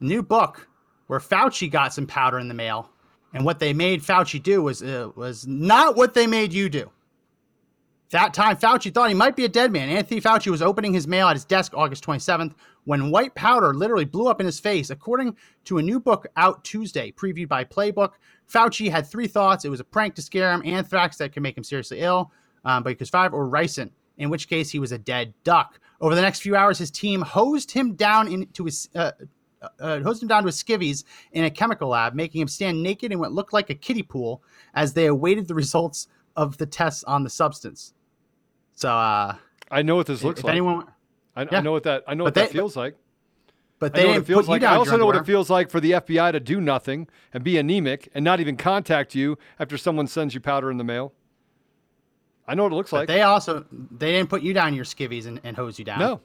New 0.00 0.22
book 0.22 0.68
where 1.08 1.18
Fauci 1.18 1.70
got 1.70 1.92
some 1.92 2.06
powder 2.06 2.38
in 2.38 2.48
the 2.48 2.54
mail, 2.54 2.90
and 3.34 3.44
what 3.44 3.58
they 3.58 3.72
made 3.72 4.00
Fauci 4.00 4.40
do 4.40 4.62
was 4.62 4.82
uh, 4.82 5.10
was 5.16 5.46
not 5.46 5.96
what 5.96 6.14
they 6.14 6.26
made 6.26 6.52
you 6.52 6.68
do. 6.68 6.90
That 8.10 8.32
time, 8.32 8.56
Fauci 8.56 8.92
thought 8.92 9.10
he 9.10 9.14
might 9.14 9.36
be 9.36 9.44
a 9.44 9.48
dead 9.48 9.70
man. 9.70 9.90
Anthony 9.90 10.20
Fauci 10.20 10.50
was 10.50 10.62
opening 10.62 10.94
his 10.94 11.06
mail 11.06 11.28
at 11.28 11.36
his 11.36 11.44
desk 11.44 11.72
August 11.76 12.04
27th 12.04 12.54
when 12.84 13.10
white 13.10 13.34
powder 13.34 13.74
literally 13.74 14.06
blew 14.06 14.28
up 14.28 14.40
in 14.40 14.46
his 14.46 14.58
face. 14.58 14.88
According 14.88 15.36
to 15.64 15.76
a 15.76 15.82
new 15.82 16.00
book 16.00 16.26
out 16.36 16.64
Tuesday, 16.64 17.12
previewed 17.12 17.48
by 17.48 17.64
Playbook, 17.64 18.12
Fauci 18.50 18.90
had 18.90 19.06
three 19.06 19.26
thoughts. 19.26 19.66
It 19.66 19.68
was 19.68 19.80
a 19.80 19.84
prank 19.84 20.14
to 20.14 20.22
scare 20.22 20.50
him, 20.52 20.62
anthrax 20.64 21.18
that 21.18 21.34
could 21.34 21.42
make 21.42 21.56
him 21.56 21.64
seriously 21.64 22.00
ill, 22.00 22.32
um, 22.64 22.82
but 22.82 22.90
he 22.90 22.96
was 22.98 23.10
five, 23.10 23.34
or 23.34 23.46
ricin, 23.46 23.90
in 24.16 24.30
which 24.30 24.48
case 24.48 24.70
he 24.70 24.78
was 24.78 24.92
a 24.92 24.98
dead 24.98 25.34
duck. 25.44 25.78
Over 26.00 26.14
the 26.14 26.22
next 26.22 26.40
few 26.40 26.56
hours, 26.56 26.78
his 26.78 26.90
team 26.90 27.20
hosed 27.20 27.70
him 27.70 27.94
down 27.94 28.28
into 28.28 28.64
his. 28.64 28.88
Uh, 28.94 29.12
uh, 29.80 29.98
hosed 30.02 30.22
him 30.22 30.28
down 30.28 30.44
to 30.44 30.46
his 30.46 30.62
skivvies 30.62 31.02
in 31.32 31.42
a 31.42 31.50
chemical 31.50 31.88
lab, 31.88 32.14
making 32.14 32.40
him 32.40 32.46
stand 32.46 32.80
naked 32.80 33.10
in 33.10 33.18
what 33.18 33.32
looked 33.32 33.52
like 33.52 33.70
a 33.70 33.74
kiddie 33.74 34.04
pool 34.04 34.40
as 34.74 34.92
they 34.92 35.06
awaited 35.06 35.48
the 35.48 35.54
results 35.54 36.06
of 36.36 36.56
the 36.58 36.66
tests 36.66 37.02
on 37.02 37.24
the 37.24 37.28
substance. 37.28 37.92
So, 38.78 38.88
uh, 38.90 39.34
I 39.72 39.82
know 39.82 39.96
what 39.96 40.06
this 40.06 40.22
looks 40.22 40.44
like. 40.44 40.52
anyone, 40.52 40.86
I, 41.34 41.46
I 41.50 41.60
know 41.60 41.72
what 41.72 41.82
that 41.82 42.04
I 42.06 42.14
know 42.14 42.22
But 42.22 42.28
what 42.28 42.34
that 42.34 42.46
they- 42.50 42.52
feels 42.58 42.76
like. 42.76 42.94
but 43.80 43.92
I 43.92 43.98
they 43.98 44.02
know 44.04 44.08
what 44.10 44.18
it 44.18 44.26
feels 44.26 44.48
like. 44.48 44.62
I 44.62 44.76
also 44.76 44.96
know 44.96 45.04
what 45.06 45.16
it 45.16 45.26
feels 45.26 45.50
like 45.50 45.68
for 45.68 45.80
the 45.80 45.92
FBI 45.92 46.30
to 46.30 46.38
do 46.38 46.60
nothing 46.60 47.08
and 47.34 47.42
be 47.42 47.58
anemic 47.58 48.08
and 48.14 48.24
not 48.24 48.38
even 48.38 48.56
contact 48.56 49.16
you 49.16 49.36
after 49.58 49.76
someone 49.76 50.06
sends 50.06 50.32
you 50.32 50.40
powder 50.40 50.70
in 50.70 50.76
the 50.78 50.84
mail. 50.84 51.12
I 52.46 52.54
know 52.54 52.62
what 52.62 52.72
it 52.72 52.76
looks 52.76 52.92
But 52.92 52.98
like. 53.00 53.08
they 53.08 53.22
also 53.22 53.64
they 53.72 54.12
didn't 54.12 54.30
put 54.30 54.42
you 54.42 54.52
down 54.52 54.74
your 54.74 54.84
skivvies 54.84 55.26
and, 55.26 55.40
and 55.42 55.56
hose 55.56 55.78
you 55.80 55.84
down. 55.84 55.98
no, 55.98 56.20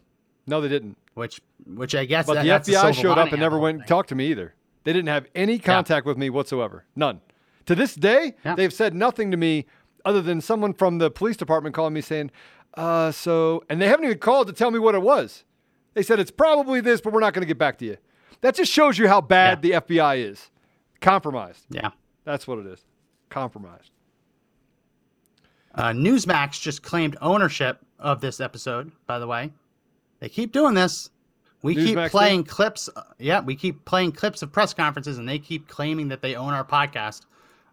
no, 0.45 0.61
they 0.61 0.69
didn't. 0.69 0.95
which 1.15 1.41
which 1.65 1.95
I 1.95 2.05
guess 2.05 2.27
But 2.27 2.35
that- 2.43 2.65
the 2.65 2.73
FBI 2.73 2.93
showed 2.93 3.17
up 3.17 3.31
and 3.31 3.39
never 3.41 3.57
went 3.57 3.79
and 3.79 3.87
talked 3.87 4.09
to 4.09 4.15
me 4.15 4.27
either. 4.27 4.53
They 4.83 4.93
didn't 4.93 5.09
have 5.09 5.25
any 5.33 5.57
contact 5.57 6.05
with 6.05 6.19
me 6.19 6.29
whatsoever. 6.29 6.85
None. 6.95 7.19
To 7.65 7.73
this 7.75 7.95
day, 7.95 8.35
Yeah. 8.45 8.53
they've 8.55 8.73
said 8.73 8.93
nothing 8.93 9.31
to 9.31 9.37
me 9.37 9.65
other 10.05 10.21
than 10.21 10.41
someone 10.41 10.73
from 10.73 10.97
the 10.97 11.09
police 11.09 11.37
department 11.37 11.75
calling 11.75 11.93
me 11.93 12.01
saying, 12.01 12.31
uh, 12.75 13.11
so, 13.11 13.63
and 13.69 13.81
they 13.81 13.87
haven't 13.87 14.05
even 14.05 14.17
called 14.17 14.47
to 14.47 14.53
tell 14.53 14.71
me 14.71 14.79
what 14.79 14.95
it 14.95 15.01
was. 15.01 15.43
They 15.93 16.03
said 16.03 16.19
it's 16.19 16.31
probably 16.31 16.81
this, 16.81 17.01
but 17.01 17.13
we're 17.13 17.19
not 17.19 17.33
going 17.33 17.41
to 17.41 17.47
get 17.47 17.57
back 17.57 17.77
to 17.79 17.85
you. 17.85 17.97
That 18.41 18.55
just 18.55 18.71
shows 18.71 18.97
you 18.97 19.07
how 19.07 19.21
bad 19.21 19.61
the 19.61 19.71
FBI 19.71 20.29
is. 20.29 20.49
Compromised. 21.01 21.65
Yeah. 21.69 21.91
That's 22.25 22.47
what 22.47 22.59
it 22.59 22.65
is. 22.65 22.83
Compromised. 23.29 23.91
Uh, 25.75 25.91
Newsmax 25.91 26.59
just 26.59 26.83
claimed 26.83 27.17
ownership 27.21 27.79
of 27.99 28.21
this 28.21 28.39
episode. 28.39 28.91
By 29.07 29.19
the 29.19 29.27
way, 29.27 29.51
they 30.19 30.29
keep 30.29 30.51
doing 30.51 30.73
this. 30.73 31.09
We 31.61 31.75
keep 31.75 31.97
playing 32.11 32.43
clips. 32.43 32.89
uh, 32.95 33.03
yeah, 33.19 33.39
we 33.39 33.55
keep 33.55 33.85
playing 33.85 34.11
clips 34.11 34.41
of 34.41 34.51
press 34.51 34.73
conferences, 34.73 35.17
and 35.17 35.27
they 35.27 35.39
keep 35.39 35.67
claiming 35.67 36.09
that 36.09 36.21
they 36.21 36.35
own 36.35 36.53
our 36.53 36.65
podcast. 36.65 37.21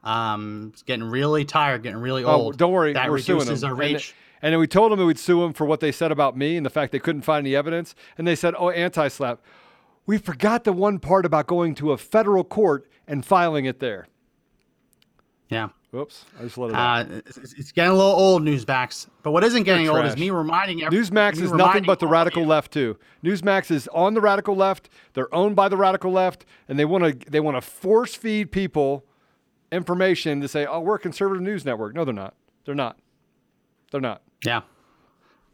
Um, 0.03 0.71
it's 0.73 0.83
getting 0.83 1.05
really 1.05 1.45
tired, 1.45 1.83
getting 1.83 2.01
really 2.01 2.25
Oh, 2.25 2.31
old. 2.33 2.57
don't 2.59 2.73
worry, 2.73 2.93
that 2.95 3.09
we're 3.11 3.17
reduces 3.17 3.63
our 3.65 3.71
And- 3.73 3.79
reach. 3.81 4.15
And, 4.43 4.53
then 4.55 4.59
we 4.61 4.67
told 4.67 4.91
them 4.91 5.07
we'd 5.07 5.19
sue 5.19 5.41
them 5.43 5.53
for 5.53 5.67
what 5.67 5.81
they 5.81 5.93
said 5.93 6.11
about 6.11 6.35
me 6.37 6.57
and 6.57 6.65
the 6.65 6.71
fact 6.71 6.93
they 6.93 6.99
couldn't 6.99 7.23
find 7.23 7.47
any 7.47 7.55
evidence. 7.55 7.95
And 8.17 8.27
they 8.27 8.35
said, 8.35 8.55
"Oh, 8.59 8.71
anti-SLAPP." 8.71 9.39
We 10.07 10.17
forgot 10.17 10.65
the 10.65 10.73
one 10.73 10.99
part 10.99 11.27
about 11.27 11.47
going 11.47 11.75
to 11.77 11.93
a 11.93 11.99
federal 11.99 12.43
court 12.45 12.89
and 13.07 13.25
filing 13.25 13.67
it 13.67 13.81
there. 13.81 14.09
yeah. 15.51 15.69
Whoops, 15.93 16.25
I 16.39 16.45
just 16.45 16.57
let 16.57 16.71
it. 16.71 16.77
Uh, 16.77 17.05
it's, 17.27 17.37
it's 17.55 17.73
getting 17.73 17.91
a 17.91 17.95
little 17.95 18.13
old, 18.13 18.43
Newsmax. 18.45 19.09
But 19.25 19.33
what 19.33 19.43
isn't 19.43 19.65
getting 19.65 19.89
old 19.89 20.05
is 20.07 20.17
me 20.17 20.31
reminding 20.31 20.85
every, 20.85 20.97
Newsmax 20.97 21.41
is 21.41 21.53
nothing 21.53 21.83
but 21.83 21.99
the 21.99 22.07
radical 22.07 22.47
left 22.47 22.73
too. 22.73 22.97
Newsmax 23.25 23.73
is 23.73 23.89
on 23.93 24.15
the 24.15 24.21
radical 24.21 24.55
left. 24.55 24.89
They're 25.15 25.33
owned 25.35 25.57
by 25.57 25.69
the 25.69 25.77
radical 25.77 26.13
left, 26.13 26.47
and 26.69 26.79
they 26.79 26.85
want 26.85 27.03
to 27.25 27.31
they 27.31 27.41
want 27.41 27.57
to 27.57 27.61
force 27.61 28.15
feed 28.15 28.53
people 28.53 29.05
information 29.73 30.41
to 30.41 30.49
say, 30.49 30.67
"Oh, 30.67 30.81
we're 30.81 30.97
a 30.97 30.99
conservative 30.99 31.43
news 31.43 31.65
network." 31.65 31.95
No, 31.95 32.05
they're 32.05 32.15
not. 32.15 32.35
They're 32.65 32.75
not. 32.75 32.99
They're 33.91 34.01
not. 34.01 34.23
Yeah. 34.45 34.63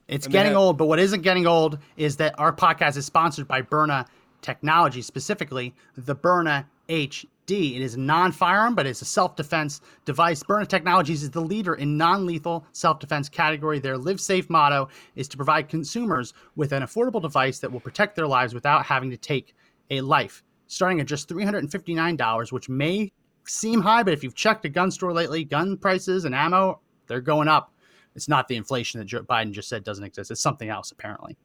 It's 0.09 0.27
And 0.27 0.33
getting 0.33 0.53
have- 0.53 0.61
old, 0.61 0.79
but 0.79 0.87
what 0.87 0.99
isn't 0.99 1.23
getting 1.23 1.47
old 1.47 1.79
is 1.97 2.17
that 2.19 2.39
our 2.39 2.53
podcast 2.55 2.97
is 2.97 3.05
sponsored 3.07 3.49
by 3.49 3.63
Byrna 3.63 4.07
Technology, 4.43 5.03
specifically 5.03 5.75
the 5.97 6.15
Byrna 6.15 6.67
HD. 6.89 7.75
It 7.77 7.83
is 7.83 7.95
a 7.95 8.01
non 8.01 8.31
firearm, 8.31 8.75
but 8.77 8.87
it's 8.87 9.03
a 9.03 9.07
self 9.07 9.35
defense 9.35 9.81
device. 10.05 10.43
Byrna 10.45 10.67
Technologies 10.69 11.23
is 11.25 11.31
the 11.31 11.41
leader 11.41 11.75
in 11.75 11.97
non 11.97 12.25
lethal 12.27 12.65
self 12.73 13.01
defense 13.01 13.29
category. 13.29 13.79
Their 13.81 13.99
Live 13.99 14.21
Safe 14.21 14.49
motto 14.49 14.89
is 15.17 15.27
to 15.29 15.37
provide 15.37 15.69
consumers 15.69 16.33
with 16.55 16.73
an 16.73 16.83
affordable 16.85 17.21
device 17.23 17.59
that 17.59 17.73
will 17.73 17.81
protect 17.81 18.15
their 18.15 18.27
lives 18.29 18.55
without 18.55 18.85
having 18.85 19.11
to 19.11 19.17
take 19.17 19.55
a 19.91 20.01
life. 20.01 20.43
Starting 20.69 21.01
at 21.01 21.07
just 21.07 21.29
$359, 21.29 22.53
which 22.53 22.69
may 22.69 23.13
seem 23.47 23.81
high, 23.81 24.03
but 24.03 24.13
if 24.13 24.23
you've 24.23 24.35
checked 24.35 24.65
a 24.65 24.69
gun 24.69 24.91
store 24.91 25.13
lately, 25.13 25.45
gun 25.45 25.77
prices 25.77 26.25
and 26.25 26.35
ammo, 26.35 26.81
they're 27.07 27.21
going 27.21 27.49
up. 27.49 27.73
It's 28.15 28.29
not 28.29 28.49
the 28.49 28.57
inflation 28.57 28.99
that 28.99 29.07
Joe 29.07 29.23
Biden 29.23 29.53
just 29.53 29.69
said 29.69 29.85
doesn't 29.85 30.05
exist. 30.05 30.31
It's 30.31 30.41
something 30.41 30.69
else, 30.69 30.91
apparently. 30.91 31.37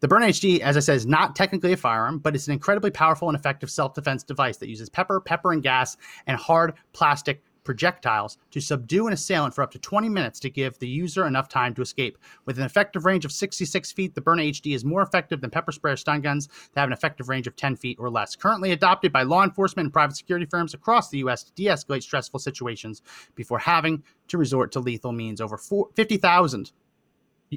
The 0.00 0.08
Burn 0.08 0.22
HD, 0.22 0.60
as 0.60 0.76
I 0.76 0.80
said, 0.80 0.96
is 0.96 1.06
not 1.06 1.34
technically 1.34 1.72
a 1.72 1.76
firearm, 1.76 2.18
but 2.18 2.34
it's 2.34 2.46
an 2.46 2.52
incredibly 2.52 2.90
powerful 2.90 3.28
and 3.28 3.36
effective 3.36 3.70
self 3.70 3.94
defense 3.94 4.22
device 4.22 4.58
that 4.58 4.68
uses 4.68 4.88
pepper, 4.88 5.20
pepper 5.20 5.52
and 5.52 5.62
gas, 5.62 5.96
and 6.26 6.36
hard 6.36 6.74
plastic 6.92 7.42
projectiles 7.64 8.38
to 8.50 8.60
subdue 8.60 9.06
an 9.06 9.12
assailant 9.12 9.54
for 9.54 9.62
up 9.62 9.70
to 9.72 9.78
20 9.78 10.08
minutes 10.08 10.38
to 10.40 10.50
give 10.50 10.78
the 10.78 10.88
user 10.88 11.26
enough 11.26 11.48
time 11.48 11.74
to 11.74 11.82
escape. 11.82 12.18
With 12.44 12.58
an 12.58 12.64
effective 12.64 13.04
range 13.04 13.24
of 13.24 13.32
66 13.32 13.92
feet, 13.92 14.14
the 14.14 14.20
Burn 14.20 14.38
HD 14.38 14.74
is 14.74 14.84
more 14.84 15.02
effective 15.02 15.40
than 15.40 15.50
pepper 15.50 15.72
spray 15.72 15.92
or 15.92 15.96
stun 15.96 16.20
guns 16.20 16.48
that 16.74 16.80
have 16.80 16.88
an 16.88 16.92
effective 16.92 17.28
range 17.28 17.46
of 17.46 17.56
10 17.56 17.76
feet 17.76 17.98
or 17.98 18.10
less. 18.10 18.36
Currently 18.36 18.72
adopted 18.72 19.12
by 19.12 19.22
law 19.22 19.42
enforcement 19.42 19.86
and 19.86 19.92
private 19.92 20.16
security 20.16 20.46
firms 20.46 20.74
across 20.74 21.08
the 21.08 21.18
U.S. 21.18 21.42
to 21.44 21.52
de 21.52 21.64
escalate 21.64 22.02
stressful 22.02 22.40
situations 22.40 23.02
before 23.34 23.58
having 23.58 24.02
to 24.28 24.38
resort 24.38 24.70
to 24.72 24.80
lethal 24.80 25.12
means. 25.12 25.40
Over 25.40 25.56
50,000 25.56 26.72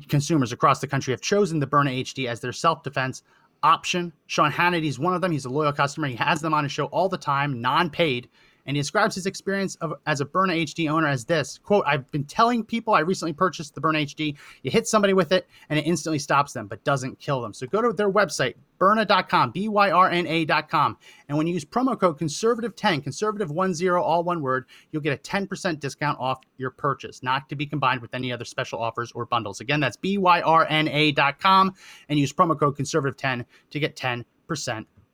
consumers 0.07 0.51
across 0.51 0.79
the 0.79 0.87
country 0.87 1.11
have 1.11 1.21
chosen 1.21 1.59
the 1.59 1.67
Byrna 1.67 2.01
HD 2.01 2.27
as 2.27 2.39
their 2.39 2.53
self 2.53 2.83
defense 2.83 3.23
option. 3.63 4.13
Sean 4.27 4.51
Hannity 4.51 4.87
is 4.87 4.99
one 4.99 5.13
of 5.13 5.21
them. 5.21 5.31
He's 5.31 5.45
a 5.45 5.49
loyal 5.49 5.73
customer. 5.73 6.07
He 6.07 6.15
has 6.15 6.41
them 6.41 6.53
on 6.53 6.63
his 6.63 6.71
show 6.71 6.85
all 6.85 7.09
the 7.09 7.17
time, 7.17 7.61
non 7.61 7.89
paid. 7.89 8.29
And 8.67 8.75
he 8.75 8.81
describes 8.81 9.15
his 9.15 9.25
experience 9.25 9.75
of, 9.77 9.93
as 10.05 10.21
a 10.21 10.25
Byrna 10.25 10.63
HD 10.63 10.91
owner 10.91 11.07
as 11.07 11.25
this 11.25 11.57
quote, 11.57 11.85
I've 11.87 12.09
been 12.11 12.25
telling 12.25 12.63
people 12.63 12.93
I 12.93 12.99
recently 12.99 13.33
purchased 13.33 13.73
the 13.73 13.81
Byrna 13.81 14.03
HD. 14.03 14.35
You 14.61 14.71
hit 14.71 14.87
somebody 14.87 15.13
with 15.13 15.31
it 15.31 15.47
and 15.69 15.79
it 15.79 15.83
instantly 15.83 16.19
stops 16.19 16.53
them, 16.53 16.67
but 16.67 16.83
doesn't 16.83 17.17
kill 17.19 17.41
them. 17.41 17.53
So 17.53 17.65
go 17.65 17.81
to 17.81 17.93
their 17.93 18.11
website, 18.11 18.55
Burna.com, 18.79 19.51
B 19.51 19.69
Y 19.69 19.89
R 19.89 20.09
N 20.09 20.27
A.com. 20.27 20.97
And 21.29 21.37
when 21.37 21.47
you 21.47 21.53
use 21.53 21.65
promo 21.65 21.99
code 21.99 22.19
conservative10, 22.19 23.03
conservative10, 23.03 24.01
all 24.01 24.23
one 24.23 24.41
word, 24.41 24.65
you'll 24.91 25.01
get 25.01 25.13
a 25.13 25.21
10% 25.21 25.79
discount 25.79 26.19
off 26.19 26.39
your 26.57 26.71
purchase, 26.71 27.23
not 27.23 27.49
to 27.49 27.55
be 27.55 27.65
combined 27.65 28.01
with 28.01 28.13
any 28.13 28.31
other 28.31 28.45
special 28.45 28.79
offers 28.79 29.11
or 29.13 29.25
bundles. 29.25 29.61
Again, 29.61 29.79
that's 29.79 29.97
B 29.97 30.17
Y 30.17 30.41
R 30.41 30.67
N 30.69 30.87
A.com 30.89 31.73
and 32.09 32.19
use 32.19 32.33
promo 32.33 32.59
code 32.59 32.77
conservative10 32.77 33.45
to 33.71 33.79
get 33.79 33.95
10% 33.95 34.25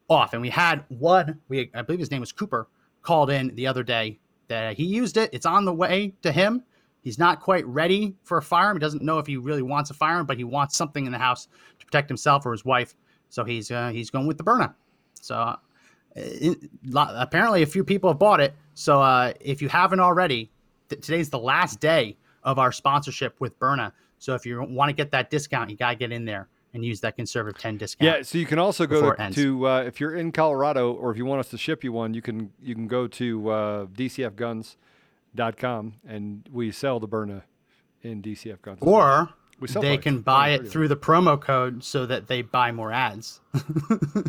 off. 0.10 0.34
And 0.34 0.42
we 0.42 0.50
had 0.50 0.84
one, 0.90 1.40
we 1.48 1.70
I 1.74 1.82
believe 1.84 2.00
his 2.00 2.12
name 2.12 2.20
was 2.20 2.32
Cooper, 2.32 2.68
called 3.04 3.30
in 3.30 3.54
the 3.56 3.68
other 3.68 3.84
day 3.84 4.20
that 4.48 4.76
he 4.76 4.86
used 4.86 5.18
it. 5.18 5.30
It's 5.34 5.46
on 5.46 5.66
the 5.66 5.74
way 5.74 6.14
to 6.24 6.32
him. 6.32 6.64
He's 7.02 7.20
not 7.20 7.42
quite 7.42 7.66
ready 7.68 8.16
for 8.24 8.38
a 8.38 8.42
firearm. 8.42 8.78
He 8.78 8.80
doesn't 8.80 9.04
know 9.04 9.20
if 9.20 9.28
he 9.28 9.38
really 9.38 9.62
wants 9.62 9.90
a 9.90 9.94
firearm, 9.94 10.26
but 10.26 10.38
he 10.38 10.46
wants 10.46 10.78
something 10.78 11.06
in 11.06 11.12
the 11.12 11.18
house 11.18 11.48
to 11.80 11.86
protect 11.86 12.10
himself 12.10 12.46
or 12.46 12.54
his 12.54 12.64
wife. 12.64 12.96
So 13.30 13.44
he's 13.44 13.72
uh, 13.72 13.90
he's 13.90 14.10
going 14.10 14.26
with 14.26 14.38
the 14.38 14.44
Byrna. 14.44 14.74
So 15.20 15.36
uh, 15.36 15.56
it, 16.16 16.70
apparently, 16.94 17.62
a 17.62 17.66
few 17.66 17.84
people 17.84 18.10
have 18.10 18.20
bought 18.20 18.40
it. 18.40 18.56
So 18.74 19.02
uh, 19.02 19.34
if 19.42 19.62
you 19.62 19.68
haven't 19.68 20.00
already, 20.00 20.50
th- 20.90 21.02
today's 21.02 21.30
the 21.30 21.40
last 21.40 21.80
day 21.80 22.16
of 22.44 22.58
our 22.58 22.72
sponsorship 22.72 23.40
with 23.40 23.60
Byrna. 23.60 23.92
So 24.20 24.34
if 24.34 24.46
you 24.46 24.64
want 24.64 24.90
to 24.90 24.94
get 24.94 25.12
that 25.12 25.30
discount, 25.30 25.70
you 25.70 25.76
gotta 25.76 25.98
get 25.98 26.12
in 26.12 26.24
there 26.24 26.48
and 26.74 26.84
use 26.84 27.00
that 27.02 27.16
conservative 27.16 27.62
ten 27.62 27.78
discount. 27.78 28.18
Yeah, 28.18 28.22
so 28.24 28.38
you 28.38 28.46
can 28.46 28.60
also 28.60 28.86
go 28.86 29.14
to, 29.14 29.32
to 29.32 29.68
uh, 29.68 29.82
if 29.84 30.00
you're 30.00 30.16
in 30.16 30.32
Colorado 30.32 30.94
or 30.94 31.12
if 31.12 31.18
you 31.18 31.26
want 31.26 31.40
us 31.40 31.50
to 31.50 31.58
ship 31.58 31.84
you 31.84 31.92
one, 31.92 32.14
you 32.14 32.22
can 32.22 32.52
you 32.62 32.76
can 32.76 32.88
go 32.88 33.08
to 33.08 33.50
uh, 33.50 33.86
dcfguns.com 33.86 35.94
and 36.08 36.50
we 36.52 36.72
sell 36.72 37.00
the 37.00 37.08
Byrna 37.08 37.44
in 38.02 38.22
DCF 38.22 38.62
Guns. 38.62 38.80
Or 38.82 39.30
We 39.60 39.68
sell 39.68 39.82
they 39.82 39.90
products. 39.90 40.04
can 40.04 40.22
buy 40.22 40.50
it 40.50 40.68
through 40.68 40.90
the 40.90 40.98
promo 40.98 41.40
code 41.40 41.84
so 41.84 42.06
that 42.06 42.28
they 42.28 42.42
buy 42.42 42.72
more 42.72 42.92
ads. 42.92 43.40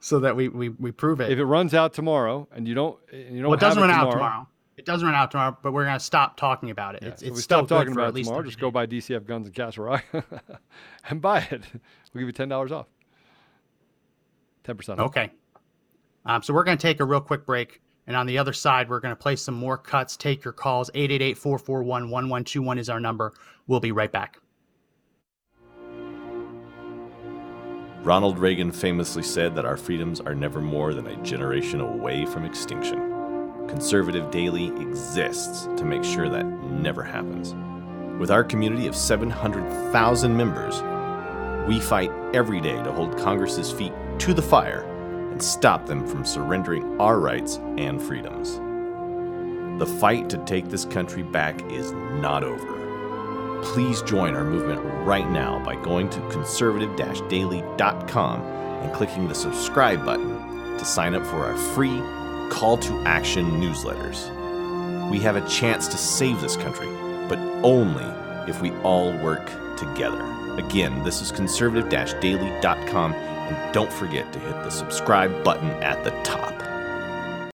so 0.00 0.20
that 0.20 0.36
we, 0.36 0.48
we, 0.48 0.68
we 0.68 0.92
prove 0.92 1.20
it. 1.20 1.30
If 1.30 1.38
it 1.38 1.44
runs 1.44 1.74
out 1.74 1.94
tomorrow 1.94 2.48
and 2.52 2.68
you 2.68 2.74
don't, 2.74 2.98
you 3.12 3.40
don't 3.40 3.44
well, 3.44 3.54
it 3.54 3.60
doesn't 3.60 3.80
run 3.80 3.90
tomorrow, 3.90 4.08
out 4.08 4.12
tomorrow. 4.12 4.48
It 4.76 4.84
doesn't 4.84 5.06
run 5.06 5.14
out 5.14 5.30
tomorrow, 5.30 5.56
but 5.62 5.72
we're 5.72 5.84
going 5.84 5.98
to 5.98 6.04
stop 6.04 6.36
talking 6.36 6.70
about 6.70 6.96
it. 6.96 7.02
Yeah, 7.02 7.08
it's 7.08 7.22
so 7.22 7.26
it's 7.28 7.36
we 7.36 7.42
stop 7.42 7.66
talking 7.66 7.94
for 7.94 8.00
about 8.00 8.08
at 8.08 8.10
it 8.10 8.14
least 8.16 8.26
tomorrow. 8.26 8.42
30 8.42 8.50
Just 8.50 8.60
go 8.60 8.70
buy 8.70 8.86
DCF 8.86 9.26
guns 9.26 9.46
and 9.46 9.56
Castle 9.56 9.84
Rock 9.84 10.04
and 11.08 11.20
buy 11.20 11.40
it. 11.50 11.62
We'll 12.12 12.20
give 12.20 12.28
you 12.28 12.32
ten 12.32 12.48
dollars 12.48 12.72
off. 12.72 12.86
Ten 14.64 14.76
percent. 14.76 15.00
off. 15.00 15.06
Okay. 15.06 15.30
Um, 16.26 16.42
so 16.42 16.52
we're 16.52 16.64
going 16.64 16.76
to 16.76 16.82
take 16.82 17.00
a 17.00 17.04
real 17.04 17.20
quick 17.20 17.46
break. 17.46 17.80
And 18.08 18.16
on 18.16 18.26
the 18.26 18.38
other 18.38 18.52
side, 18.52 18.88
we're 18.88 19.00
going 19.00 19.12
to 19.12 19.20
play 19.20 19.34
some 19.34 19.54
more 19.54 19.76
cuts. 19.76 20.16
Take 20.16 20.44
your 20.44 20.52
calls. 20.52 20.90
888 20.94 21.38
441 21.38 22.10
1121 22.10 22.78
is 22.78 22.88
our 22.88 23.00
number. 23.00 23.32
We'll 23.66 23.80
be 23.80 23.92
right 23.92 24.12
back. 24.12 24.38
Ronald 28.02 28.38
Reagan 28.38 28.70
famously 28.70 29.24
said 29.24 29.56
that 29.56 29.64
our 29.64 29.76
freedoms 29.76 30.20
are 30.20 30.34
never 30.34 30.60
more 30.60 30.94
than 30.94 31.08
a 31.08 31.16
generation 31.24 31.80
away 31.80 32.24
from 32.26 32.44
extinction. 32.44 33.15
Conservative 33.68 34.30
Daily 34.30 34.68
exists 34.80 35.64
to 35.76 35.84
make 35.84 36.04
sure 36.04 36.28
that 36.28 36.46
never 36.46 37.02
happens. 37.02 37.54
With 38.18 38.30
our 38.30 38.44
community 38.44 38.86
of 38.86 38.96
700,000 38.96 40.36
members, 40.36 40.82
we 41.68 41.80
fight 41.80 42.10
every 42.32 42.60
day 42.60 42.82
to 42.82 42.92
hold 42.92 43.18
Congress's 43.18 43.72
feet 43.72 43.92
to 44.20 44.32
the 44.32 44.42
fire 44.42 44.82
and 45.30 45.42
stop 45.42 45.86
them 45.86 46.06
from 46.06 46.24
surrendering 46.24 47.00
our 47.00 47.18
rights 47.18 47.56
and 47.76 48.00
freedoms. 48.00 48.58
The 49.78 49.86
fight 49.86 50.30
to 50.30 50.38
take 50.44 50.70
this 50.70 50.86
country 50.86 51.22
back 51.22 51.60
is 51.70 51.92
not 51.92 52.42
over. 52.42 53.62
Please 53.62 54.00
join 54.02 54.34
our 54.34 54.44
movement 54.44 54.80
right 55.04 55.28
now 55.28 55.62
by 55.64 55.74
going 55.82 56.08
to 56.10 56.20
conservative 56.30 56.96
daily.com 56.96 58.40
and 58.40 58.94
clicking 58.94 59.28
the 59.28 59.34
subscribe 59.34 60.04
button 60.04 60.38
to 60.78 60.84
sign 60.84 61.14
up 61.14 61.26
for 61.26 61.44
our 61.44 61.56
free 61.74 62.00
call 62.50 62.76
to 62.78 63.02
action 63.04 63.60
newsletters. 63.60 64.30
We 65.10 65.20
have 65.20 65.36
a 65.36 65.48
chance 65.48 65.86
to 65.88 65.96
save 65.96 66.40
this 66.40 66.56
country, 66.56 66.88
but 67.28 67.38
only 67.62 68.04
if 68.48 68.60
we 68.60 68.70
all 68.82 69.12
work 69.18 69.46
together. 69.76 70.24
Again, 70.58 71.02
this 71.04 71.20
is 71.20 71.30
conservative 71.30 71.88
daily.com, 72.20 73.12
and 73.12 73.74
don't 73.74 73.92
forget 73.92 74.32
to 74.32 74.38
hit 74.38 74.54
the 74.62 74.70
subscribe 74.70 75.44
button 75.44 75.70
at 75.82 76.02
the 76.02 76.10
top. 76.22 76.65